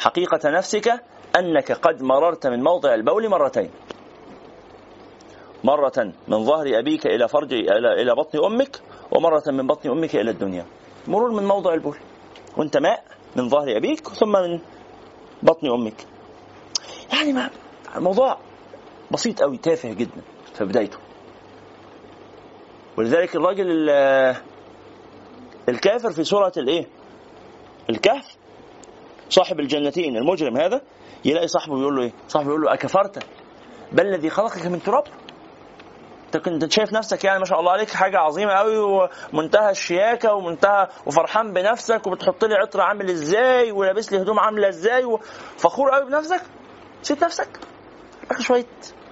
حقيقة 0.00 0.50
نفسك 0.50 0.88
أنك 1.36 1.72
قد 1.72 2.02
مررت 2.02 2.46
من 2.46 2.62
موضع 2.62 2.94
البول 2.94 3.28
مرتين. 3.28 3.70
مرة 5.64 6.12
من 6.28 6.44
ظهر 6.44 6.78
أبيك 6.78 7.06
إلى 7.06 7.28
فرج 7.28 7.52
إلى 8.00 8.14
بطن 8.14 8.44
أمك 8.44 8.80
ومرة 9.10 9.42
من 9.46 9.66
بطن 9.66 9.90
أمك 9.90 10.16
إلى 10.16 10.30
الدنيا. 10.30 10.66
مرور 11.08 11.30
من 11.30 11.44
موضع 11.44 11.74
البول. 11.74 11.98
وأنت 12.56 12.76
ماء 12.76 13.04
من 13.36 13.48
ظهر 13.48 13.76
أبيك 13.76 14.08
ثم 14.08 14.32
من 14.32 14.60
بطن 15.42 15.70
أمك 15.70 16.06
يعني 17.12 17.32
ما 17.32 17.50
الموضوع 17.96 18.38
بسيط 19.10 19.42
قوي 19.42 19.56
تافه 19.56 19.92
جدا 19.92 20.22
في 20.54 20.64
بدايته. 20.64 20.98
ولذلك 22.96 23.36
الراجل 23.36 23.90
الكافر 25.68 26.10
في 26.12 26.24
سورة 26.24 26.52
الإيه؟ 26.56 26.86
الكهف. 27.90 28.36
صاحب 29.28 29.60
الجنتين 29.60 30.16
المجرم 30.16 30.56
هذا 30.56 30.80
يلاقي 31.24 31.48
صاحبه 31.48 31.76
بيقول 31.76 31.96
له 31.96 32.02
إيه؟ 32.02 32.12
صاحبه 32.28 32.46
بيقول 32.46 32.62
له 32.62 32.74
أكفرت؟ 32.74 33.24
بل 33.92 34.06
الذي 34.06 34.30
خلقك 34.30 34.66
من 34.66 34.82
تراب. 34.82 35.04
انت 36.36 36.72
شايف 36.72 36.92
نفسك 36.92 37.24
يعني 37.24 37.38
ما 37.38 37.44
شاء 37.44 37.60
الله 37.60 37.72
عليك 37.72 37.90
حاجة 37.90 38.18
عظيمة 38.18 38.52
قوي 38.52 38.78
ومنتهى 39.32 39.70
الشياكة 39.70 40.34
ومنتهى 40.34 40.88
وفرحان 41.06 41.52
بنفسك 41.52 42.06
وبتحط 42.06 42.44
لي 42.44 42.54
عطر 42.54 42.80
عامل 42.80 43.10
إزاي 43.10 43.72
ولابس 43.72 44.12
لي 44.12 44.22
هدوم 44.22 44.40
عاملة 44.40 44.68
إزاي 44.68 45.04
وفخور 45.04 45.90
قوي 45.90 46.04
بنفسك؟ 46.10 46.42
نسيت 47.00 47.24
نفسك. 47.24 47.48
اخر 48.30 48.42
شوية 48.42 48.66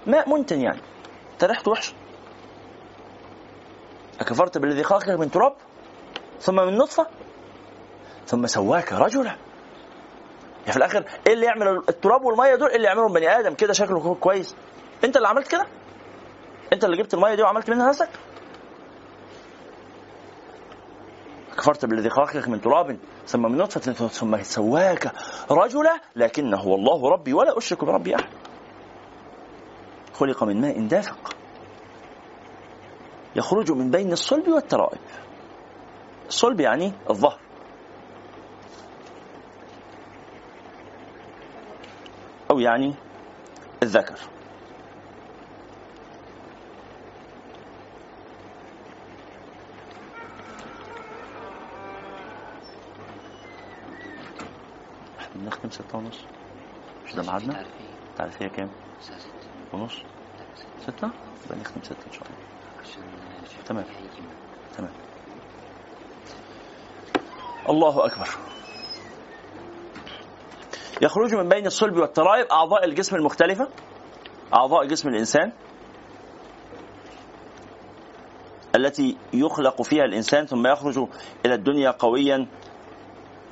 ماء 0.06 0.28
منتن 0.28 0.60
يعني. 0.60 0.80
أنت 1.32 1.44
ريحته 1.44 1.70
وحشة. 1.70 1.94
أكفرت 4.20 4.58
بالذي 4.58 4.82
خلقك 4.82 5.08
من 5.08 5.30
تراب 5.30 5.52
ثم 6.40 6.54
من 6.56 6.76
نطفة 6.76 7.06
ثم 8.26 8.46
سواك 8.46 8.92
رجلا. 8.92 9.36
يعني 10.60 10.72
في 10.72 10.76
الآخر 10.76 11.04
إيه 11.26 11.32
اللي 11.32 11.46
يعمل 11.46 11.82
التراب 11.88 12.24
والمية 12.24 12.54
دول؟ 12.54 12.68
إيه 12.68 12.76
اللي 12.76 12.86
يعملهم 12.86 13.12
بني 13.12 13.38
آدم؟ 13.38 13.54
كده 13.54 13.72
شكله 13.72 14.14
كويس. 14.14 14.54
أنت 15.04 15.16
اللي 15.16 15.28
عملت 15.28 15.48
كده؟ 15.48 15.66
انت 16.72 16.84
اللي 16.84 16.96
جبت 16.96 17.14
المية 17.14 17.34
دي 17.34 17.42
وعملت 17.42 17.70
منها 17.70 17.88
نفسك؟ 17.88 18.08
كفرت 21.58 21.84
بالذي 21.84 22.10
خلقك 22.10 22.48
من 22.48 22.60
تراب 22.60 22.98
ثم 23.26 23.42
من 23.42 23.56
نطفة 23.56 24.08
ثم 24.08 24.42
سواك 24.42 25.12
رجلا 25.50 26.00
لكنه 26.16 26.56
هو 26.56 26.74
الله 26.74 27.08
ربي 27.10 27.32
ولا 27.32 27.58
أشرك 27.58 27.84
بربي 27.84 28.16
أحد. 28.16 28.28
خلق 30.14 30.44
من 30.44 30.60
ماء 30.60 30.86
دافق. 30.86 31.36
يخرج 33.36 33.72
من 33.72 33.90
بين 33.90 34.12
الصلب 34.12 34.48
والترائب. 34.48 35.00
الصلب 36.28 36.60
يعني 36.60 36.92
الظهر. 37.10 37.40
أو 42.50 42.58
يعني 42.58 42.94
الذكر. 43.82 44.18
بنختم 55.40 55.70
ستة 55.70 55.98
ونص. 55.98 56.18
مش 57.06 57.14
ده 57.14 57.22
ميعادنا؟ 57.22 57.64
تعرفيها 58.16 58.48
كام؟ 58.48 58.70
ونص؟ 59.72 60.02
ستة؟ 60.80 61.10
يبقى 61.46 61.58
نختم 61.58 61.82
ستة 61.82 62.06
إن 62.06 62.12
شاء 62.12 62.22
الله. 62.22 63.64
تمام. 63.66 63.84
تمام. 64.76 64.92
الله 67.68 68.06
أكبر. 68.06 68.28
يخرج 71.02 71.34
من 71.34 71.48
بين 71.48 71.66
الصلب 71.66 71.96
والترائب 71.96 72.46
أعضاء 72.46 72.84
الجسم 72.84 73.16
المختلفة 73.16 73.68
أعضاء 74.54 74.86
جسم 74.86 75.08
الإنسان 75.08 75.52
التي 78.76 79.16
يخلق 79.32 79.82
فيها 79.82 80.04
الإنسان 80.04 80.46
ثم 80.46 80.66
يخرج 80.66 80.98
إلى 81.46 81.54
الدنيا 81.54 81.90
قويا 81.90 82.46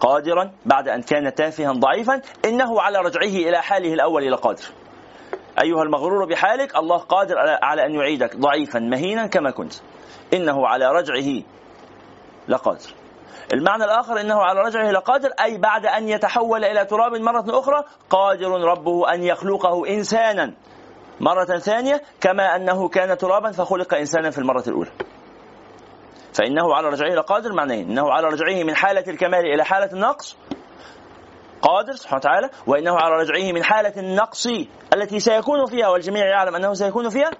قادرا 0.00 0.50
بعد 0.66 0.88
أن 0.88 1.02
كان 1.02 1.34
تافها 1.34 1.72
ضعيفا 1.72 2.20
إنه 2.44 2.80
على 2.80 2.98
رجعه 2.98 3.48
إلى 3.48 3.62
حاله 3.62 3.94
الأول 3.94 4.32
لقادر 4.32 4.64
أيها 5.62 5.82
المغرور 5.82 6.24
بحالك 6.24 6.76
الله 6.76 6.96
قادر 6.96 7.34
على 7.62 7.86
أن 7.86 7.94
يعيدك 7.94 8.36
ضعيفا 8.36 8.78
مهينا 8.78 9.26
كما 9.26 9.50
كنت. 9.50 9.74
إنه 10.34 10.66
على 10.66 10.86
رجعه 10.92 11.42
لقادر. 12.48 12.94
المعنى 13.52 13.84
الآخر 13.84 14.20
أنه 14.20 14.42
على 14.42 14.60
رجعه 14.60 14.90
لقادر 14.90 15.28
أي 15.28 15.58
بعد 15.58 15.86
أن 15.86 16.08
يتحول 16.08 16.64
إلى 16.64 16.84
تراب 16.84 17.12
مرة 17.14 17.44
أخرى 17.48 17.84
قادر 18.10 18.50
ربه 18.50 19.14
أن 19.14 19.22
يخلقه 19.22 19.88
إنسانا 19.88 20.54
مرة 21.20 21.44
ثانية 21.58 22.02
كما 22.20 22.56
أنه 22.56 22.88
كان 22.88 23.16
ترابا 23.18 23.50
فخلق 23.52 23.94
إنسانا 23.94 24.30
في 24.30 24.38
المرة 24.38 24.64
الأولى. 24.68 24.90
فإنه 26.38 26.74
على 26.74 26.88
رجعه 26.88 27.08
لقادر 27.08 27.52
معنيين 27.52 27.90
إنه 27.90 28.10
على 28.12 28.26
رجعه 28.26 28.62
من 28.64 28.76
حالة 28.76 29.04
الكمال 29.08 29.46
إلى 29.54 29.64
حالة 29.64 29.92
النقص. 29.92 30.36
قادر 31.62 31.92
سبحانه 31.92 32.18
وتعالى. 32.18 32.50
وإنه 32.66 32.96
على 32.96 33.14
رجعه 33.14 33.52
من 33.52 33.64
حالة 33.64 33.92
النقص 33.96 34.46
التي 34.94 35.20
سيكون 35.20 35.66
فيها 35.66 35.88
والجميع 35.88 36.26
يعلم 36.26 36.54
أنه 36.56 36.74
سيكون 36.74 37.08
فيها 37.08 37.30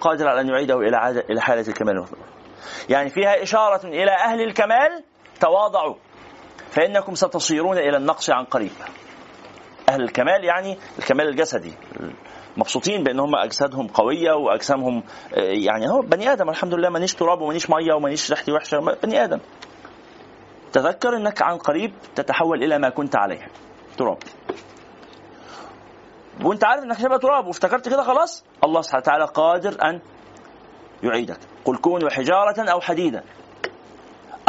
قادر 0.00 0.28
على 0.28 0.40
أن 0.40 0.48
يعيده 0.48 0.74
إلى 0.74 1.24
إلى 1.30 1.40
حالة 1.40 1.68
الكمال 1.68 2.04
يعني 2.88 3.10
فيها 3.10 3.42
إشارة 3.42 3.86
إلى 3.86 4.10
أهل 4.10 4.40
الكمال 4.42 5.04
تواضعوا. 5.40 5.94
فإنكم 6.70 7.14
ستصيرون 7.14 7.78
إلى 7.78 7.96
النقص 7.96 8.30
عن 8.30 8.44
قريب. 8.44 8.72
أهل 9.88 10.02
الكمال 10.02 10.44
يعني 10.44 10.78
الكمال 10.98 11.28
الجسدي. 11.28 11.74
مبسوطين 12.56 13.04
بأن 13.04 13.20
هم 13.20 13.36
أجسادهم 13.36 13.86
قوية 13.86 14.32
وأجسامهم 14.32 15.02
يعني 15.66 15.88
هو 15.88 16.00
بني 16.00 16.32
آدم 16.32 16.48
الحمد 16.48 16.74
لله 16.74 16.88
مانيش 16.88 17.14
تراب 17.14 17.40
ومانيش 17.40 17.70
مية 17.70 17.94
ومانيش 17.94 18.30
ريحتي 18.30 18.52
وحشة 18.52 18.78
بني 19.02 19.24
آدم. 19.24 19.38
تذكر 20.72 21.16
إنك 21.16 21.42
عن 21.42 21.56
قريب 21.58 21.92
تتحول 22.14 22.62
إلى 22.64 22.78
ما 22.78 22.88
كنت 22.88 23.16
عليه 23.16 23.48
تراب. 23.98 24.18
وأنت 26.44 26.64
عارف 26.64 26.82
إنك 26.82 27.00
هتبقى 27.00 27.18
تراب 27.18 27.46
وافتكرت 27.46 27.88
كده 27.88 28.02
خلاص؟ 28.02 28.44
الله 28.64 28.82
سبحانه 28.82 29.02
وتعالى 29.02 29.24
قادر 29.24 29.76
أن 29.82 30.00
يعيدك. 31.02 31.38
قل 31.64 31.76
كونوا 31.76 32.10
حجاره 32.10 32.70
أو 32.70 32.80
حديدا 32.80 33.24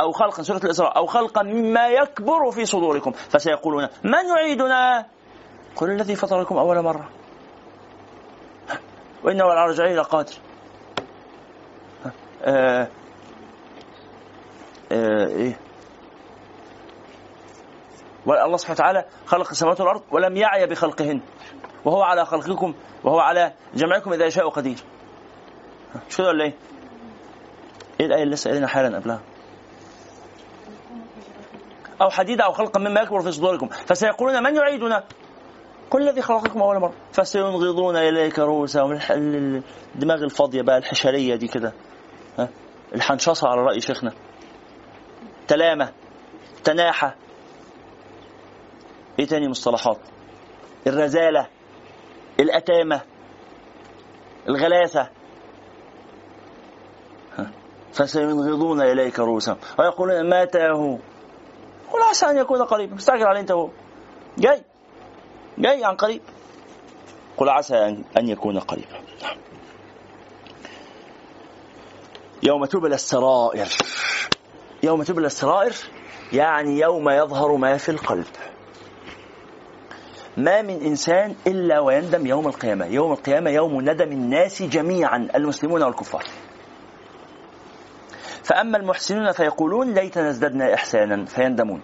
أو 0.01 0.11
خلقا 0.11 0.43
سورة 0.43 0.61
الإسراء 0.63 0.97
أو 0.97 1.05
خلقا 1.05 1.43
مما 1.43 1.88
يكبر 1.88 2.51
في 2.51 2.65
صدوركم 2.65 3.11
فسيقولون 3.11 3.88
من 4.03 4.27
يعيدنا؟ 4.38 5.05
قل 5.75 5.91
الذي 5.91 6.15
فطركم 6.15 6.57
أول 6.57 6.81
مرة. 6.81 7.09
وإنه 9.23 9.44
على 9.44 9.72
رجعه 9.72 9.94
لقادر 9.94 10.34
آه 12.44 12.88
آه 14.91 15.27
إيه. 15.27 15.60
والله 18.26 18.57
سبحانه 18.57 18.76
وتعالى 18.76 19.06
خلق 19.26 19.49
السماوات 19.49 19.81
والأرض 19.81 20.02
ولم 20.11 20.38
يعي 20.38 20.65
بخلقهن. 20.68 21.22
وهو 21.85 22.02
على 22.02 22.26
خلقكم 22.26 22.73
وهو 23.03 23.19
على 23.19 23.53
جمعكم 23.73 24.14
إذا 24.14 24.26
يشاء 24.26 24.49
قدير. 24.49 24.77
مش 26.10 26.18
كده 26.18 26.27
ولا 26.27 26.44
إيه؟ 26.44 26.53
إيه 27.99 28.06
الآية 28.06 28.23
اللي 28.23 28.35
قايلينها 28.35 28.68
حالا 28.68 28.98
قبلها؟ 28.98 29.19
أو 32.02 32.10
حديدا 32.10 32.44
أو 32.44 32.52
خلقا 32.52 32.80
مما 32.80 33.02
يكبر 33.02 33.22
في 33.22 33.31
صدوركم. 33.31 33.68
فسيقولون 33.68 34.44
من 34.44 34.56
يعيدنا؟ 34.56 35.03
كل 35.89 36.01
الذي 36.09 36.22
خلقكم 36.22 36.61
أول 36.61 36.80
مرة. 36.80 36.93
فسينغضون 37.11 37.95
إليك 37.97 38.39
رؤوسهم. 38.39 38.99
الدماغ 39.95 40.23
الفاضية 40.23 40.61
بقى 40.61 40.77
الحشرية 40.77 41.35
دي 41.35 41.47
كده. 41.47 41.73
ها؟ 42.39 42.49
الحنشصة 42.95 43.47
على 43.47 43.61
رأي 43.61 43.81
شيخنا. 43.81 44.11
تلامة. 45.47 45.91
تناحة. 46.64 47.15
إيه 49.19 49.26
تاني 49.26 49.47
مصطلحات؟ 49.47 49.97
الرزالة. 50.88 51.47
الأتامة. 52.39 53.01
الغلاسة 54.49 55.09
ها. 57.38 57.51
فسينغضون 57.93 58.81
إليك 58.81 59.19
رؤوسهم. 59.19 59.57
ويقولون 59.80 60.41
متى 60.41 60.69
هو؟ 60.69 60.97
قل 61.91 62.01
عسى 62.09 62.26
أن 62.26 62.38
يكون 62.38 62.64
قريبا. 62.64 62.95
مستعجل 62.95 63.23
عليه 63.23 63.39
أنت 63.39 63.51
هو 63.51 63.69
جاي. 64.38 64.64
جاي 65.57 65.85
عن 65.85 65.95
قريب. 65.95 66.21
قل 67.38 67.49
عسى 67.49 67.95
أن- 68.17 68.29
يكون 68.29 68.59
قريبا. 68.59 69.01
يوم 72.43 72.65
تبلى 72.65 72.95
السرائر. 72.95 73.67
يوم 74.84 75.03
تبلى 75.03 75.27
السرائر 75.27 75.73
يعني 76.34 76.79
يوم 76.79 77.09
يظهر 77.09 77.55
ما 77.55 77.77
في 77.77 77.89
القلب. 77.89 78.25
ما 80.38 80.61
من 80.61 80.81
إنسان 80.81 81.35
إلا 81.47 81.79
ويندم 81.79 82.27
يوم 82.27 82.47
القيامة. 82.47 82.85
يوم 82.85 83.11
القيامة 83.11 83.49
يوم 83.49 83.81
ندم 83.81 84.11
الناس 84.11 84.63
جميعا 84.63 85.29
المسلمون 85.35 85.84
والكفار. 85.84 86.23
فأما 88.43 88.77
المحسنون 88.77 89.31
فيقولون 89.31 89.93
ليتنا 89.93 90.29
ازددنا 90.29 90.73
إحسانا 90.73 91.25
فيندمون. 91.25 91.81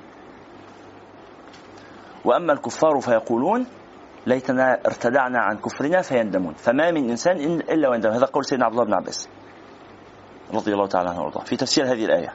وأما 2.26 2.54
الكفار 2.54 3.00
فيقولون 3.00 3.68
ليتنا 4.28 4.74
ارتدعنا 4.86 5.40
عن 5.40 5.58
كفرنا 5.58 6.02
فيندمون. 6.02 6.54
فما 6.54 6.92
من 6.92 7.10
إنسان 7.10 7.36
إن- 7.38 7.70
إلا 7.72 7.90
ويندم. 7.90 8.10
هذا 8.10 8.26
قول 8.26 8.46
سيدنا 8.46 8.66
عبد 8.66 8.74
الله 8.74 8.86
بن 8.86 8.94
عباس 8.94 9.30
رضي 10.54 10.74
الله 10.74 10.88
تعالى 10.88 11.10
عنه 11.10 11.22
وارضاه 11.22 11.44
في 11.44 11.56
تفسير 11.56 11.86
هذه 11.86 12.06
الآية. 12.06 12.34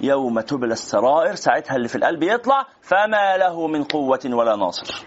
يوم 0.00 0.40
تبلى 0.40 0.72
السرائر 0.72 1.34
ساعتها 1.34 1.76
اللي 1.76 1.88
في 1.88 1.96
القلب 1.96 2.22
يطلع 2.22 2.66
فما 2.82 3.36
له 3.36 3.66
من 3.66 3.84
قوة 3.84 4.20
ولا 4.26 4.56
ناصر. 4.56 5.06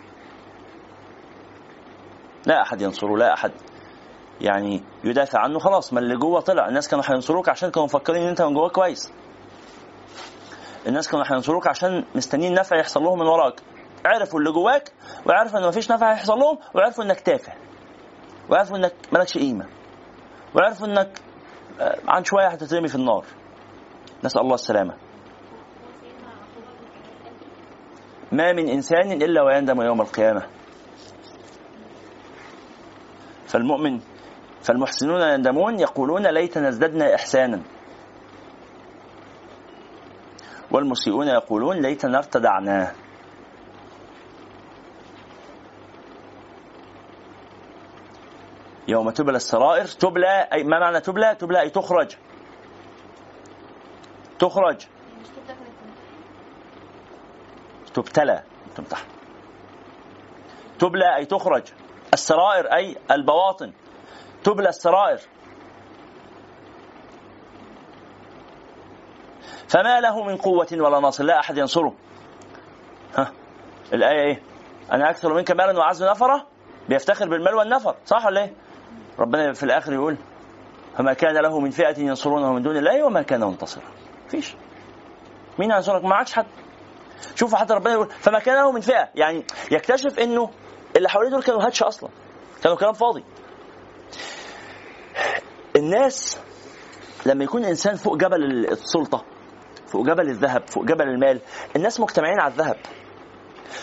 لا 2.46 2.62
أحد 2.62 2.82
ينصره 2.82 3.18
لا 3.18 3.34
أحد 3.34 3.52
يعني 4.42 4.84
يدافع 5.04 5.40
عنه. 5.40 5.60
خلاص 5.60 5.94
ما 5.94 6.00
اللي 6.00 6.18
جوه 6.18 6.40
طلع. 6.42 6.68
الناس 6.68 6.88
كانوا 6.90 7.04
هينصروك 7.08 7.50
عشان 7.50 7.72
كانوا 7.72 7.86
مفكرين 7.86 8.22
إن 8.22 8.28
أنت 8.28 8.42
من 8.42 8.54
جوه 8.54 8.70
كويس. 8.70 9.14
الناس 10.88 11.08
كانوا 11.08 11.26
هينصروك 11.32 11.68
عشان 11.68 12.06
مستنيين 12.16 12.54
نفع 12.54 12.78
يحصل 12.78 13.04
لهم 13.04 13.20
من 13.20 13.28
وراك. 13.28 13.62
عرفوا 14.06 14.40
اللي 14.40 14.52
جواك 14.52 14.92
وعرفوا 15.26 15.60
إن 15.60 15.68
مفيش 15.68 15.92
نفع 15.92 16.12
هيحصل 16.12 16.34
لهم 16.34 16.58
وعرفوا 16.76 17.04
إنك 17.04 17.20
تافه. 17.20 17.54
وعرفوا 18.50 18.78
إنك 18.78 18.94
مالكش 19.12 19.38
قيمة. 19.38 19.66
وعرفوا 20.56 20.88
إنك 20.88 21.22
آه، 21.82 21.98
عن 22.08 22.24
شوية 22.24 22.48
هتترمي 22.48 22.88
في 22.88 22.96
النار. 22.96 23.26
نسأل 24.24 24.42
الله 24.42 24.56
السلامة. 24.56 24.94
ما 28.32 28.52
من 28.54 28.70
إنسان 28.70 29.12
إلا 29.12 29.44
ويندم 29.44 29.82
يوم 29.82 30.02
القيامة. 30.02 30.48
فالمؤمن 33.48 34.00
فالمحسنون 34.62 35.22
يندمون 35.22 35.80
يقولون 35.80 36.28
ليتنا 36.28 36.70
ازددنا 36.70 37.16
إحسانا. 37.16 37.62
والمسيئون 40.74 41.28
يقولون 41.28 41.82
ليتنا 41.82 42.18
ارتدعنا 42.18 42.94
يوم 48.88 49.10
تبلى 49.10 49.38
السرائر 49.38 49.86
تبلى 49.86 50.48
أي 50.54 50.64
ما 50.64 50.80
معنى 50.80 51.00
تبلى؟ 51.00 51.36
تبلى 51.36 51.62
أي 51.62 51.70
تخرج. 51.70 52.16
تخرج. 54.40 54.86
تبتلى. 57.94 58.44
تمتح. 58.76 59.06
تبلى 60.80 61.16
أي 61.16 61.26
تخرج. 61.26 61.64
السرائر 62.14 62.66
أي 62.74 62.98
البواطن. 63.12 63.72
تبلى 64.44 64.70
السرائر. 64.70 65.20
فما 69.74 70.00
له 70.00 70.24
من 70.24 70.38
قوة 70.38 70.68
ولا 70.72 71.00
ناصر 71.00 71.24
لا 71.24 71.40
أحد 71.40 71.58
ينصره. 71.58 71.94
ها؟ 73.18 73.32
الآية 73.94 74.22
إيه؟ 74.22 74.42
أنا 74.92 75.10
أكثر 75.10 75.34
منك 75.34 75.52
مالا 75.52 75.80
وأعز 75.80 76.04
نفرة 76.04 76.48
بيفتخر 76.90 77.30
بالمال 77.30 77.56
والنفر 77.56 77.96
صح 78.06 78.26
ولا 78.26 78.42
إيه؟ 78.42 78.54
ربنا 79.20 79.54
في 79.54 79.64
الآخر 79.64 79.94
يقول 79.94 80.18
فما 80.98 81.14
كان 81.14 81.38
له 81.38 81.60
من 81.60 81.70
فئة 81.70 82.00
ينصرونه 82.00 82.54
من 82.54 82.62
دون 82.62 82.78
الله 82.78 83.04
وما 83.04 83.22
كان 83.22 83.42
منتصرا. 83.42 83.84
فيش. 84.28 84.56
مين 85.60 85.72
هينصرك؟ 85.72 86.04
ما 86.04 86.16
عادش 86.16 86.34
حد. 86.34 86.46
شوفوا 87.36 87.58
حتى 87.58 87.74
ربنا 87.74 87.94
يقول 87.94 88.10
فما 88.10 88.40
كان 88.40 88.56
له 88.56 88.72
من 88.72 88.82
فئة. 88.82 89.10
يعني 89.16 89.46
يكتشف 89.72 90.20
إنه 90.20 90.50
اللي 90.96 91.10
حواليه 91.10 91.30
دول 91.30 91.44
كانوا 91.44 91.66
هاتش 91.66 91.84
أصلا. 91.84 92.10
كانوا 92.64 92.78
كلام 92.78 92.94
فاضي. 92.94 93.24
الناس 95.76 96.40
لما 97.26 97.44
يكون 97.44 97.66
إنسان 97.66 97.96
فوق 97.96 98.18
جبل 98.18 98.44
السلطة 98.72 99.33
فوق 99.94 100.06
جبل 100.06 100.30
الذهب 100.30 100.68
فوق 100.68 100.84
جبل 100.86 101.08
المال. 101.08 101.40
الناس 101.76 102.00
مجتمعين 102.00 102.40
على 102.40 102.54
الذهب. 102.54 102.78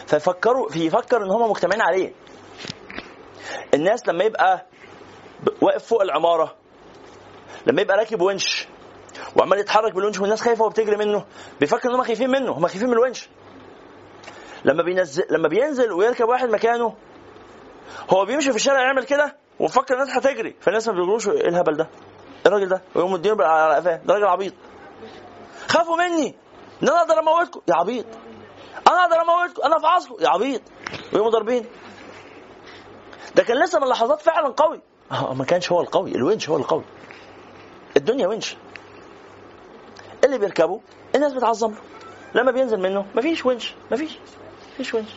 فيفكروا 0.06 0.68
فيفكر 0.68 1.16
إن 1.24 1.30
هم 1.30 1.50
مجتمعين 1.50 1.82
عليه. 1.82 2.12
الناس 3.74 4.08
لما 4.08 4.24
يبقى 4.24 4.66
واقف 5.60 5.84
فوق 5.86 6.02
العمارة 6.02 6.54
لما 7.66 7.82
يبقى 7.82 7.96
راكب 7.96 8.20
ونش 8.20 8.68
وعمال 9.36 9.58
يتحرك 9.58 9.94
بالونش 9.94 10.20
والناس 10.20 10.40
خايفة 10.40 10.64
وبتجري 10.64 10.96
منه 10.96 11.24
بيفكر 11.60 11.88
إن 11.90 11.94
هم 11.94 12.02
خايفين 12.02 12.30
منه 12.30 12.52
هم 12.52 12.66
خايفين 12.66 12.88
من 12.88 12.94
الونش. 12.94 13.28
لما 14.64 14.82
بينزل 14.82 15.24
لما 15.30 15.48
بينزل 15.48 15.92
ويركب 15.92 16.28
واحد 16.28 16.48
مكانه 16.48 16.94
هو 18.10 18.24
بيمشي 18.24 18.50
في 18.50 18.56
الشارع 18.56 18.80
يعمل 18.82 19.04
كده 19.04 19.36
وفكر 19.60 19.94
الناس 19.94 20.16
هتجري. 20.16 20.56
فالناس 20.60 20.88
ما 20.88 20.94
بيقولوش 20.94 21.28
إيه 21.28 21.48
الهبل 21.48 21.76
ده؟ 21.76 21.84
إيه 21.84 22.46
الراجل 22.46 22.68
ده؟ 22.68 22.82
ويقوم 22.94 23.12
مدينه 23.12 23.44
على 23.44 23.74
قفاه. 23.74 23.96
ده 23.96 24.14
راجل 24.14 24.26
عبيط. 24.26 24.54
خافوا 25.70 25.96
مني. 25.96 26.34
إن 26.82 26.88
أنا 26.88 27.00
أقدر 27.00 27.18
أموتكم. 27.18 27.60
يا 27.68 27.74
عبيط. 27.74 28.06
أنا 28.88 29.02
أقدر 29.04 29.20
أموتكم. 29.22 29.62
أنا 29.62 29.76
افعصكم 29.76 30.16
يا 30.20 30.28
عبيط. 30.28 30.62
ويقوموا 31.12 31.30
ضاربين 31.32 31.66
ده 33.34 33.42
كان 33.42 33.62
لسه 33.64 33.78
من 33.80 33.88
لحظات 33.88 34.20
فعلا 34.20 34.48
قوي. 34.48 34.80
آه 35.12 35.34
ما 35.34 35.44
كانش 35.44 35.72
هو 35.72 35.80
القوي. 35.80 36.14
الونش 36.14 36.48
هو 36.48 36.56
القوي. 36.56 36.84
الدنيا 37.96 38.28
ونش. 38.28 38.56
اللي 40.24 40.38
بيركبه 40.38 40.80
الناس 41.14 41.32
بتعظم. 41.32 41.74
له 42.34 42.42
لما 42.42 42.50
بينزل 42.50 42.80
منه 42.80 43.06
مفيش 43.14 43.46
ونش. 43.46 43.74
مفيش. 43.90 44.18
مفيش 44.74 44.94
ونش. 44.94 45.10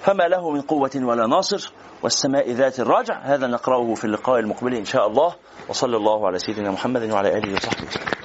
فما 0.00 0.28
له 0.28 0.50
من 0.50 0.60
قوة 0.60 0.90
ولا 0.96 1.26
ناصر 1.26 1.72
والسماء 2.02 2.50
ذات 2.50 2.80
الرجع 2.80 3.20
هذا 3.22 3.46
نقرأه 3.46 3.94
في 3.94 4.04
اللقاء 4.04 4.38
المقبل 4.40 4.74
إن 4.74 4.84
شاء 4.84 5.06
الله. 5.06 5.34
وصلى 5.68 5.96
الله 5.96 6.26
على 6.26 6.38
سيدنا 6.38 6.70
محمد 6.70 7.10
وعلى 7.10 7.38
آله 7.38 7.52
وصحبه 7.52 7.86
وسلم. 7.86 8.19